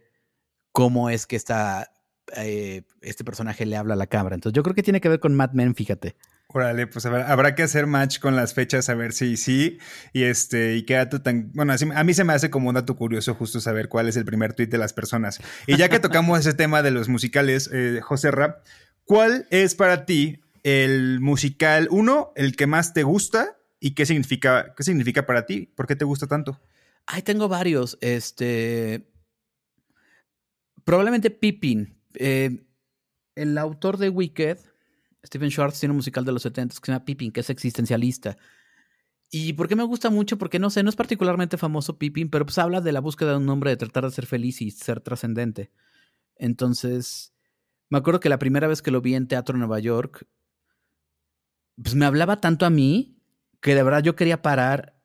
cómo 0.72 1.10
es 1.10 1.28
que 1.28 1.36
está, 1.36 1.92
eh, 2.38 2.84
este 3.02 3.24
personaje 3.24 3.66
le 3.66 3.76
habla 3.76 3.94
a 3.96 3.98
la 3.98 4.08
cámara. 4.08 4.36
Entonces 4.36 4.56
yo 4.56 4.64
creo 4.64 4.76
que 4.76 4.84
tiene 4.84 5.02
que 5.02 5.10
ver 5.10 5.20
con 5.20 5.36
Mad 5.36 5.52
Men, 5.52 5.76
fíjate. 5.76 6.16
Órale, 6.56 6.88
pues 6.88 7.06
habrá, 7.06 7.54
que 7.54 7.64
hacer 7.64 7.86
match 7.86 8.20
con 8.20 8.38
las 8.38 8.54
fechas 8.54 8.88
a 8.88 8.96
ver 8.96 9.12
si 9.12 9.36
sí. 9.36 9.78
Y 10.14 10.24
este, 10.24 10.78
y 10.78 10.84
qué 10.84 10.94
dato 10.94 11.22
tan. 11.22 11.52
Bueno, 11.52 11.74
a 11.74 12.04
mí 12.06 12.14
se 12.14 12.24
me 12.24 12.32
hace 12.32 12.50
como 12.50 12.70
un 12.70 12.76
dato 12.76 12.96
curioso 12.96 13.36
justo 13.36 13.60
saber 13.60 13.90
cuál 13.90 14.08
es 14.08 14.16
el 14.16 14.24
primer 14.24 14.54
tweet 14.54 14.68
de 14.68 14.78
las 14.78 14.94
personas. 14.94 15.42
Y 15.68 15.76
ya 15.76 15.90
que 15.90 16.00
tocamos 16.00 16.40
ese 16.40 16.54
tema 16.54 16.82
de 16.82 16.92
los 16.92 17.10
musicales, 17.10 17.70
eh, 17.74 18.00
José 18.02 18.32
Rap, 18.32 18.64
¿cuál 19.04 19.48
es 19.50 19.76
para 19.76 20.06
ti 20.06 20.40
el 20.64 21.20
musical, 21.20 21.90
uno, 21.92 22.32
el 22.38 22.56
que 22.56 22.68
más 22.68 22.94
te 22.94 23.04
gusta 23.04 23.58
y 23.82 23.94
qué 23.94 24.06
significa, 24.06 24.74
qué 24.78 24.84
significa 24.84 25.26
para 25.26 25.46
ti? 25.46 25.74
¿Por 25.76 25.88
qué 25.88 25.98
te 25.98 26.06
gusta 26.06 26.26
tanto? 26.26 26.62
Ay, 27.06 27.22
tengo 27.22 27.50
varios. 27.50 27.98
Este. 28.00 29.12
Probablemente 30.86 31.32
Pippin. 31.32 32.00
Eh, 32.14 32.64
el 33.36 33.58
autor 33.58 33.98
de 33.98 34.08
Wicked 34.08 34.58
Stephen 35.26 35.50
Schwartz 35.50 35.80
tiene 35.80 35.92
un 35.92 35.98
musical 35.98 36.26
de 36.26 36.32
los 36.32 36.42
70 36.44 36.76
que 36.76 36.86
se 36.86 36.92
llama 36.92 37.06
Pippin, 37.06 37.32
que 37.32 37.40
es 37.40 37.50
existencialista. 37.50 38.38
¿Y 39.32 39.54
por 39.54 39.68
qué 39.68 39.76
me 39.76 39.84
gusta 39.84 40.10
mucho? 40.10 40.38
Porque 40.38 40.60
no 40.60 40.70
sé, 40.70 40.84
no 40.84 40.90
es 40.90 40.96
particularmente 40.96 41.58
famoso 41.58 41.98
Pippin, 41.98 42.30
pero 42.30 42.46
pues 42.46 42.58
habla 42.58 42.82
de 42.82 42.92
la 42.92 43.00
búsqueda 43.00 43.32
de 43.32 43.38
un 43.38 43.50
hombre 43.50 43.72
de 43.72 43.78
tratar 43.78 44.06
de 44.06 44.12
ser 44.12 44.26
feliz 44.26 44.62
y 44.62 44.72
ser 44.72 45.02
trascendente. 45.02 45.72
Entonces, 46.38 47.34
me 47.90 47.98
acuerdo 47.98 48.20
que 48.20 48.30
la 48.30 48.40
primera 48.40 48.68
vez 48.68 48.82
que 48.82 48.92
lo 48.92 49.02
vi 49.02 49.16
en 49.16 49.28
teatro 49.28 49.56
en 49.56 49.60
Nueva 49.60 49.80
York, 49.80 50.28
pues 51.82 51.96
me 51.96 52.06
hablaba 52.06 52.40
tanto 52.40 52.66
a 52.66 52.70
mí 52.70 53.20
que 53.62 53.76
de 53.76 53.84
verdad 53.84 54.04
yo 54.04 54.16
quería 54.16 54.42
parar. 54.42 54.96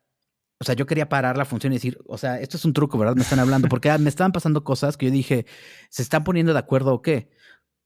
O 0.59 0.65
sea, 0.65 0.75
yo 0.75 0.87
quería 0.87 1.09
parar 1.09 1.39
la 1.39 1.47
función 1.47 1.73
y 1.73 1.77
decir, 1.77 1.99
o 2.07 2.19
sea, 2.19 2.39
esto 2.39 2.59
es 2.59 2.65
un 2.67 2.75
truco, 2.75 2.99
¿verdad? 2.99 3.17
Me 3.17 3.23
están 3.23 3.39
hablando, 3.39 3.69
porque 3.69 3.97
me 3.99 4.11
estaban 4.11 4.33
pasando 4.33 4.63
cosas 4.63 4.99
que 4.99 5.07
yo 5.07 5.13
dije, 5.13 5.47
¿se 5.89 6.03
están 6.03 6.23
poniendo 6.23 6.53
de 6.53 6.59
acuerdo 6.59 6.93
o 6.93 7.01
qué? 7.01 7.31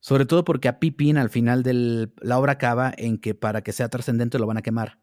Sobre 0.05 0.27
todo 0.27 0.45
porque 0.45 0.69
a 0.69 0.81
Pippin 0.81 1.17
al 1.17 1.31
final 1.31 1.62
de 1.62 2.11
la 2.21 2.38
obra 2.38 2.53
acaba 2.53 2.93
en 2.95 3.17
que 3.17 3.35
para 3.35 3.62
que 3.62 3.73
sea 3.73 3.88
trascendente 3.88 4.38
lo 4.38 4.47
van 4.47 4.59
a 4.59 4.62
quemar. 4.62 5.01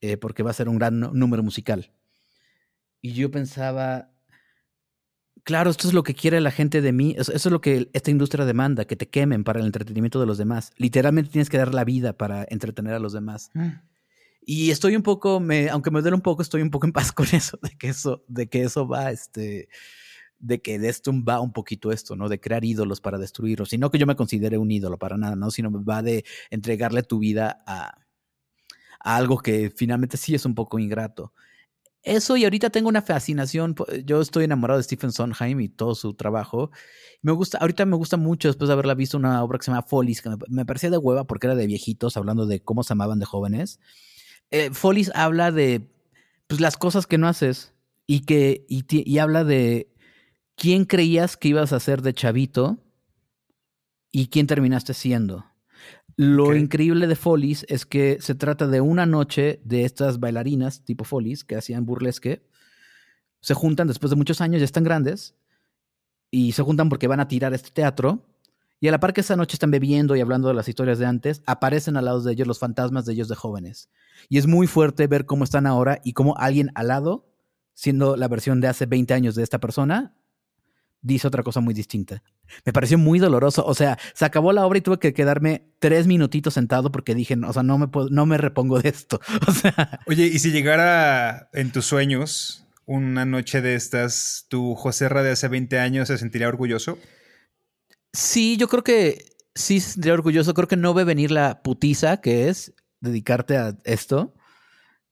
Eh, 0.00 0.16
porque 0.16 0.42
va 0.42 0.50
a 0.50 0.54
ser 0.54 0.68
un 0.68 0.78
gran 0.78 0.98
número 0.98 1.44
musical. 1.44 1.92
Y 3.00 3.12
yo 3.12 3.30
pensaba, 3.30 4.10
claro, 5.44 5.70
esto 5.70 5.86
es 5.86 5.94
lo 5.94 6.02
que 6.02 6.16
quiere 6.16 6.40
la 6.40 6.50
gente 6.50 6.82
de 6.82 6.90
mí, 6.90 7.14
eso, 7.16 7.32
es 7.32 7.46
lo 7.46 7.60
que 7.60 7.88
esta 7.92 8.10
industria 8.10 8.44
demanda, 8.44 8.84
que 8.84 8.96
te 8.96 9.08
quemen 9.08 9.44
para 9.44 9.60
el 9.60 9.66
entretenimiento 9.66 10.18
de 10.18 10.26
los 10.26 10.38
demás. 10.38 10.72
Literalmente 10.76 11.30
tienes 11.30 11.48
que 11.48 11.58
dar 11.58 11.72
la 11.72 11.84
vida 11.84 12.14
para 12.14 12.44
entretener 12.50 12.94
a 12.94 12.98
los 12.98 13.12
demás. 13.12 13.52
Mm. 13.54 13.74
Y 14.44 14.72
estoy 14.72 14.96
un 14.96 15.04
poco, 15.04 15.38
me, 15.38 15.70
aunque 15.70 15.92
me 15.92 16.00
duele 16.00 16.16
un 16.16 16.20
poco, 16.20 16.42
estoy 16.42 16.62
un 16.62 16.70
poco 16.70 16.86
en 16.86 16.92
paz 16.92 17.12
con 17.12 17.28
eso, 17.30 17.60
de 17.62 17.78
que 17.78 17.90
eso, 17.90 18.24
de 18.26 18.48
que 18.48 18.64
eso 18.64 18.88
va, 18.88 19.12
este, 19.12 19.68
de 20.44 20.60
que 20.60 20.78
de 20.78 20.90
esto 20.90 21.12
va 21.26 21.40
un 21.40 21.52
poquito 21.52 21.90
esto, 21.90 22.16
¿no? 22.16 22.28
De 22.28 22.38
crear 22.38 22.64
ídolos 22.64 23.00
para 23.00 23.18
destruirlos. 23.18 23.72
Y 23.72 23.78
no 23.78 23.90
que 23.90 23.98
yo 23.98 24.06
me 24.06 24.14
considere 24.14 24.58
un 24.58 24.70
ídolo 24.70 24.98
para 24.98 25.16
nada, 25.16 25.36
¿no? 25.36 25.50
Sino 25.50 25.72
va 25.84 26.02
de 26.02 26.24
entregarle 26.50 27.02
tu 27.02 27.18
vida 27.18 27.64
a, 27.66 27.98
algo 29.00 29.38
que 29.38 29.72
finalmente 29.74 30.16
sí 30.18 30.34
es 30.34 30.44
un 30.44 30.54
poco 30.54 30.78
ingrato. 30.78 31.32
Eso 32.02 32.36
y 32.36 32.44
ahorita 32.44 32.68
tengo 32.68 32.90
una 32.90 33.00
fascinación. 33.00 33.74
Yo 34.04 34.20
estoy 34.20 34.44
enamorado 34.44 34.76
de 34.76 34.84
Stephen 34.84 35.12
Sondheim 35.12 35.60
y 35.60 35.70
todo 35.70 35.94
su 35.94 36.12
trabajo. 36.12 36.70
Me 37.22 37.32
gusta, 37.32 37.56
ahorita 37.58 37.86
me 37.86 37.96
gusta 37.96 38.18
mucho 38.18 38.48
después 38.48 38.68
de 38.68 38.74
haberla 38.74 38.94
visto 38.94 39.16
una 39.16 39.42
obra 39.42 39.58
que 39.58 39.64
se 39.64 39.70
llama 39.70 39.82
Follies, 39.82 40.20
que 40.20 40.28
me, 40.48 40.66
parecía 40.66 40.90
de 40.90 40.98
hueva 40.98 41.24
porque 41.24 41.46
era 41.46 41.56
de 41.56 41.66
viejitos 41.66 42.18
hablando 42.18 42.44
de 42.44 42.60
cómo 42.60 42.82
se 42.82 42.92
amaban 42.92 43.18
de 43.18 43.24
jóvenes. 43.24 43.80
Eh, 44.50 44.70
Follies 44.72 45.10
habla 45.14 45.50
de 45.50 45.88
pues, 46.46 46.60
las 46.60 46.76
cosas 46.76 47.06
que 47.06 47.16
no 47.16 47.28
haces 47.28 47.72
y 48.06 48.20
que 48.20 48.66
y 48.68 49.16
habla 49.18 49.44
de 49.44 49.93
quién 50.56 50.84
creías 50.84 51.36
que 51.36 51.48
ibas 51.48 51.72
a 51.72 51.80
ser 51.80 52.02
de 52.02 52.14
chavito 52.14 52.78
y 54.10 54.28
quién 54.28 54.46
terminaste 54.46 54.94
siendo. 54.94 55.44
Lo 56.16 56.54
increíble 56.54 57.08
de 57.08 57.16
Follies 57.16 57.66
es 57.68 57.86
que 57.86 58.18
se 58.20 58.36
trata 58.36 58.68
de 58.68 58.80
una 58.80 59.04
noche 59.04 59.60
de 59.64 59.84
estas 59.84 60.20
bailarinas 60.20 60.84
tipo 60.84 61.04
Follies 61.04 61.42
que 61.42 61.56
hacían 61.56 61.84
burlesque. 61.84 62.46
Se 63.40 63.54
juntan 63.54 63.88
después 63.88 64.10
de 64.10 64.16
muchos 64.16 64.40
años, 64.40 64.60
ya 64.60 64.64
están 64.64 64.84
grandes, 64.84 65.34
y 66.30 66.52
se 66.52 66.62
juntan 66.62 66.88
porque 66.88 67.08
van 67.08 67.20
a 67.20 67.28
tirar 67.28 67.52
este 67.52 67.70
teatro. 67.70 68.24
Y 68.80 68.88
a 68.88 68.92
la 68.92 69.00
par 69.00 69.12
que 69.12 69.22
esa 69.22 69.36
noche 69.36 69.56
están 69.56 69.70
bebiendo 69.70 70.14
y 70.14 70.20
hablando 70.20 70.48
de 70.48 70.54
las 70.54 70.68
historias 70.68 70.98
de 70.98 71.06
antes, 71.06 71.42
aparecen 71.46 71.96
al 71.96 72.04
lado 72.04 72.20
de 72.20 72.32
ellos 72.32 72.46
los 72.46 72.58
fantasmas 72.58 73.04
de 73.06 73.14
ellos 73.14 73.28
de 73.28 73.34
jóvenes. 73.34 73.88
Y 74.28 74.38
es 74.38 74.46
muy 74.46 74.66
fuerte 74.66 75.06
ver 75.06 75.26
cómo 75.26 75.42
están 75.42 75.66
ahora 75.66 76.00
y 76.04 76.12
cómo 76.12 76.36
alguien 76.36 76.70
al 76.74 76.88
lado, 76.88 77.32
siendo 77.72 78.16
la 78.16 78.28
versión 78.28 78.60
de 78.60 78.68
hace 78.68 78.86
20 78.86 79.14
años 79.14 79.34
de 79.34 79.42
esta 79.42 79.58
persona, 79.58 80.14
dice 81.04 81.28
otra 81.28 81.42
cosa 81.42 81.60
muy 81.60 81.74
distinta. 81.74 82.22
Me 82.64 82.72
pareció 82.72 82.98
muy 82.98 83.18
doloroso. 83.18 83.64
O 83.64 83.74
sea, 83.74 83.98
se 84.14 84.24
acabó 84.24 84.52
la 84.52 84.66
obra 84.66 84.78
y 84.78 84.80
tuve 84.80 84.98
que 84.98 85.14
quedarme 85.14 85.68
tres 85.78 86.06
minutitos 86.06 86.54
sentado 86.54 86.90
porque 86.90 87.14
dije, 87.14 87.36
o 87.46 87.52
sea, 87.52 87.62
no 87.62 87.78
me, 87.78 87.86
puedo, 87.88 88.08
no 88.08 88.26
me 88.26 88.38
repongo 88.38 88.80
de 88.80 88.88
esto. 88.88 89.20
O 89.46 89.52
sea. 89.52 90.00
Oye, 90.06 90.26
y 90.26 90.38
si 90.38 90.50
llegara 90.50 91.50
en 91.52 91.70
tus 91.70 91.84
sueños 91.84 92.66
una 92.86 93.24
noche 93.24 93.60
de 93.60 93.74
estas, 93.74 94.46
¿tu 94.48 94.74
José 94.74 95.08
Ra 95.08 95.22
de 95.22 95.32
hace 95.32 95.48
20 95.48 95.78
años 95.78 96.08
se 96.08 96.18
sentiría 96.18 96.48
orgulloso? 96.48 96.98
Sí, 98.12 98.56
yo 98.56 98.68
creo 98.68 98.82
que 98.82 99.26
sí 99.54 99.80
se 99.80 99.92
sentiría 99.92 100.14
orgulloso. 100.14 100.54
Creo 100.54 100.68
que 100.68 100.76
no 100.76 100.94
ve 100.94 101.04
venir 101.04 101.30
la 101.30 101.62
putiza 101.62 102.20
que 102.22 102.48
es 102.48 102.74
dedicarte 103.00 103.58
a 103.58 103.76
esto. 103.84 104.34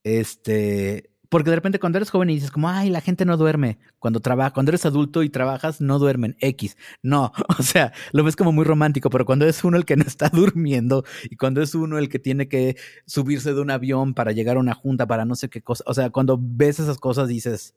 Este, 0.05 1.12
porque 1.33 1.49
de 1.49 1.57
repente 1.57 1.79
cuando 1.79 1.97
eres 1.97 2.11
joven 2.11 2.29
y 2.29 2.35
dices 2.35 2.51
como, 2.51 2.69
ay, 2.69 2.91
la 2.91 3.01
gente 3.01 3.25
no 3.25 3.39
duerme. 3.39 3.79
Cuando 3.99 4.21
trabaja, 4.21 4.51
cuando 4.51 4.69
eres 4.69 4.85
adulto 4.85 5.23
y 5.23 5.31
trabajas, 5.31 5.81
no 5.81 5.99
duermen. 5.99 6.37
X. 6.41 6.77
No, 7.03 7.33
o 7.59 7.63
sea, 7.63 7.95
lo 8.13 8.23
ves 8.23 8.37
como 8.37 8.53
muy 8.53 8.67
romántico, 8.67 9.09
pero 9.09 9.25
cuando 9.25 9.47
es 9.47 9.65
uno 9.65 9.79
el 9.79 9.87
que 9.87 9.97
no 9.97 10.05
está 10.05 10.29
durmiendo 10.33 11.07
y 11.31 11.37
cuando 11.37 11.63
es 11.63 11.75
uno 11.75 11.97
el 11.97 12.11
que 12.11 12.19
tiene 12.19 12.49
que 12.49 12.77
subirse 13.07 13.55
de 13.55 13.63
un 13.63 13.71
avión 13.71 14.13
para 14.13 14.33
llegar 14.33 14.59
a 14.59 14.61
una 14.61 14.75
junta, 14.75 15.07
para 15.07 15.25
no 15.25 15.35
sé 15.35 15.49
qué 15.49 15.63
cosa, 15.63 15.83
o 15.87 15.95
sea, 15.95 16.11
cuando 16.11 16.39
ves 16.39 16.81
esas 16.81 16.99
cosas 16.99 17.29
dices, 17.29 17.75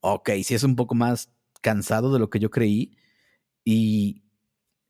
ok, 0.00 0.30
si 0.42 0.54
es 0.54 0.64
un 0.64 0.74
poco 0.74 0.94
más 0.94 1.30
cansado 1.60 2.14
de 2.14 2.18
lo 2.18 2.30
que 2.30 2.38
yo 2.38 2.50
creí 2.50 2.96
y 3.62 4.22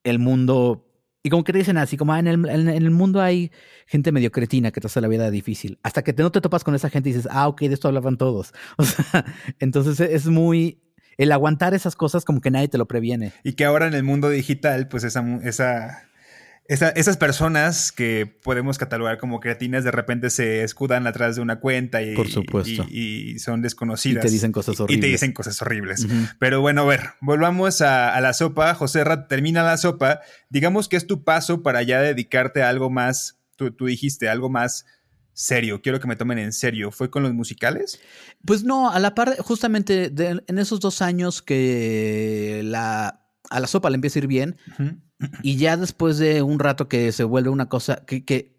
el 0.05 0.21
mundo 0.21 0.84
y 1.27 1.31
como 1.31 1.43
que 1.43 1.53
te 1.53 1.59
dicen 1.59 1.79
así, 1.79 1.97
como 1.97 2.13
ah, 2.13 2.19
en, 2.19 2.27
el, 2.27 2.49
en, 2.51 2.69
el, 2.69 2.91
mundo 2.91 3.23
hay 3.23 3.51
gente 3.87 4.13
medio 4.13 4.31
cretina 4.31 4.71
que 4.71 4.81
te 4.83 4.89
hace 4.89 5.01
la 5.01 5.09
vida 5.09 5.31
difícil. 5.31 5.79
Hasta 5.83 6.05
que 6.05 6.13
te, 6.13 6.23
no 6.23 6.31
te 6.31 6.43
topas 6.43 6.65
con 6.65 6.75
esa 6.75 6.91
gente 6.91 7.09
y 7.09 7.15
dices, 7.15 7.27
ah, 7.33 7.49
ok, 7.49 7.63
de 7.63 7.73
esto 7.73 7.89
hablaban 7.89 8.19
todos. 8.19 8.53
O 8.77 8.85
sea, 8.85 9.25
entonces 9.59 9.99
es 10.01 10.27
muy... 10.27 10.83
El 11.17 11.33
aguantar 11.33 11.73
esas 11.73 11.97
cosas 11.97 12.27
como 12.27 12.43
que 12.43 12.51
nadie 12.51 12.69
te 12.69 12.77
lo 12.77 12.87
previene. 12.87 13.33
Y 13.43 13.55
que 13.55 13.65
ahora 13.65 13.87
en 13.87 13.95
el 13.95 14.03
mundo 14.03 14.29
digital, 14.29 14.89
pues 14.89 15.05
esa, 15.05 15.25
esa 15.45 16.09
esas 16.67 17.17
personas 17.19 17.93
que 17.93 18.27
podemos 18.27 18.79
catalogar 18.79 19.19
como 19.19 19.39
creatinas 19.39 19.85
de 19.85 19.91
repente 19.91 20.31
se 20.31 20.63
escudan 20.65 21.07
atrás 21.07 21.37
de 21.37 21.43
una 21.43 21.61
cuenta 21.61 22.03
y, 22.03 22.15
Por 22.15 22.29
supuesto. 22.29 22.87
y, 22.89 23.39
son 23.39 23.61
desconocidas. 23.61 24.25
Y 24.25 24.29
te 24.29 24.33
dicen 24.33 24.53
cosas 24.53 24.81
horribles. 24.81 24.99
Y 24.99 25.01
te 25.01 25.07
dicen 25.09 25.33
cosas 25.33 25.61
horribles. 25.61 26.07
Pero 26.39 26.63
bueno, 26.63 26.83
a 26.83 26.85
ver, 26.87 27.11
volvamos 27.21 27.83
a, 27.83 28.19
la 28.21 28.33
sopa. 28.33 28.75
José 28.75 29.05
Rat, 29.05 29.29
termina 29.29 29.63
la 29.63 29.77
sopa. 29.77 30.21
Digamos 30.49 30.89
que 30.89 30.97
es 30.97 31.07
tu 31.07 31.23
paso 31.23 31.63
para 31.63 31.83
ya 31.83 32.01
dedicarte 32.01 32.63
a 32.63 32.71
algo 32.71 32.89
más, 32.89 33.39
tú, 33.57 33.71
dijiste, 33.85 34.31
algo 34.31 34.49
más 34.49 34.87
serio. 35.35 35.83
Quiero 35.83 36.01
que 36.01 36.07
me 36.07 36.17
tomen 36.17 36.39
en 36.39 36.53
serio. 36.53 36.91
¿Fue 36.91 37.11
con 37.11 37.23
los 37.23 37.35
musicales? 37.35 38.01
Pues 38.43 38.65
no, 38.65 38.91
a 38.91 38.99
la 39.01 39.15
par, 39.15 39.37
justamente 39.37 40.11
en 40.17 40.59
esos 40.59 40.81
dos 40.81 41.03
años 41.03 41.43
que 41.43 42.63
la, 42.65 43.21
a 43.51 43.61
la 43.61 43.67
sopa 43.67 43.91
le 43.91 43.97
empieza 43.97 44.19
a 44.19 44.23
ir 44.23 44.29
bien. 44.29 44.57
Y 45.43 45.57
ya 45.57 45.77
después 45.77 46.19
de 46.19 46.43
un 46.43 46.59
rato 46.59 46.89
que 46.89 47.13
se 47.13 47.25
vuelve 47.25 47.51
una 47.51 47.69
cosa 47.69 48.05
que, 48.05 48.53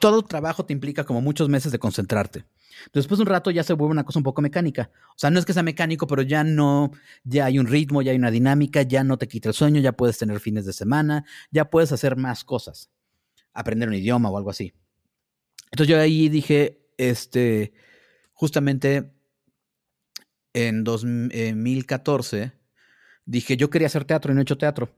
todo 0.00 0.22
trabajo 0.22 0.64
te 0.64 0.72
implica 0.72 1.04
como 1.04 1.20
muchos 1.20 1.48
meses 1.48 1.72
de 1.72 1.78
concentrarte. 1.78 2.44
Después 2.92 3.18
de 3.18 3.22
un 3.22 3.28
rato 3.28 3.50
ya 3.50 3.62
se 3.62 3.72
vuelve 3.74 3.92
una 3.92 4.04
cosa 4.04 4.18
un 4.18 4.22
poco 4.22 4.42
mecánica. 4.42 4.90
O 5.10 5.18
sea, 5.18 5.30
no 5.30 5.38
es 5.38 5.44
que 5.44 5.52
sea 5.52 5.62
mecánico, 5.62 6.06
pero 6.06 6.22
ya 6.22 6.44
no, 6.44 6.90
ya 7.24 7.46
hay 7.46 7.58
un 7.58 7.66
ritmo, 7.66 8.02
ya 8.02 8.10
hay 8.10 8.18
una 8.18 8.30
dinámica, 8.30 8.82
ya 8.82 9.04
no 9.04 9.18
te 9.18 9.28
quita 9.28 9.48
el 9.48 9.54
sueño, 9.54 9.80
ya 9.80 9.92
puedes 9.92 10.18
tener 10.18 10.40
fines 10.40 10.66
de 10.66 10.72
semana, 10.72 11.24
ya 11.50 11.70
puedes 11.70 11.92
hacer 11.92 12.16
más 12.16 12.44
cosas. 12.44 12.90
Aprender 13.52 13.88
un 13.88 13.94
idioma 13.94 14.30
o 14.30 14.36
algo 14.36 14.50
así. 14.50 14.72
Entonces 15.70 15.88
yo 15.88 16.00
ahí 16.00 16.28
dije, 16.28 16.86
este, 16.98 17.72
justamente 18.32 19.12
en 20.52 20.84
2014, 20.84 22.52
dije, 23.24 23.56
yo 23.56 23.70
quería 23.70 23.86
hacer 23.86 24.04
teatro 24.04 24.32
y 24.32 24.34
no 24.34 24.40
he 24.40 24.42
hecho 24.42 24.58
teatro. 24.58 24.90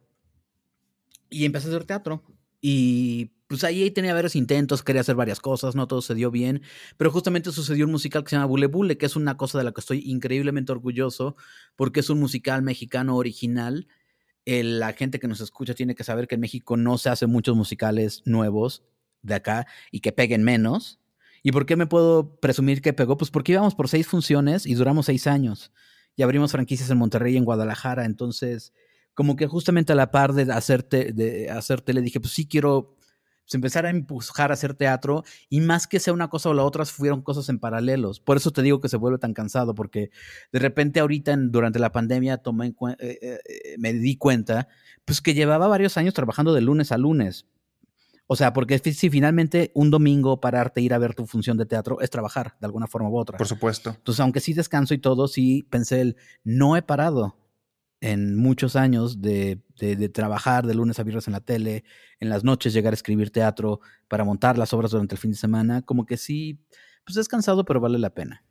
Y 1.31 1.45
empecé 1.45 1.67
a 1.67 1.71
hacer 1.71 1.85
teatro. 1.85 2.23
Y 2.61 3.33
pues 3.47 3.63
ahí 3.65 3.91
tenía 3.91 4.15
varios 4.15 4.37
intentos, 4.37 4.83
quería 4.83 5.03
hacer 5.03 5.17
varias 5.17 5.39
cosas, 5.39 5.75
no 5.75 5.87
todo 5.87 6.03
se 6.03 6.15
dio 6.15 6.31
bien, 6.31 6.63
pero 6.97 7.11
justamente 7.11 7.53
sucedió 7.53 7.85
un 7.85 7.93
musical 7.93 8.25
que 8.25 8.31
se 8.31 8.37
llama 8.37 8.47
Bule 8.47 8.67
Bule, 8.67 8.97
que 8.97 9.07
es 9.07 9.17
una 9.17 9.37
cosa 9.37 9.59
de 9.59 9.65
la 9.65 9.73
que 9.73 9.81
estoy 9.81 10.03
increíblemente 10.07 10.73
orgulloso, 10.73 11.37
porque 11.77 12.01
es 12.01 12.11
un 12.11 12.21
musical 12.21 12.63
mexicano 12.63 13.17
original. 13.17 13.87
la 14.47 14.93
gente 14.93 15.19
que 15.21 15.29
nos 15.29 15.41
escucha 15.41 15.75
tiene 15.75 15.95
que 15.95 16.05
saber 16.05 16.27
que 16.27 16.37
en 16.37 16.41
México 16.41 16.77
no 16.77 16.99
se 16.99 17.11
hacen 17.11 17.31
muchos 17.31 17.57
musicales 17.57 18.23
nuevos 18.25 18.83
de 19.23 19.35
acá 19.35 19.67
y 19.91 20.01
que 20.01 20.13
peguen 20.13 20.43
menos. 20.43 21.01
¿Y 21.43 21.53
por 21.53 21.67
qué 21.67 21.77
me 21.77 21.87
puedo 21.87 22.37
presumir 22.41 22.81
que 22.83 22.93
pegó? 22.93 23.17
Pues 23.19 23.31
porque 23.31 23.53
íbamos 23.53 23.75
por 23.75 23.89
seis 23.89 24.07
funciones 24.07 24.67
y 24.67 24.75
duramos 24.75 25.07
seis 25.07 25.27
años. 25.27 25.73
Y 26.17 26.23
abrimos 26.23 26.53
franquicias 26.53 26.91
en 26.91 26.99
Monterrey 26.99 27.35
y 27.35 27.37
en 27.37 27.45
Guadalajara, 27.45 28.05
entonces 28.07 28.73
como 29.15 29.37
que 29.37 29.47
justamente 29.47 29.93
a 29.93 29.97
la 29.97 30.11
par 30.11 30.33
de 30.33 30.53
hacerte, 30.53 31.13
de 31.13 31.51
hacerte, 31.51 31.93
le 31.95 32.03
dije, 32.03 32.21
pues 32.21 32.33
sí 32.33 32.47
quiero 32.47 32.97
pues, 33.45 33.55
empezar 33.55 33.87
a 33.87 33.91
empujar 33.91 34.51
a 34.51 34.55
hacer 34.55 34.75
teatro 34.75 35.23
y 35.49 35.61
más 35.61 35.87
que 35.87 36.01
sea 36.01 36.13
una 36.13 36.29
cosa 36.29 36.49
o 36.51 36.55
la 36.55 36.65
otra, 36.65 36.85
fueron 36.85 37.23
cosas 37.23 37.49
en 37.49 37.59
paralelos. 37.59 38.21
Por 38.21 38.37
eso 38.37 38.51
te 38.51 38.63
digo 38.63 38.81
que 38.81 38.89
se 38.89 38.97
vuelve 38.97 39.19
tan 39.19 39.35
cansado, 39.35 39.75
porque 39.75 40.11
de 40.53 40.59
repente 40.59 41.01
ahorita 41.01 41.37
durante 41.37 41.79
la 41.79 41.93
pandemia 41.93 42.39
tomé 42.39 42.69
eh, 42.69 42.75
eh, 42.99 43.19
eh, 43.23 43.77
me 43.79 43.93
di 43.93 44.17
cuenta 44.17 44.69
pues 45.05 45.21
que 45.21 45.35
llevaba 45.35 45.69
varios 45.69 45.97
años 45.97 46.15
trabajando 46.15 46.55
de 46.55 46.63
lunes 46.63 46.91
a 46.91 46.99
lunes. 46.99 47.47
O 48.27 48.37
sea, 48.37 48.55
porque 48.55 48.79
si 48.79 49.11
finalmente 49.11 49.71
un 49.75 49.91
domingo 49.91 50.41
pararte, 50.41 50.81
ir 50.81 50.95
a 50.95 50.99
ver 50.99 51.15
tu 51.15 51.27
función 51.27 51.59
de 51.59 51.67
teatro, 51.67 52.01
es 52.01 52.09
trabajar 52.09 52.57
de 52.59 52.65
alguna 52.65 52.87
forma 52.87 53.11
u 53.11 53.19
otra. 53.19 53.37
Por 53.37 53.47
supuesto. 53.47 53.91
Entonces, 53.91 54.21
aunque 54.21 54.41
sí 54.41 54.55
descanso 54.55 54.95
y 54.95 54.99
todo, 54.99 55.29
sí 55.29 55.67
pensé 55.69 56.01
el, 56.01 56.17
no 56.43 56.75
he 56.79 56.81
parado 56.81 57.37
en 58.05 58.37
muchos 58.37 58.77
años 58.77 59.23
de, 59.23 59.63
de, 59.79 60.09
trabajar 60.11 60.67
de 60.67 60.75
lunes 60.75 60.99
a 60.99 61.05
viernes 61.05 61.27
en 61.27 61.33
la 61.33 61.41
tele, 61.41 61.85
en 62.21 62.29
las 62.29 62.45
noches 62.45 62.75
llegar 62.75 62.93
a 62.93 62.95
escribir 62.97 63.31
teatro 63.31 63.81
para 64.09 64.25
montar 64.25 64.59
las 64.59 64.75
obras 64.75 64.91
durante 64.91 65.15
el 65.15 65.19
fin 65.19 65.31
de 65.31 65.39
semana, 65.39 65.81
como 65.81 66.05
que 66.05 66.19
sí, 66.19 66.61
pues 67.07 67.17
es 67.17 67.29
cansado, 67.29 67.65
pero 67.65 67.81
vale 67.81 67.99
la 67.99 68.11
pena. 68.11 68.45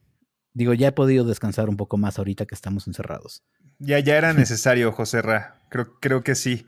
Digo, 0.55 0.73
ya 0.73 0.87
he 0.87 0.91
podido 0.91 1.23
descansar 1.23 1.69
un 1.69 1.77
poco 1.77 1.97
más 1.97 2.17
ahorita 2.17 2.47
que 2.47 2.55
estamos 2.55 2.87
encerrados. 2.87 3.43
Ya, 3.77 3.99
ya 3.99 4.17
era 4.17 4.33
necesario, 4.33 4.91
José 4.91 5.21
Ra. 5.21 5.59
Creo, 5.69 5.99
creo 5.99 6.23
que 6.23 6.33
sí. 6.33 6.65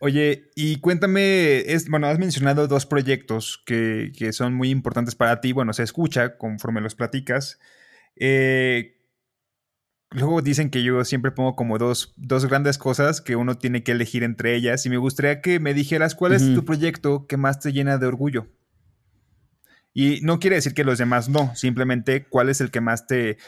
Oye, 0.00 0.50
y 0.54 0.76
cuéntame, 0.76 1.72
es, 1.72 1.88
bueno, 1.88 2.06
has 2.06 2.20
mencionado 2.20 2.68
dos 2.68 2.86
proyectos 2.86 3.60
que, 3.66 4.12
que, 4.16 4.32
son 4.32 4.54
muy 4.54 4.70
importantes 4.70 5.16
para 5.16 5.40
ti. 5.40 5.50
Bueno, 5.50 5.72
se 5.72 5.82
escucha 5.82 6.38
conforme 6.38 6.80
los 6.80 6.94
platicas. 6.94 7.58
Eh, 8.14 9.01
Luego 10.14 10.42
dicen 10.42 10.70
que 10.70 10.82
yo 10.82 11.04
siempre 11.04 11.30
pongo 11.30 11.56
como 11.56 11.78
dos, 11.78 12.12
dos, 12.16 12.46
grandes 12.46 12.78
cosas 12.78 13.20
que 13.20 13.36
uno 13.36 13.56
tiene 13.56 13.82
que 13.82 13.92
elegir 13.92 14.22
entre 14.22 14.54
ellas 14.54 14.84
y 14.84 14.90
me 14.90 14.96
gustaría 14.98 15.40
que 15.40 15.58
me 15.60 15.74
dijeras 15.74 16.14
cuál 16.14 16.32
es 16.32 16.54
tu 16.54 16.64
proyecto 16.64 17.26
que 17.26 17.36
más 17.36 17.60
te 17.60 17.72
llena 17.72 17.98
de 17.98 18.06
orgullo. 18.06 18.46
Y 19.94 20.20
no 20.22 20.38
quiere 20.38 20.56
decir 20.56 20.74
que 20.74 20.84
los 20.84 20.98
demás 20.98 21.28
no, 21.28 21.54
simplemente 21.54 22.26
cuál 22.26 22.48
es 22.48 22.60
el 22.60 22.70
que 22.70 22.80
más 22.80 23.06
te, 23.06 23.38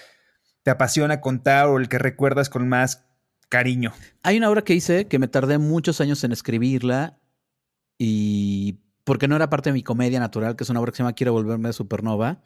te 0.62 0.70
apasiona 0.70 1.20
contar 1.20 1.66
o 1.66 1.78
el 1.78 1.88
que 1.88 1.98
recuerdas 1.98 2.48
con 2.48 2.68
más 2.68 3.06
cariño. 3.48 3.92
Hay 4.22 4.36
una 4.36 4.50
obra 4.50 4.62
que 4.62 4.74
hice 4.74 5.06
que 5.06 5.18
me 5.18 5.28
tardé 5.28 5.58
muchos 5.58 6.00
años 6.00 6.24
en 6.24 6.32
escribirla 6.32 7.18
y 7.98 8.80
porque 9.04 9.28
no 9.28 9.36
era 9.36 9.50
parte 9.50 9.70
de 9.70 9.74
mi 9.74 9.82
comedia 9.82 10.18
natural, 10.18 10.56
que 10.56 10.64
es 10.64 10.70
una 10.70 10.80
obra 10.80 10.92
que 10.92 10.96
se 10.96 11.02
llama 11.02 11.14
Quiero 11.14 11.32
volverme 11.32 11.72
supernova 11.72 12.42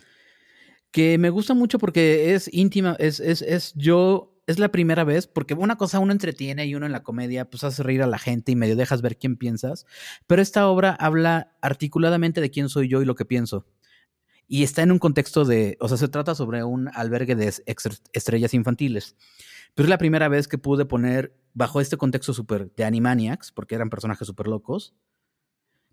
que 0.91 1.19
me 1.19 1.31
gusta 1.31 1.55
mucho 1.55 1.79
porque 1.79 2.35
es 2.35 2.53
íntima, 2.53 2.97
es, 2.99 3.21
es, 3.21 3.43
es 3.43 3.75
yo, 3.75 4.35
es 4.47 4.59
la 4.59 4.71
primera 4.71 5.05
vez, 5.05 5.27
porque 5.27 5.55
una 5.55 5.77
cosa 5.77 5.99
uno 5.99 6.13
entretiene 6.13 6.67
y 6.67 6.75
uno 6.75 6.87
en 6.87 6.93
la 6.93 7.03
comedia 7.03 7.49
pues 7.49 7.65
hace 7.65 7.83
reír 7.83 8.03
a 8.03 8.07
la 8.07 8.19
gente 8.19 8.53
y 8.53 8.57
medio 8.57 8.77
dejas 8.77 9.03
ver 9.03 9.19
quién 9.19 9.37
piensas, 9.37 9.87
pero 10.27 10.41
esta 10.41 10.69
obra 10.69 10.93
habla 10.93 11.53
articuladamente 11.61 12.41
de 12.41 12.51
quién 12.51 12.69
soy 12.69 12.89
yo 12.89 13.03
y 13.03 13.05
lo 13.05 13.15
que 13.15 13.25
pienso. 13.25 13.67
Y 14.51 14.63
está 14.63 14.83
en 14.83 14.93
un 14.93 14.99
contexto 14.99 15.45
de, 15.45 15.77
o 15.79 15.89
sea, 15.89 15.99
se 15.99 16.09
trata 16.09 16.35
sobre 16.35 16.65
un 16.65 16.89
albergue 16.95 17.37
de 17.37 17.53
estrellas 18.15 18.55
infantiles. 18.55 19.15
Pero 19.75 19.85
es 19.85 19.91
la 19.91 19.99
primera 19.99 20.29
vez 20.29 20.49
que 20.49 20.57
pude 20.57 20.87
poner, 20.87 21.37
bajo 21.53 21.83
este 21.83 21.99
contexto 21.99 22.33
súper 22.33 22.73
de 22.75 22.85
Animaniacs, 22.85 23.53
porque 23.53 23.75
eran 23.75 23.91
personajes 23.91 24.27
súper 24.27 24.47
locos, 24.47 24.95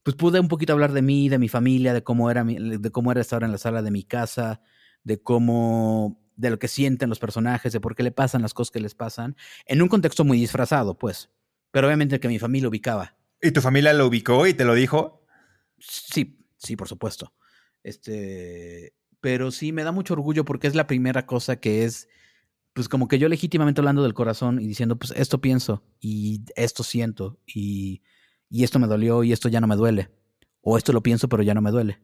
pues 0.03 0.15
pude 0.15 0.39
un 0.39 0.47
poquito 0.47 0.71
hablar 0.71 0.93
de 0.93 1.01
mí, 1.01 1.29
de 1.29 1.39
mi 1.39 1.49
familia, 1.49 1.93
de 1.93 2.03
cómo 2.03 2.31
era, 2.31 2.43
de 2.43 2.91
cómo 2.91 3.11
era 3.11 3.21
estar 3.21 3.43
en 3.43 3.51
la 3.51 3.57
sala 3.57 3.81
de 3.81 3.91
mi 3.91 4.03
casa, 4.03 4.61
de 5.05 5.21
cómo, 5.21 6.19
de 6.35 6.49
lo 6.49 6.59
que 6.59 6.67
sienten 6.67 7.07
los 7.07 7.19
personajes, 7.19 7.71
de 7.71 7.79
por 7.79 7.95
qué 7.95 8.03
le 8.03 8.11
pasan 8.11 8.41
las 8.41 8.53
cosas 8.53 8.71
que 8.71 8.81
les 8.81 8.95
pasan, 8.95 9.37
en 9.65 9.81
un 9.81 9.87
contexto 9.87 10.25
muy 10.25 10.37
disfrazado, 10.37 10.97
pues. 10.97 11.29
Pero 11.71 11.87
obviamente 11.87 12.19
que 12.19 12.27
mi 12.27 12.39
familia 12.39 12.67
ubicaba. 12.67 13.15
¿Y 13.41 13.51
tu 13.51 13.61
familia 13.61 13.93
lo 13.93 14.07
ubicó 14.07 14.47
y 14.47 14.53
te 14.53 14.65
lo 14.65 14.73
dijo? 14.73 15.25
Sí, 15.79 16.45
sí, 16.57 16.75
por 16.75 16.89
supuesto. 16.89 17.33
Este, 17.83 18.93
pero 19.21 19.51
sí 19.51 19.71
me 19.71 19.83
da 19.83 19.91
mucho 19.91 20.13
orgullo 20.13 20.43
porque 20.43 20.67
es 20.67 20.75
la 20.75 20.87
primera 20.87 21.27
cosa 21.27 21.57
que 21.57 21.85
es, 21.85 22.09
pues 22.73 22.89
como 22.89 23.07
que 23.07 23.19
yo 23.19 23.29
legítimamente 23.29 23.79
hablando 23.79 24.01
del 24.01 24.15
corazón 24.15 24.59
y 24.59 24.67
diciendo, 24.67 24.97
pues 24.97 25.13
esto 25.15 25.39
pienso 25.39 25.83
y 25.99 26.41
esto 26.55 26.83
siento 26.83 27.39
y, 27.45 28.01
y 28.49 28.63
esto 28.63 28.79
me 28.79 28.87
dolió 28.87 29.23
y 29.23 29.33
esto 29.33 29.49
ya 29.49 29.61
no 29.61 29.67
me 29.67 29.75
duele. 29.75 30.09
O 30.61 30.79
esto 30.79 30.93
lo 30.93 31.03
pienso 31.03 31.29
pero 31.29 31.43
ya 31.43 31.53
no 31.53 31.61
me 31.61 31.69
duele. 31.69 31.99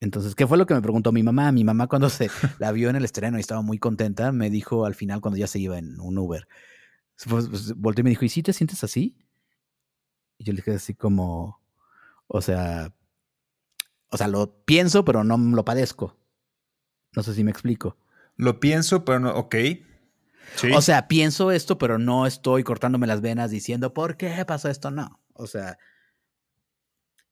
Entonces, 0.00 0.34
¿qué 0.34 0.46
fue 0.46 0.58
lo 0.58 0.66
que 0.66 0.74
me 0.74 0.82
preguntó 0.82 1.12
mi 1.12 1.22
mamá? 1.22 1.50
Mi 1.52 1.64
mamá 1.64 1.86
cuando 1.86 2.10
se 2.10 2.28
la 2.58 2.72
vio 2.72 2.90
en 2.90 2.96
el 2.96 3.04
estreno 3.04 3.38
y 3.38 3.40
estaba 3.40 3.62
muy 3.62 3.78
contenta, 3.78 4.32
me 4.32 4.50
dijo 4.50 4.86
al 4.86 4.94
final 4.94 5.20
cuando 5.20 5.38
ya 5.38 5.46
se 5.46 5.58
iba 5.58 5.78
en 5.78 6.00
un 6.00 6.18
Uber, 6.18 6.46
Pues, 7.28 7.48
pues, 7.48 7.74
volteó 7.74 8.02
y 8.02 8.04
me 8.04 8.10
dijo, 8.10 8.24
¿y 8.24 8.28
si 8.28 8.42
te 8.42 8.52
sientes 8.52 8.84
así? 8.84 9.16
Y 10.38 10.44
yo 10.44 10.52
le 10.52 10.56
dije 10.56 10.72
así 10.72 10.94
como, 10.94 11.60
o 12.26 12.40
sea, 12.40 12.92
o 14.10 14.16
sea, 14.16 14.28
lo 14.28 14.64
pienso, 14.64 15.04
pero 15.04 15.24
no 15.24 15.36
lo 15.36 15.64
padezco. 15.64 16.16
No 17.16 17.22
sé 17.22 17.34
si 17.34 17.44
me 17.44 17.50
explico. 17.50 17.96
Lo 18.36 18.60
pienso, 18.60 19.04
pero 19.04 19.20
no, 19.20 19.34
ok. 19.34 19.54
O 20.74 20.82
sea, 20.82 21.08
pienso 21.08 21.50
esto, 21.50 21.78
pero 21.78 21.98
no 21.98 22.26
estoy 22.26 22.62
cortándome 22.62 23.06
las 23.06 23.20
venas 23.20 23.50
diciendo, 23.50 23.94
¿por 23.94 24.16
qué 24.16 24.44
pasó 24.46 24.68
esto? 24.68 24.90
No. 24.90 25.20
O 25.32 25.46
sea, 25.46 25.78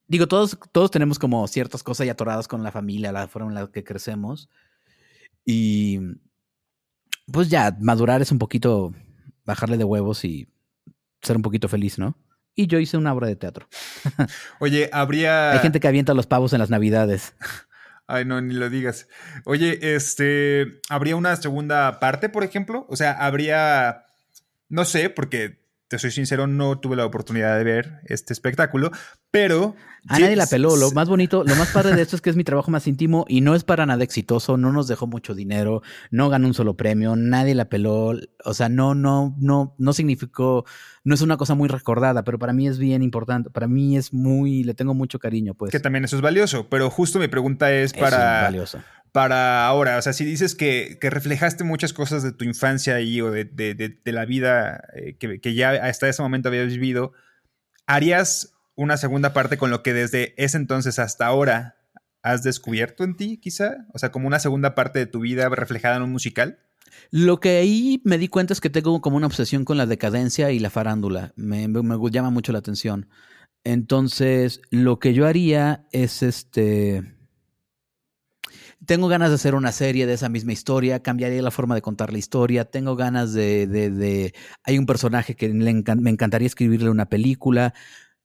digo, 0.07 0.27
todos, 0.27 0.57
todos 0.71 0.91
tenemos 0.91 1.19
como 1.19 1.47
ciertas 1.47 1.83
cosas 1.83 2.05
ya 2.05 2.13
atoradas 2.13 2.47
con 2.47 2.63
la 2.63 2.71
familia, 2.71 3.11
la 3.11 3.27
forma 3.27 3.49
en 3.49 3.55
la 3.55 3.67
que 3.71 3.83
crecemos. 3.83 4.49
Y 5.45 5.99
pues 7.31 7.49
ya, 7.49 7.75
madurar 7.79 8.21
es 8.21 8.31
un 8.31 8.39
poquito 8.39 8.93
bajarle 9.45 9.77
de 9.77 9.83
huevos 9.83 10.23
y 10.25 10.47
ser 11.21 11.35
un 11.35 11.41
poquito 11.41 11.67
feliz, 11.67 11.97
¿no? 11.97 12.17
Y 12.55 12.67
yo 12.67 12.79
hice 12.79 12.97
una 12.97 13.13
obra 13.13 13.27
de 13.27 13.35
teatro. 13.35 13.67
Oye, 14.59 14.89
habría. 14.93 15.51
Hay 15.51 15.59
gente 15.59 15.79
que 15.79 15.87
avienta 15.87 16.13
los 16.13 16.27
pavos 16.27 16.53
en 16.53 16.59
las 16.59 16.69
navidades. 16.69 17.35
Ay, 18.05 18.25
no, 18.25 18.41
ni 18.41 18.53
lo 18.53 18.69
digas. 18.69 19.07
Oye, 19.45 19.95
este. 19.95 20.79
¿Habría 20.89 21.15
una 21.15 21.35
segunda 21.35 21.99
parte, 21.99 22.29
por 22.29 22.43
ejemplo? 22.43 22.85
O 22.89 22.95
sea, 22.95 23.13
habría. 23.13 24.05
No 24.69 24.85
sé, 24.85 25.09
porque 25.09 25.63
te 25.87 25.99
soy 25.99 26.11
sincero, 26.11 26.47
no 26.47 26.79
tuve 26.79 26.95
la 26.95 27.05
oportunidad 27.05 27.57
de 27.57 27.63
ver 27.63 28.01
este 28.05 28.33
espectáculo, 28.33 28.91
pero... 29.33 29.75
A 30.07 30.19
nadie 30.19 30.35
la 30.35 30.45
peló. 30.45 30.75
Lo 30.75 30.91
más 30.91 31.07
bonito, 31.07 31.45
lo 31.45 31.55
más 31.55 31.69
padre 31.69 31.95
de 31.95 32.01
esto 32.01 32.17
es 32.17 32.21
que 32.21 32.29
es 32.29 32.35
mi 32.35 32.43
trabajo 32.43 32.69
más 32.69 32.85
íntimo 32.87 33.25
y 33.29 33.39
no 33.39 33.55
es 33.55 33.63
para 33.63 33.85
nada 33.85 34.03
exitoso, 34.03 34.57
no 34.57 34.73
nos 34.73 34.89
dejó 34.89 35.07
mucho 35.07 35.33
dinero, 35.33 35.81
no 36.11 36.29
ganó 36.29 36.47
un 36.47 36.53
solo 36.53 36.75
premio, 36.75 37.15
nadie 37.15 37.55
la 37.55 37.69
peló. 37.69 38.13
O 38.43 38.53
sea, 38.53 38.67
no, 38.67 38.95
no, 38.95 39.33
no, 39.39 39.75
no 39.77 39.93
significó, 39.93 40.65
no 41.05 41.15
es 41.15 41.21
una 41.21 41.37
cosa 41.37 41.55
muy 41.55 41.69
recordada, 41.69 42.25
pero 42.25 42.37
para 42.37 42.51
mí 42.51 42.67
es 42.67 42.79
bien 42.79 43.01
importante. 43.01 43.49
Para 43.49 43.69
mí 43.69 43.95
es 43.95 44.13
muy, 44.13 44.65
le 44.65 44.73
tengo 44.73 44.93
mucho 44.93 45.19
cariño, 45.19 45.53
pues. 45.53 45.71
Que 45.71 45.79
también 45.79 46.03
eso 46.03 46.17
es 46.17 46.21
valioso, 46.21 46.67
pero 46.69 46.89
justo 46.89 47.17
mi 47.17 47.29
pregunta 47.29 47.71
es 47.71 47.93
para... 47.93 48.39
Es 48.39 48.43
valioso 48.43 48.79
para 49.13 49.67
ahora? 49.67 49.97
O 49.99 50.01
sea, 50.01 50.11
si 50.11 50.25
dices 50.25 50.55
que, 50.55 50.97
reflejaste 50.99 51.63
muchas 51.63 51.93
cosas 51.93 52.23
de 52.23 52.33
tu 52.33 52.43
infancia 52.43 52.95
ahí 52.95 53.21
o 53.21 53.31
de, 53.31 53.99
la 54.05 54.25
vida 54.25 54.83
eh, 54.95 55.15
que, 55.17 55.53
ya 55.53 55.69
hasta 55.69 56.09
ese 56.09 56.23
momento 56.23 56.49
habías 56.49 56.67
vivido, 56.67 57.13
¿harías 57.85 58.52
una 58.75 58.97
segunda 58.97 59.33
parte 59.33 59.57
con 59.57 59.69
lo 59.69 59.83
que 59.83 59.93
desde 59.93 60.33
ese 60.43 60.57
entonces 60.57 60.99
hasta 60.99 61.25
ahora 61.25 61.77
has 62.21 62.43
descubierto 62.43 63.03
en 63.03 63.15
ti, 63.15 63.37
quizá? 63.37 63.85
O 63.93 63.99
sea, 63.99 64.11
como 64.11 64.27
una 64.27 64.39
segunda 64.39 64.75
parte 64.75 64.99
de 64.99 65.05
tu 65.05 65.19
vida 65.19 65.49
reflejada 65.49 65.97
en 65.97 66.03
un 66.03 66.11
musical. 66.11 66.59
Lo 67.11 67.39
que 67.39 67.57
ahí 67.57 68.01
me 68.05 68.17
di 68.17 68.27
cuenta 68.27 68.53
es 68.53 68.61
que 68.61 68.69
tengo 68.69 69.01
como 69.01 69.17
una 69.17 69.27
obsesión 69.27 69.65
con 69.65 69.77
la 69.77 69.85
decadencia 69.85 70.51
y 70.51 70.59
la 70.59 70.69
farándula. 70.69 71.33
Me, 71.35 71.67
me 71.67 72.11
llama 72.11 72.29
mucho 72.29 72.51
la 72.51 72.59
atención. 72.59 73.09
Entonces, 73.63 74.61
lo 74.71 74.99
que 74.99 75.13
yo 75.13 75.27
haría 75.27 75.85
es 75.91 76.23
este 76.23 77.03
tengo 78.85 79.07
ganas 79.07 79.29
de 79.29 79.35
hacer 79.35 79.55
una 79.55 79.71
serie 79.71 80.05
de 80.05 80.13
esa 80.13 80.29
misma 80.29 80.51
historia, 80.51 81.01
cambiaría 81.01 81.41
la 81.41 81.51
forma 81.51 81.75
de 81.75 81.81
contar 81.81 82.11
la 82.11 82.17
historia, 82.17 82.65
tengo 82.65 82.95
ganas 82.95 83.33
de... 83.33 83.65
de, 83.67 84.33
hay 84.63 84.77
un 84.77 84.85
personaje 84.85 85.35
que 85.35 85.49
me 85.49 86.09
encantaría 86.09 86.47
escribirle 86.47 86.89
una 86.89 87.07
película, 87.07 87.73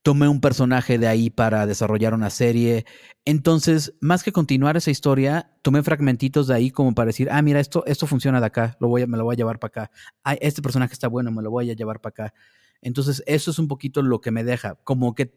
tomé 0.08 0.26
un 0.26 0.40
personaje 0.40 0.96
de 0.96 1.06
ahí 1.06 1.28
para 1.28 1.66
desarrollar 1.66 2.14
una 2.14 2.30
serie. 2.30 2.86
Entonces, 3.26 3.92
más 4.00 4.22
que 4.22 4.32
continuar 4.32 4.74
esa 4.74 4.90
historia, 4.90 5.50
tomé 5.60 5.82
fragmentitos 5.82 6.46
de 6.46 6.54
ahí 6.54 6.70
como 6.70 6.94
para 6.94 7.08
decir, 7.08 7.28
ah, 7.30 7.42
mira, 7.42 7.60
esto, 7.60 7.84
esto 7.84 8.06
funciona 8.06 8.40
de 8.40 8.46
acá, 8.46 8.78
lo 8.80 8.88
voy 8.88 9.02
a, 9.02 9.06
me 9.06 9.18
lo 9.18 9.24
voy 9.24 9.34
a 9.34 9.36
llevar 9.36 9.58
para 9.58 9.68
acá. 9.68 9.90
Ah, 10.24 10.32
este 10.40 10.62
personaje 10.62 10.94
está 10.94 11.08
bueno, 11.08 11.30
me 11.30 11.42
lo 11.42 11.50
voy 11.50 11.70
a 11.70 11.74
llevar 11.74 12.00
para 12.00 12.24
acá. 12.28 12.34
Entonces, 12.80 13.22
eso 13.26 13.50
es 13.50 13.58
un 13.58 13.68
poquito 13.68 14.00
lo 14.00 14.22
que 14.22 14.30
me 14.30 14.44
deja, 14.44 14.76
como 14.76 15.14
que 15.14 15.34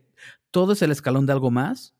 todo 0.51 0.71
es 0.71 0.81
el 0.81 0.91
escalón 0.91 1.25
de 1.25 1.33
algo 1.33 1.51
más, 1.51 1.93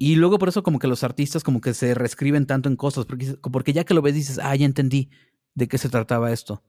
y 0.00 0.16
luego 0.16 0.40
por 0.40 0.48
eso 0.48 0.64
como 0.64 0.80
que 0.80 0.88
los 0.88 1.04
artistas 1.04 1.44
como 1.44 1.60
que 1.60 1.72
se 1.72 1.94
reescriben 1.94 2.46
tanto 2.46 2.68
en 2.68 2.74
cosas, 2.74 3.04
porque, 3.04 3.36
porque 3.52 3.72
ya 3.72 3.84
que 3.84 3.94
lo 3.94 4.02
ves 4.02 4.14
dices, 4.14 4.40
ah, 4.42 4.56
ya 4.56 4.66
entendí 4.66 5.08
de 5.54 5.68
qué 5.68 5.78
se 5.78 5.88
trataba 5.88 6.32
esto. 6.32 6.64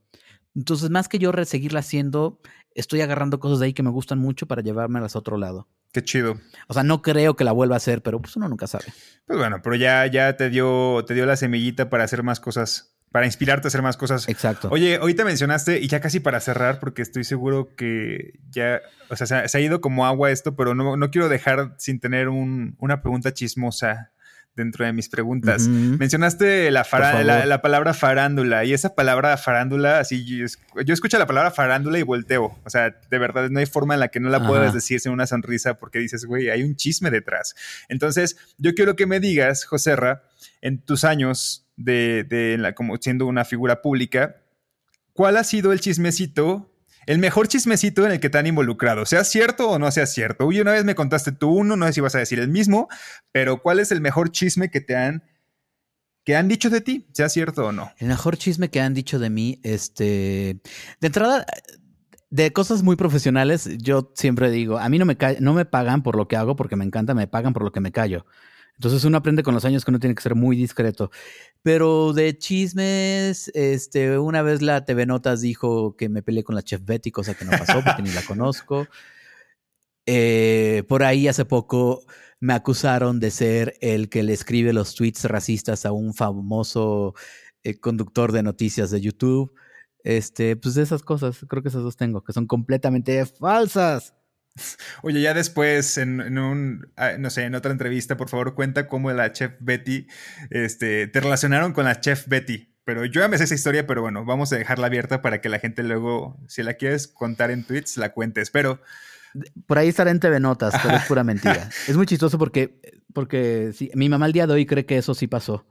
Entonces, 0.58 0.90
más 0.90 1.08
que 1.08 1.20
yo 1.20 1.32
seguirla 1.46 1.82
haciendo, 1.82 2.42
estoy 2.74 3.02
agarrando 3.02 3.40
cosas 3.40 3.60
de 3.60 3.68
ahí 3.68 3.74
que 3.74 3.84
me 3.84 3.92
gustan 3.92 4.18
mucho 4.18 4.48
para 4.48 4.64
llevármelas 4.64 5.16
a 5.16 5.20
otro 5.20 5.38
lado. 5.38 5.70
Qué 5.94 6.04
chido. 6.04 6.40
O 6.68 6.74
sea, 6.74 6.82
no 6.82 7.04
creo 7.04 7.36
que 7.36 7.44
la 7.44 7.52
vuelva 7.52 7.76
a 7.76 7.78
hacer, 7.78 8.02
pero 8.02 8.20
pues 8.20 8.36
uno 8.36 8.50
nunca 8.50 8.66
sabe. 8.66 8.86
Pues 9.28 9.38
bueno, 9.38 9.62
pero 9.64 9.76
ya, 9.76 10.08
ya 10.08 10.36
te 10.36 10.50
dio, 10.50 11.06
te 11.06 11.14
dio 11.14 11.28
la 11.28 11.38
semillita 11.38 11.92
para 11.92 12.04
hacer 12.04 12.24
más 12.24 12.40
cosas 12.40 12.96
para 13.12 13.26
inspirarte 13.26 13.68
a 13.68 13.70
hacer 13.70 13.82
más 13.82 13.98
cosas. 13.98 14.28
Exacto. 14.28 14.68
Oye, 14.70 14.98
ahorita 14.98 15.24
mencionaste, 15.24 15.80
y 15.80 15.88
ya 15.88 16.02
casi 16.02 16.20
para 16.20 16.40
cerrar, 16.40 16.80
porque 16.80 17.02
estoy 17.02 17.24
seguro 17.24 17.74
que 17.76 18.34
ya, 18.50 18.82
o 19.10 19.16
sea, 19.16 19.48
se 19.48 19.58
ha, 19.58 19.62
ido 19.62 19.80
como 19.80 20.06
agua 20.06 20.30
esto, 20.30 20.56
pero 20.56 20.76
no, 20.76 20.98
no 20.98 21.10
quiero 21.10 21.30
dejar 21.30 21.76
sin 21.78 22.00
tener 22.00 22.28
un, 22.28 22.76
una 22.80 23.02
pregunta 23.02 23.34
chismosa 23.34 24.12
dentro 24.58 24.84
de 24.84 24.92
mis 24.92 25.08
preguntas. 25.08 25.68
Mencionaste 25.68 26.70
la, 26.72 26.86
la, 27.46 27.62
palabra 27.62 27.94
farándula 27.94 28.66
y 28.66 28.74
esa 28.74 28.96
palabra 28.96 29.38
farándula, 29.38 30.00
así 30.00 30.26
yo, 30.26 30.46
escucho 30.94 31.18
la 31.18 31.28
palabra 31.28 31.52
farándula 31.52 32.00
y 32.00 32.04
volteo. 32.04 32.58
O 32.66 32.70
sea, 32.70 33.00
de 33.10 33.18
verdad 33.20 33.50
no 33.50 33.60
hay 33.60 33.68
forma 33.68 33.94
en 33.94 34.02
la 34.02 34.10
que 34.10 34.20
no 34.20 34.30
la 34.30 34.46
puedas 34.46 34.74
decir 34.74 35.00
sin 35.00 35.12
una 35.14 35.28
sonrisa 35.28 35.76
porque 35.76 36.00
dices, 36.00 36.26
güey, 36.26 36.50
hay 36.50 36.64
un 36.64 36.76
chisme 36.76 37.12
detrás. 37.12 37.56
Entonces, 37.88 38.36
yo 38.58 38.74
quiero 38.74 38.96
que 38.96 39.06
me 39.06 39.20
digas, 39.20 39.64
Joserra, 39.64 40.24
en 40.62 40.80
tus 40.80 41.04
años 41.04 41.68
de, 41.78 42.58
la, 42.60 42.74
como 42.74 42.98
siendo 42.98 43.28
una 43.28 43.46
figura 43.46 43.82
pública, 43.82 44.38
¿cuál 45.14 45.38
ha 45.38 45.44
sido 45.44 45.72
el 45.72 45.80
chismecito, 45.80 46.74
el 47.08 47.18
mejor 47.18 47.48
chismecito 47.48 48.06
en 48.06 48.12
el 48.12 48.20
que 48.20 48.30
te 48.30 48.38
han 48.38 48.46
involucrado? 48.46 49.06
Sea 49.06 49.24
cierto 49.24 49.70
o 49.70 49.80
no 49.80 49.90
sea 49.90 50.06
cierto. 50.06 50.46
Uy, 50.46 50.60
una 50.60 50.74
vez 50.74 50.86
me 50.86 50.94
contaste 50.94 51.32
tú 51.32 51.50
uno, 51.50 51.76
no 51.76 51.88
sé 51.88 51.94
si 51.94 52.02
vas 52.02 52.14
a 52.14 52.20
decir 52.20 52.40
el 52.40 52.50
mismo, 52.50 52.90
pero 53.32 53.64
¿cuál 53.64 53.80
es 53.80 53.92
el 53.92 54.02
mejor 54.02 54.32
chisme 54.32 54.70
que 54.70 54.82
te 54.82 54.96
han 54.96 55.24
que 56.24 56.36
han 56.36 56.50
dicho 56.50 56.70
de 56.70 56.82
ti, 56.82 57.08
sea 57.14 57.30
cierto 57.30 57.68
o 57.68 57.72
no? 57.72 57.92
El 57.98 58.10
mejor 58.10 58.38
chisme 58.38 58.70
que 58.70 58.82
han 58.82 58.94
dicho 58.94 59.18
de 59.18 59.30
mí, 59.30 59.62
este, 59.64 60.60
de 61.00 61.08
entrada, 61.08 61.46
de 62.30 62.52
cosas 62.52 62.84
muy 62.84 62.98
profesionales, 62.98 63.70
yo 63.78 64.12
siempre 64.14 64.52
digo, 64.52 64.78
a 64.78 64.90
mí 64.90 65.00
no 65.00 65.06
me, 65.06 65.18
no 65.40 65.54
me 65.54 65.64
pagan 65.64 66.04
por 66.04 66.18
lo 66.18 66.28
que 66.28 66.36
hago 66.36 66.58
porque 66.58 66.76
me 66.76 66.84
encanta, 66.84 67.14
me 67.14 67.28
pagan 67.28 67.54
por 67.54 67.64
lo 67.64 67.72
que 67.72 67.80
me 67.80 67.94
callo. 67.94 68.26
Entonces 68.78 69.04
uno 69.06 69.18
aprende 69.18 69.42
con 69.42 69.56
los 69.56 69.66
años 69.66 69.84
que 69.84 69.92
uno 69.92 70.00
tiene 70.00 70.14
que 70.14 70.22
ser 70.22 70.36
muy 70.36 70.56
discreto. 70.56 71.10
Pero 71.64 72.14
de 72.14 72.38
chismes, 72.38 73.50
este, 73.56 74.20
una 74.20 74.44
vez 74.44 74.62
la 74.62 74.86
TV 74.86 75.06
Notas 75.08 75.42
dijo 75.42 75.96
que 75.96 76.10
me 76.10 76.22
peleé 76.22 76.44
con 76.44 76.56
la 76.56 76.62
chef 76.62 76.82
Betty, 76.86 77.12
cosa 77.12 77.34
que 77.34 77.46
no 77.46 77.52
pasó 77.52 77.84
porque 77.84 78.04
ni 78.04 78.12
la 78.12 78.22
conozco. 78.28 78.88
Eh, 80.06 80.84
por 80.88 81.04
ahí 81.04 81.28
hace 81.28 81.44
poco 81.44 82.04
me 82.40 82.54
acusaron 82.54 83.20
de 83.20 83.32
ser 83.32 83.76
el 83.82 84.10
que 84.10 84.24
le 84.24 84.34
escribe 84.34 84.74
los 84.74 84.96
tweets 84.96 85.26
racistas 85.26 85.86
a 85.86 85.92
un 85.92 86.14
famoso 86.14 87.16
eh, 87.64 87.80
conductor 87.80 88.32
de 88.32 88.44
noticias 88.44 88.92
de 88.92 89.02
YouTube. 89.02 89.54
Este, 90.04 90.56
pues 90.56 90.76
de 90.76 90.84
esas 90.84 91.02
cosas, 91.02 91.40
creo 91.50 91.64
que 91.64 91.70
esas 91.70 91.84
dos 91.84 91.98
tengo, 91.98 92.24
que 92.24 92.32
son 92.32 92.46
completamente 92.48 93.26
falsas. 93.26 94.14
Oye, 95.02 95.22
ya 95.22 95.34
después, 95.34 95.98
en, 95.98 96.38
un, 96.38 96.92
ah, 96.96 97.14
no 97.18 97.30
sé, 97.30 97.44
en 97.44 97.56
otra 97.56 97.72
entrevista, 97.72 98.18
por 98.18 98.30
favor, 98.30 98.56
cuenta 98.56 98.88
cómo 98.88 99.12
la 99.12 99.32
chef 99.32 99.54
Betty, 99.60 100.08
este, 100.50 101.08
te 101.08 101.20
relacionaron 101.20 101.74
con 101.74 101.86
la 101.86 102.00
chef 102.00 102.28
Betty. 102.28 102.74
Pero 102.84 103.04
yo 103.04 103.22
ya 103.22 103.28
me 103.28 103.38
sé 103.38 103.44
esa 103.44 103.56
historia, 103.56 103.86
pero 103.86 104.02
bueno, 104.02 104.24
vamos 104.24 104.54
a 104.54 104.58
dejarla 104.58 104.88
abierta 104.88 105.22
para 105.22 105.42
que 105.42 105.50
la 105.50 105.60
gente 105.60 105.84
luego, 105.84 106.40
si 106.48 106.64
la 106.64 106.76
quieres 106.76 107.08
contar 107.08 107.52
en 107.52 107.66
tweets, 107.66 107.98
la 107.98 108.14
cuentes. 108.14 108.50
Pero... 108.50 108.82
Por 109.68 109.78
ahí 109.78 109.90
estará 109.90 110.10
en 110.10 110.22
TV 110.22 110.40
Notas, 110.40 110.74
pero 110.82 110.96
es 110.96 111.04
pura 111.04 111.24
mentira. 111.24 111.70
es 111.88 111.98
muy 111.98 112.06
chistoso 112.06 112.38
porque, 112.40 112.80
porque 113.14 113.74
mi 113.94 114.08
mamá 114.08 114.26
el 114.26 114.34
día 114.34 114.48
de 114.48 114.54
hoy 114.54 114.66
cree 114.66 114.86
que 114.86 114.98
eso 114.98 115.14
sí 115.14 115.28
pasó 115.28 115.66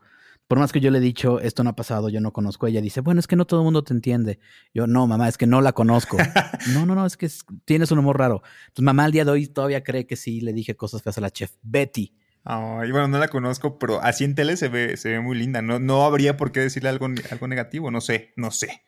por 0.49 0.59
más 0.59 0.73
que 0.73 0.81
yo 0.81 0.91
le 0.91 0.99
he 0.99 1.01
dicho, 1.01 1.41
esto 1.41 1.65
no 1.65 1.71
ha 1.71 1.77
pasado, 1.77 2.09
yo 2.09 2.21
no 2.21 2.33
conozco, 2.33 2.67
ella 2.67 2.81
dice, 2.81 3.01
bueno, 3.01 3.19
es 3.19 3.27
que 3.27 3.37
no 3.37 3.47
todo 3.47 3.61
el 3.61 3.65
mundo 3.65 3.83
te 3.83 3.93
entiende. 3.93 4.39
Yo, 4.73 4.87
no, 4.87 5.07
mamá, 5.07 5.29
es 5.29 5.37
que 5.37 5.47
no 5.47 5.61
la 5.61 5.73
conozco. 5.73 6.17
no, 6.73 6.87
no, 6.87 6.95
no, 6.95 7.05
es 7.05 7.17
que 7.17 7.29
tienes 7.65 7.91
un 7.91 7.99
humor 7.99 8.19
raro. 8.19 8.43
Entonces, 8.69 8.85
mamá 8.85 9.05
al 9.05 9.13
día 9.13 9.25
de 9.25 9.33
hoy 9.33 9.47
todavía 9.49 9.83
cree 9.83 10.07
que 10.07 10.17
sí 10.17 10.41
le 10.41 10.53
dije 10.53 10.77
cosas 10.77 11.03
feas 11.03 11.19
a 11.19 11.21
la 11.21 11.31
chef 11.31 11.53
Betty. 11.63 12.15
Ay, 12.45 12.93
bueno, 12.93 13.09
no 13.09 13.19
la 13.19 13.27
conozco, 13.27 13.77
pero 13.77 14.01
así 14.01 14.23
en 14.23 14.37
tele 14.37 14.57
se 14.57 14.69
ve, 14.69 14.97
se 14.97 15.11
ve 15.11 15.21
muy 15.21 15.37
linda. 15.37 15.63
No, 15.63 15.81
no 15.81 16.05
habría 16.05 16.37
por 16.37 16.53
qué 16.53 16.61
decirle 16.61 16.91
algo, 16.91 17.09
algo 17.31 17.49
negativo, 17.49 17.91
no 17.91 18.01
sé, 18.01 18.33
no 18.37 18.53
sé. 18.53 18.83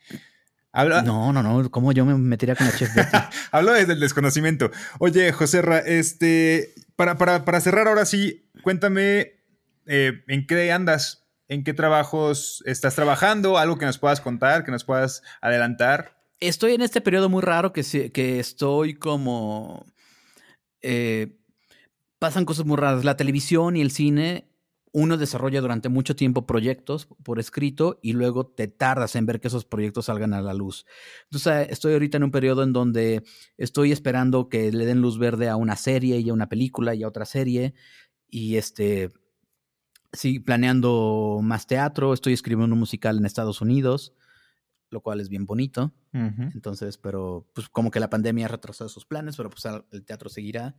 No, 0.72 1.32
no, 1.32 1.42
no, 1.42 1.68
¿cómo 1.72 1.90
yo 1.90 2.04
me 2.04 2.14
metería 2.16 2.54
con 2.54 2.68
la 2.68 2.72
chef 2.72 2.94
Betty? 2.94 3.10
Hablo 3.50 3.72
desde 3.72 3.94
el 3.94 4.00
desconocimiento. 4.00 4.70
Oye, 5.00 5.32
José 5.32 5.62
este, 5.86 6.72
para, 6.94 7.18
para, 7.18 7.44
para 7.44 7.60
cerrar 7.60 7.88
ahora 7.88 8.04
sí, 8.04 8.48
cuéntame 8.62 9.32
eh, 9.86 10.22
en 10.28 10.46
qué 10.46 10.70
andas 10.70 11.27
¿En 11.48 11.64
qué 11.64 11.72
trabajos 11.72 12.62
estás 12.66 12.94
trabajando? 12.94 13.56
¿Algo 13.56 13.78
que 13.78 13.86
nos 13.86 13.98
puedas 13.98 14.20
contar, 14.20 14.64
que 14.64 14.70
nos 14.70 14.84
puedas 14.84 15.22
adelantar? 15.40 16.18
Estoy 16.40 16.74
en 16.74 16.82
este 16.82 17.00
periodo 17.00 17.28
muy 17.28 17.42
raro 17.42 17.72
que, 17.72 18.38
estoy 18.38 18.94
como... 18.94 19.86
Eh, 20.82 21.38
pasan 22.18 22.44
cosas 22.44 22.66
muy 22.66 22.76
raras. 22.76 23.04
La 23.04 23.16
televisión 23.16 23.76
y 23.76 23.80
el 23.80 23.90
cine 23.90 24.48
uno 24.92 25.16
desarrolla 25.16 25.60
durante 25.60 25.88
mucho 25.88 26.16
tiempo 26.16 26.46
proyectos 26.46 27.08
por 27.22 27.38
escrito 27.38 27.98
y 28.02 28.12
luego 28.12 28.46
te 28.46 28.68
tardas 28.68 29.16
en 29.16 29.26
ver 29.26 29.40
que 29.40 29.48
esos 29.48 29.64
proyectos 29.64 30.06
salgan 30.06 30.34
a 30.34 30.42
la 30.42 30.54
luz. 30.54 30.86
Entonces 31.24 31.68
estoy 31.70 31.92
ahorita 31.92 32.16
en 32.16 32.24
un 32.24 32.30
periodo 32.30 32.62
en 32.62 32.72
donde 32.72 33.22
estoy 33.56 33.92
esperando 33.92 34.48
que 34.48 34.72
le 34.72 34.86
den 34.86 35.00
luz 35.00 35.18
verde 35.18 35.48
a 35.48 35.56
una 35.56 35.76
serie 35.76 36.18
y 36.18 36.28
a 36.30 36.32
una 36.32 36.48
película 36.48 36.94
y 36.94 37.02
a 37.02 37.08
otra 37.08 37.26
serie 37.26 37.74
y 38.28 38.56
este 38.56 39.10
sí 40.12 40.38
planeando 40.40 41.40
más 41.42 41.66
teatro, 41.66 42.12
estoy 42.14 42.32
escribiendo 42.32 42.74
un 42.74 42.80
musical 42.80 43.18
en 43.18 43.26
Estados 43.26 43.60
Unidos, 43.60 44.14
lo 44.90 45.00
cual 45.02 45.20
es 45.20 45.28
bien 45.28 45.46
bonito. 45.46 45.92
Entonces, 46.12 46.98
pero 46.98 47.46
pues 47.52 47.68
como 47.68 47.90
que 47.90 48.00
la 48.00 48.10
pandemia 48.10 48.46
ha 48.46 48.48
retrasado 48.48 48.88
esos 48.88 49.04
planes, 49.04 49.36
pero 49.36 49.50
pues 49.50 49.64
el 49.92 50.04
teatro 50.04 50.28
seguirá. 50.28 50.76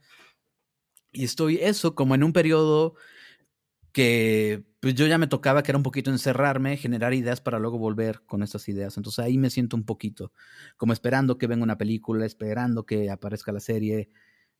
Y 1.12 1.24
estoy 1.24 1.58
eso 1.58 1.96
como 1.96 2.16
en 2.16 2.24
un 2.24 2.34
periodo 2.34 2.96
que 3.92 4.66
pues 4.80 4.96
yo 4.96 5.08
ya 5.08 5.18
me 5.18 5.28
tocaba 5.28 5.64
que 5.64 5.72
era 5.72 5.78
un 5.78 5.84
poquito 5.84 6.12
encerrarme, 6.12 6.78
generar 6.78 7.14
ideas 7.14 7.42
para 7.42 7.60
luego 7.60 7.78
volver 7.78 8.22
con 8.26 8.44
estas 8.44 8.68
ideas. 8.70 8.98
Entonces 8.98 9.20
ahí 9.24 9.38
me 9.38 9.50
siento 9.50 9.76
un 9.76 9.84
poquito 9.84 10.32
como 10.78 10.94
esperando 10.94 11.38
que 11.38 11.48
venga 11.48 11.64
una 11.64 11.78
película, 11.78 12.26
esperando 12.26 12.86
que 12.86 13.10
aparezca 13.10 13.52
la 13.52 13.60
serie, 13.60 14.10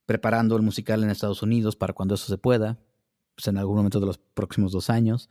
preparando 0.06 0.56
el 0.56 0.62
musical 0.62 1.02
en 1.02 1.10
Estados 1.10 1.42
Unidos 1.42 1.76
para 1.76 1.92
cuando 1.92 2.14
eso 2.14 2.26
se 2.26 2.38
pueda, 2.38 2.78
pues 3.40 3.48
en 3.48 3.58
algún 3.58 3.76
momento 3.76 4.00
de 4.00 4.06
los 4.06 4.18
próximos 4.18 4.72
dos 4.72 4.90
años. 4.90 5.28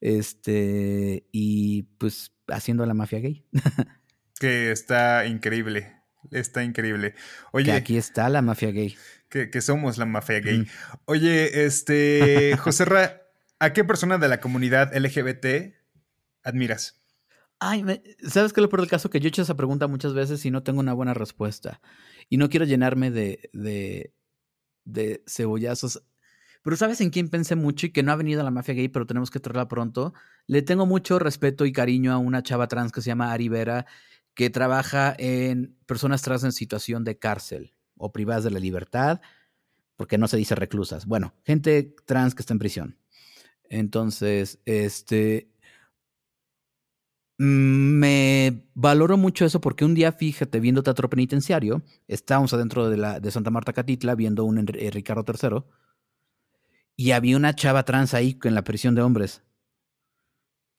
Este, 0.00 1.26
y 1.32 1.84
pues 1.98 2.32
haciendo 2.48 2.84
la 2.84 2.94
mafia 2.94 3.20
gay. 3.20 3.46
que 4.40 4.70
está 4.70 5.26
increíble. 5.26 5.94
Está 6.30 6.64
increíble. 6.64 7.14
Oye. 7.52 7.66
Que 7.66 7.72
aquí 7.72 7.96
está 7.96 8.28
la 8.28 8.42
mafia 8.42 8.70
gay. 8.70 8.96
Que, 9.28 9.60
somos 9.60 9.98
la 9.98 10.06
mafia 10.06 10.40
gay. 10.40 10.66
Oye, 11.06 11.64
este, 11.64 12.56
José 12.60 12.84
Ra, 12.84 13.24
¿A 13.58 13.72
qué 13.72 13.84
persona 13.84 14.18
de 14.18 14.28
la 14.28 14.40
comunidad 14.40 14.94
LGBT 14.94 15.74
admiras? 16.42 17.02
Ay, 17.60 17.82
¿sabes 18.28 18.52
qué 18.52 18.60
lo 18.60 18.68
peor 18.68 18.80
del 18.80 18.90
caso? 18.90 19.08
Que 19.10 19.20
yo 19.20 19.26
he 19.26 19.28
hecho 19.28 19.42
esa 19.42 19.56
pregunta 19.56 19.86
muchas 19.86 20.12
veces 20.12 20.44
y 20.44 20.50
no 20.50 20.62
tengo 20.62 20.80
una 20.80 20.92
buena 20.92 21.14
respuesta. 21.14 21.80
Y 22.28 22.36
no 22.36 22.50
quiero 22.50 22.66
llenarme 22.66 23.10
de, 23.10 23.48
de, 23.52 24.12
de 24.84 25.22
cebollazos. 25.26 26.02
Pero 26.64 26.76
¿sabes 26.78 27.02
en 27.02 27.10
quién 27.10 27.28
pensé 27.28 27.56
mucho 27.56 27.86
y 27.86 27.90
que 27.90 28.02
no 28.02 28.10
ha 28.10 28.16
venido 28.16 28.40
a 28.40 28.44
la 28.44 28.50
mafia 28.50 28.72
gay, 28.72 28.88
pero 28.88 29.04
tenemos 29.04 29.30
que 29.30 29.38
traerla 29.38 29.68
pronto? 29.68 30.14
Le 30.46 30.62
tengo 30.62 30.86
mucho 30.86 31.18
respeto 31.18 31.66
y 31.66 31.72
cariño 31.72 32.10
a 32.10 32.16
una 32.16 32.42
chava 32.42 32.68
trans 32.68 32.90
que 32.90 33.02
se 33.02 33.08
llama 33.08 33.32
Ari 33.32 33.50
Vera, 33.50 33.84
que 34.32 34.48
trabaja 34.48 35.14
en 35.18 35.76
personas 35.84 36.22
trans 36.22 36.42
en 36.42 36.52
situación 36.52 37.04
de 37.04 37.18
cárcel 37.18 37.74
o 37.98 38.12
privadas 38.12 38.44
de 38.44 38.50
la 38.50 38.60
libertad, 38.60 39.20
porque 39.96 40.16
no 40.16 40.26
se 40.26 40.38
dice 40.38 40.54
reclusas. 40.54 41.04
Bueno, 41.04 41.34
gente 41.44 41.94
trans 42.06 42.34
que 42.34 42.40
está 42.40 42.54
en 42.54 42.58
prisión. 42.58 42.98
Entonces, 43.64 44.58
este, 44.64 45.50
me 47.36 48.64
valoro 48.72 49.18
mucho 49.18 49.44
eso 49.44 49.60
porque 49.60 49.84
un 49.84 49.94
día, 49.94 50.12
fíjate, 50.12 50.60
viendo 50.60 50.82
teatro 50.82 51.10
penitenciario, 51.10 51.82
estábamos 52.08 52.54
adentro 52.54 52.88
de, 52.88 52.96
la, 52.96 53.20
de 53.20 53.30
Santa 53.30 53.50
Marta 53.50 53.74
Catitla 53.74 54.14
viendo 54.14 54.44
un 54.44 54.66
eh, 54.66 54.90
Ricardo 54.90 55.26
III 55.28 55.62
y 56.96 57.12
había 57.12 57.36
una 57.36 57.54
chava 57.54 57.84
trans 57.84 58.14
ahí 58.14 58.38
en 58.44 58.54
la 58.54 58.64
prisión 58.64 58.94
de 58.94 59.02
hombres. 59.02 59.42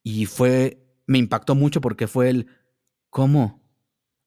Y 0.03 0.26
fue, 0.26 0.86
me 1.07 1.18
impactó 1.18 1.55
mucho 1.55 1.82
porque 1.82 2.07
fue 2.07 2.30
el, 2.30 2.47
¿cómo? 3.09 3.61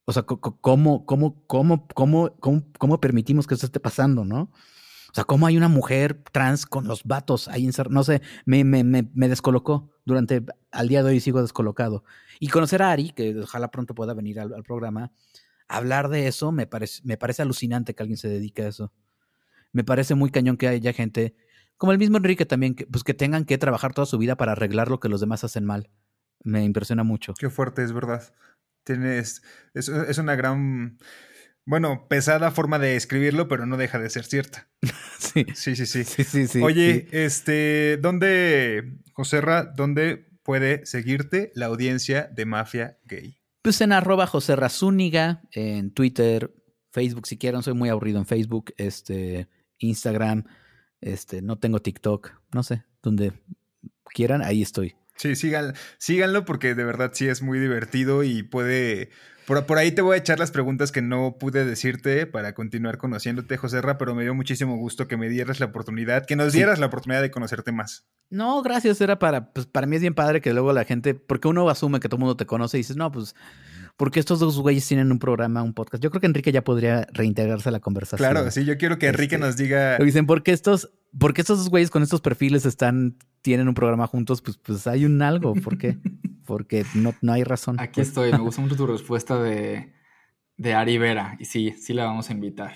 O 0.04 0.12
sea, 0.12 0.22
¿cómo, 0.24 1.06
cómo, 1.06 1.46
cómo, 1.46 1.46
cómo, 1.46 1.86
cómo, 2.40 2.72
cómo 2.78 3.00
permitimos 3.00 3.46
que 3.46 3.54
eso 3.54 3.66
esté 3.66 3.80
pasando, 3.80 4.24
no? 4.24 4.50
O 5.10 5.14
sea, 5.14 5.24
¿cómo 5.24 5.46
hay 5.46 5.56
una 5.56 5.68
mujer 5.68 6.22
trans 6.32 6.66
con 6.66 6.86
los 6.86 7.04
vatos 7.04 7.48
ahí 7.48 7.64
encerrados? 7.64 7.94
No 7.94 8.04
sé, 8.04 8.20
me, 8.44 8.62
me, 8.64 8.84
me, 8.84 9.28
descolocó. 9.28 9.90
Durante, 10.04 10.44
al 10.70 10.88
día 10.88 11.02
de 11.02 11.10
hoy 11.10 11.20
sigo 11.20 11.40
descolocado. 11.40 12.04
Y 12.40 12.48
conocer 12.48 12.82
a 12.82 12.90
Ari, 12.90 13.10
que 13.10 13.38
ojalá 13.38 13.70
pronto 13.70 13.94
pueda 13.94 14.12
venir 14.12 14.38
al, 14.40 14.62
programa, 14.64 15.12
hablar 15.66 16.08
de 16.08 16.26
eso 16.26 16.52
me 16.52 16.66
parece, 16.66 17.00
me 17.04 17.16
parece 17.16 17.42
alucinante 17.42 17.94
que 17.94 18.02
alguien 18.02 18.18
se 18.18 18.28
dedique 18.28 18.62
a 18.62 18.68
eso. 18.68 18.92
Me 19.72 19.84
parece 19.84 20.14
muy 20.14 20.30
cañón 20.30 20.56
que 20.56 20.68
haya 20.68 20.92
gente, 20.92 21.34
como 21.78 21.92
el 21.92 21.98
mismo 21.98 22.18
Enrique 22.18 22.44
también, 22.44 22.74
que, 22.74 22.86
pues 22.86 23.02
que 23.02 23.14
tengan 23.14 23.44
que 23.44 23.56
trabajar 23.56 23.94
toda 23.94 24.06
su 24.06 24.18
vida 24.18 24.36
para 24.36 24.52
arreglar 24.52 24.88
lo 24.88 25.00
que 25.00 25.08
los 25.08 25.20
demás 25.20 25.44
hacen 25.44 25.64
mal. 25.64 25.90
Me 26.44 26.62
impresiona 26.64 27.02
mucho. 27.02 27.34
Qué 27.38 27.48
fuerte, 27.48 27.82
es 27.82 27.92
verdad. 27.92 28.22
Tienes, 28.84 29.42
es, 29.74 29.88
es 29.88 30.18
una 30.18 30.36
gran 30.36 30.98
bueno, 31.68 32.06
pesada 32.08 32.50
forma 32.50 32.78
de 32.78 32.96
escribirlo, 32.96 33.46
pero 33.46 33.66
no 33.66 33.76
deja 33.76 33.98
de 33.98 34.08
ser 34.08 34.24
cierta. 34.24 34.70
sí. 35.18 35.44
Sí, 35.54 35.76
sí, 35.76 35.84
sí. 35.84 36.02
sí, 36.02 36.46
sí, 36.46 36.62
Oye, 36.62 37.08
este, 37.12 37.98
¿dónde, 37.98 38.96
Joserra, 39.12 39.64
dónde 39.64 40.30
puede 40.42 40.86
seguirte 40.86 41.52
la 41.54 41.66
audiencia 41.66 42.30
de 42.34 42.46
Mafia 42.46 42.98
Gay? 43.04 43.36
Pues 43.60 43.82
en 43.82 43.92
arroba 43.92 44.30
Zúñiga, 44.70 45.42
en 45.52 45.90
Twitter, 45.92 46.54
Facebook 46.90 47.26
si 47.26 47.36
quieren, 47.36 47.62
soy 47.62 47.74
muy 47.74 47.90
aburrido 47.90 48.18
en 48.18 48.24
Facebook, 48.24 48.72
este, 48.78 49.46
Instagram, 49.76 50.44
este, 51.00 51.42
no 51.42 51.58
tengo 51.58 51.80
TikTok, 51.80 52.32
no 52.52 52.62
sé, 52.62 52.84
donde 53.02 53.32
quieran, 54.12 54.42
ahí 54.42 54.62
estoy. 54.62 54.96
Sí, 55.16 55.34
síganlo 55.98 56.44
porque 56.44 56.74
de 56.74 56.84
verdad 56.84 57.10
sí 57.12 57.26
es 57.26 57.42
muy 57.42 57.58
divertido 57.58 58.22
y 58.22 58.44
puede 58.44 59.10
por, 59.48 59.78
ahí 59.78 59.92
te 59.92 60.02
voy 60.02 60.14
a 60.14 60.18
echar 60.18 60.38
las 60.38 60.50
preguntas 60.50 60.92
que 60.92 61.00
no 61.00 61.38
pude 61.38 61.64
decirte 61.64 62.26
para 62.26 62.52
continuar 62.52 62.98
conociéndote, 62.98 63.56
José 63.56 63.80
Ra, 63.80 63.96
pero 63.96 64.14
me 64.14 64.22
dio 64.22 64.34
muchísimo 64.34 64.76
gusto 64.76 65.08
que 65.08 65.16
me 65.16 65.30
dieras 65.30 65.58
la 65.58 65.66
oportunidad, 65.66 66.26
que 66.26 66.36
nos 66.36 66.52
dieras 66.52 66.78
la 66.78 66.86
oportunidad 66.86 67.22
de 67.22 67.30
conocerte 67.30 67.72
más. 67.72 68.06
No, 68.28 68.60
gracias, 68.60 69.00
era 69.00 69.18
para, 69.18 69.50
pues 69.54 69.64
para 69.64 69.86
mí 69.86 69.96
es 69.96 70.02
bien 70.02 70.14
padre 70.14 70.42
que 70.42 70.52
luego 70.52 70.74
la 70.74 70.84
gente, 70.84 71.14
porque 71.14 71.48
uno 71.48 71.70
asume 71.70 71.98
que 71.98 72.10
todo 72.10 72.16
el 72.16 72.20
mundo 72.20 72.36
te 72.36 72.44
conoce 72.44 72.76
y 72.76 72.80
dices, 72.80 72.98
no, 72.98 73.10
pues 73.10 73.34
porque 73.98 74.20
estos 74.20 74.38
dos 74.38 74.58
güeyes 74.60 74.86
tienen 74.86 75.10
un 75.10 75.18
programa, 75.18 75.60
un 75.60 75.74
podcast. 75.74 76.00
Yo 76.02 76.10
creo 76.10 76.20
que 76.20 76.28
Enrique 76.28 76.52
ya 76.52 76.62
podría 76.62 77.08
reintegrarse 77.12 77.68
a 77.68 77.72
la 77.72 77.80
conversación. 77.80 78.30
Claro, 78.30 78.48
sí, 78.52 78.64
yo 78.64 78.78
quiero 78.78 78.96
que 78.96 79.08
Enrique 79.08 79.34
este, 79.34 79.46
nos 79.46 79.56
diga. 79.56 79.98
Dicen, 79.98 80.24
¿por 80.24 80.44
qué 80.44 80.52
estos, 80.52 80.92
porque 81.18 81.40
estos 81.40 81.58
dos 81.58 81.68
güeyes 81.68 81.90
con 81.90 82.04
estos 82.04 82.20
perfiles 82.20 82.64
están, 82.64 83.18
tienen 83.42 83.66
un 83.66 83.74
programa 83.74 84.06
juntos? 84.06 84.40
Pues, 84.40 84.56
pues 84.56 84.86
hay 84.86 85.04
un 85.04 85.20
algo. 85.20 85.52
¿Por 85.54 85.78
qué? 85.78 85.98
porque 86.46 86.86
no, 86.94 87.12
no 87.22 87.32
hay 87.32 87.42
razón. 87.42 87.74
Aquí 87.80 88.00
estoy. 88.00 88.30
Me 88.30 88.38
gusta 88.38 88.62
mucho 88.62 88.76
tu 88.76 88.86
respuesta 88.86 89.42
de, 89.42 89.92
de 90.56 90.74
Ari 90.74 90.96
Vera. 90.98 91.36
Y 91.40 91.46
sí, 91.46 91.74
sí 91.76 91.92
la 91.92 92.04
vamos 92.04 92.30
a 92.30 92.34
invitar. 92.34 92.74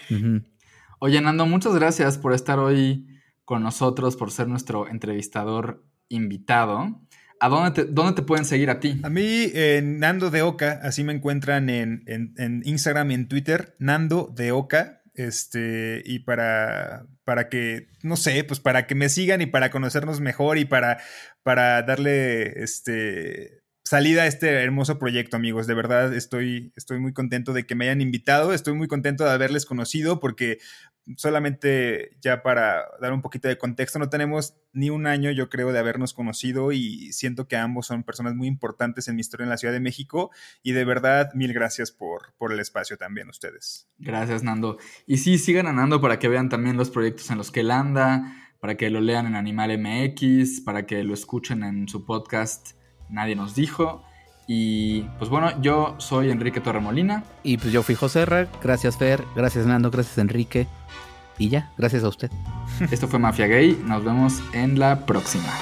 Oye, 0.99 1.21
Nando, 1.21 1.47
muchas 1.47 1.73
gracias 1.77 2.19
por 2.19 2.33
estar 2.33 2.59
hoy 2.59 3.07
con 3.45 3.63
nosotros, 3.63 4.17
por 4.17 4.33
ser 4.33 4.49
nuestro 4.49 4.89
entrevistador 4.89 5.85
invitado. 6.09 7.01
¿A 7.43 7.49
dónde 7.49 7.71
te, 7.73 7.85
dónde 7.91 8.13
te 8.13 8.23
pueden 8.23 8.45
seguir 8.45 8.71
a 8.71 8.79
ti? 8.79 9.01
A 9.03 9.11
mí, 9.11 9.51
en 9.53 9.99
Nando 9.99 10.31
de 10.31 10.43
Oca, 10.43 10.79
así 10.85 11.03
me 11.03 11.13
encuentran 11.13 11.71
en, 11.71 12.05
en, 12.07 12.63
Instagram 12.65 13.11
y 13.11 13.15
en 13.15 13.27
Twitter, 13.27 13.75
Nando 13.81 14.33
de 14.33 14.53
Oca. 14.53 15.03
Este, 15.15 16.05
y 16.07 16.21
para, 16.21 17.05
para 17.25 17.49
que, 17.49 17.89
no 18.05 18.15
sé, 18.15 18.45
pues 18.45 18.61
para 18.61 18.87
que 18.87 18.95
me 18.95 19.09
sigan 19.09 19.43
y 19.43 19.47
para 19.47 19.73
conocernos 19.73 20.21
mejor 20.21 20.57
y 20.57 20.67
para, 20.67 20.99
para 21.43 21.83
darle 21.83 22.63
este 22.63 23.62
salida 23.93 24.23
a 24.23 24.27
este 24.27 24.49
hermoso 24.49 24.99
proyecto, 24.99 25.37
amigos. 25.37 25.67
De 25.67 25.75
verdad, 25.75 26.15
estoy, 26.15 26.73
estoy 26.77 26.99
muy 26.99 27.13
contento 27.13 27.53
de 27.53 27.67
que 27.67 27.75
me 27.75 27.85
hayan 27.85 28.01
invitado. 28.01 28.55
Estoy 28.55 28.73
muy 28.73 28.89
contento 28.89 29.23
de 29.23 29.33
haberles 29.33 29.67
conocido 29.67 30.19
porque 30.19 30.61
solamente 31.19 32.17
ya 32.23 32.43
para 32.43 32.87
dar 33.03 33.13
un 33.13 33.21
poquito 33.21 33.49
de 33.49 33.59
contexto, 33.59 33.99
no 33.99 34.09
tenemos 34.09 34.55
ni 34.73 34.89
un 34.89 35.07
año, 35.07 35.31
yo 35.31 35.51
creo, 35.51 35.73
de 35.73 35.79
habernos 35.79 36.15
conocido 36.15 36.73
y 36.73 37.13
siento 37.13 37.47
que 37.49 37.57
ambos 37.57 37.87
son 37.87 38.03
personas 38.03 38.35
muy 38.35 38.49
importantes 38.49 39.09
en 39.09 39.17
mi 39.17 39.21
historia 39.21 39.45
en 39.45 39.51
la 39.51 39.59
Ciudad 39.59 39.75
de 39.75 39.81
México 39.81 40.31
y 40.63 40.73
de 40.73 40.87
verdad, 40.87 41.29
mil 41.35 41.53
gracias 41.53 41.91
por, 41.93 42.33
por 42.39 42.51
el 42.51 42.61
espacio 42.61 42.97
también 42.97 43.29
ustedes. 43.29 43.91
Gracias, 43.99 44.43
Nando. 44.43 44.79
Y 45.07 45.19
sí, 45.19 45.37
sigan 45.37 45.67
a 45.67 45.73
Nando 45.75 46.01
para 46.01 46.19
que 46.19 46.29
vean 46.29 46.49
también 46.49 46.79
los 46.79 46.89
proyectos 46.89 47.31
en 47.31 47.37
los 47.37 47.51
que 47.51 47.61
él 47.61 47.71
anda, 47.71 48.55
para 48.59 48.79
que 48.79 48.89
lo 48.89 49.03
lean 49.03 49.27
en 49.27 49.35
Animal 49.35 49.79
MX, 49.79 50.63
para 50.63 50.87
que 50.87 51.05
lo 51.05 51.13
escuchen 51.13 51.63
en 51.63 51.89
su 51.89 52.07
podcast 52.07 52.81
nadie 53.13 53.37
nos 53.37 53.55
dijo. 53.55 54.03
Y 54.47 55.03
pues 55.19 55.31
bueno, 55.31 55.53
yo 55.61 55.95
soy 55.99 56.31
Enrique 56.31 56.61
Torremolina. 56.61 57.23
Y 57.43 57.59
pues 57.59 57.73
yo 57.73 57.83
fui 57.83 57.95
José 57.95 58.27
Ra. 58.27 58.49
Gracias 58.63 58.97
Fer, 58.97 59.23
gracias 59.37 59.67
Nando, 59.67 59.91
gracias 59.91 60.19
Enrique. 60.19 60.67
Y 61.39 61.49
ya, 61.49 61.71
gracias 61.79 62.05
a 62.05 62.09
usted. 62.09 62.31
Esto 62.91 63.09
fue 63.09 63.19
Mafia 63.19 63.47
Gay. 63.47 63.81
Nos 63.87 64.05
vemos 64.05 64.43
en 64.53 64.79
la 64.79 65.07
próxima. 65.07 65.53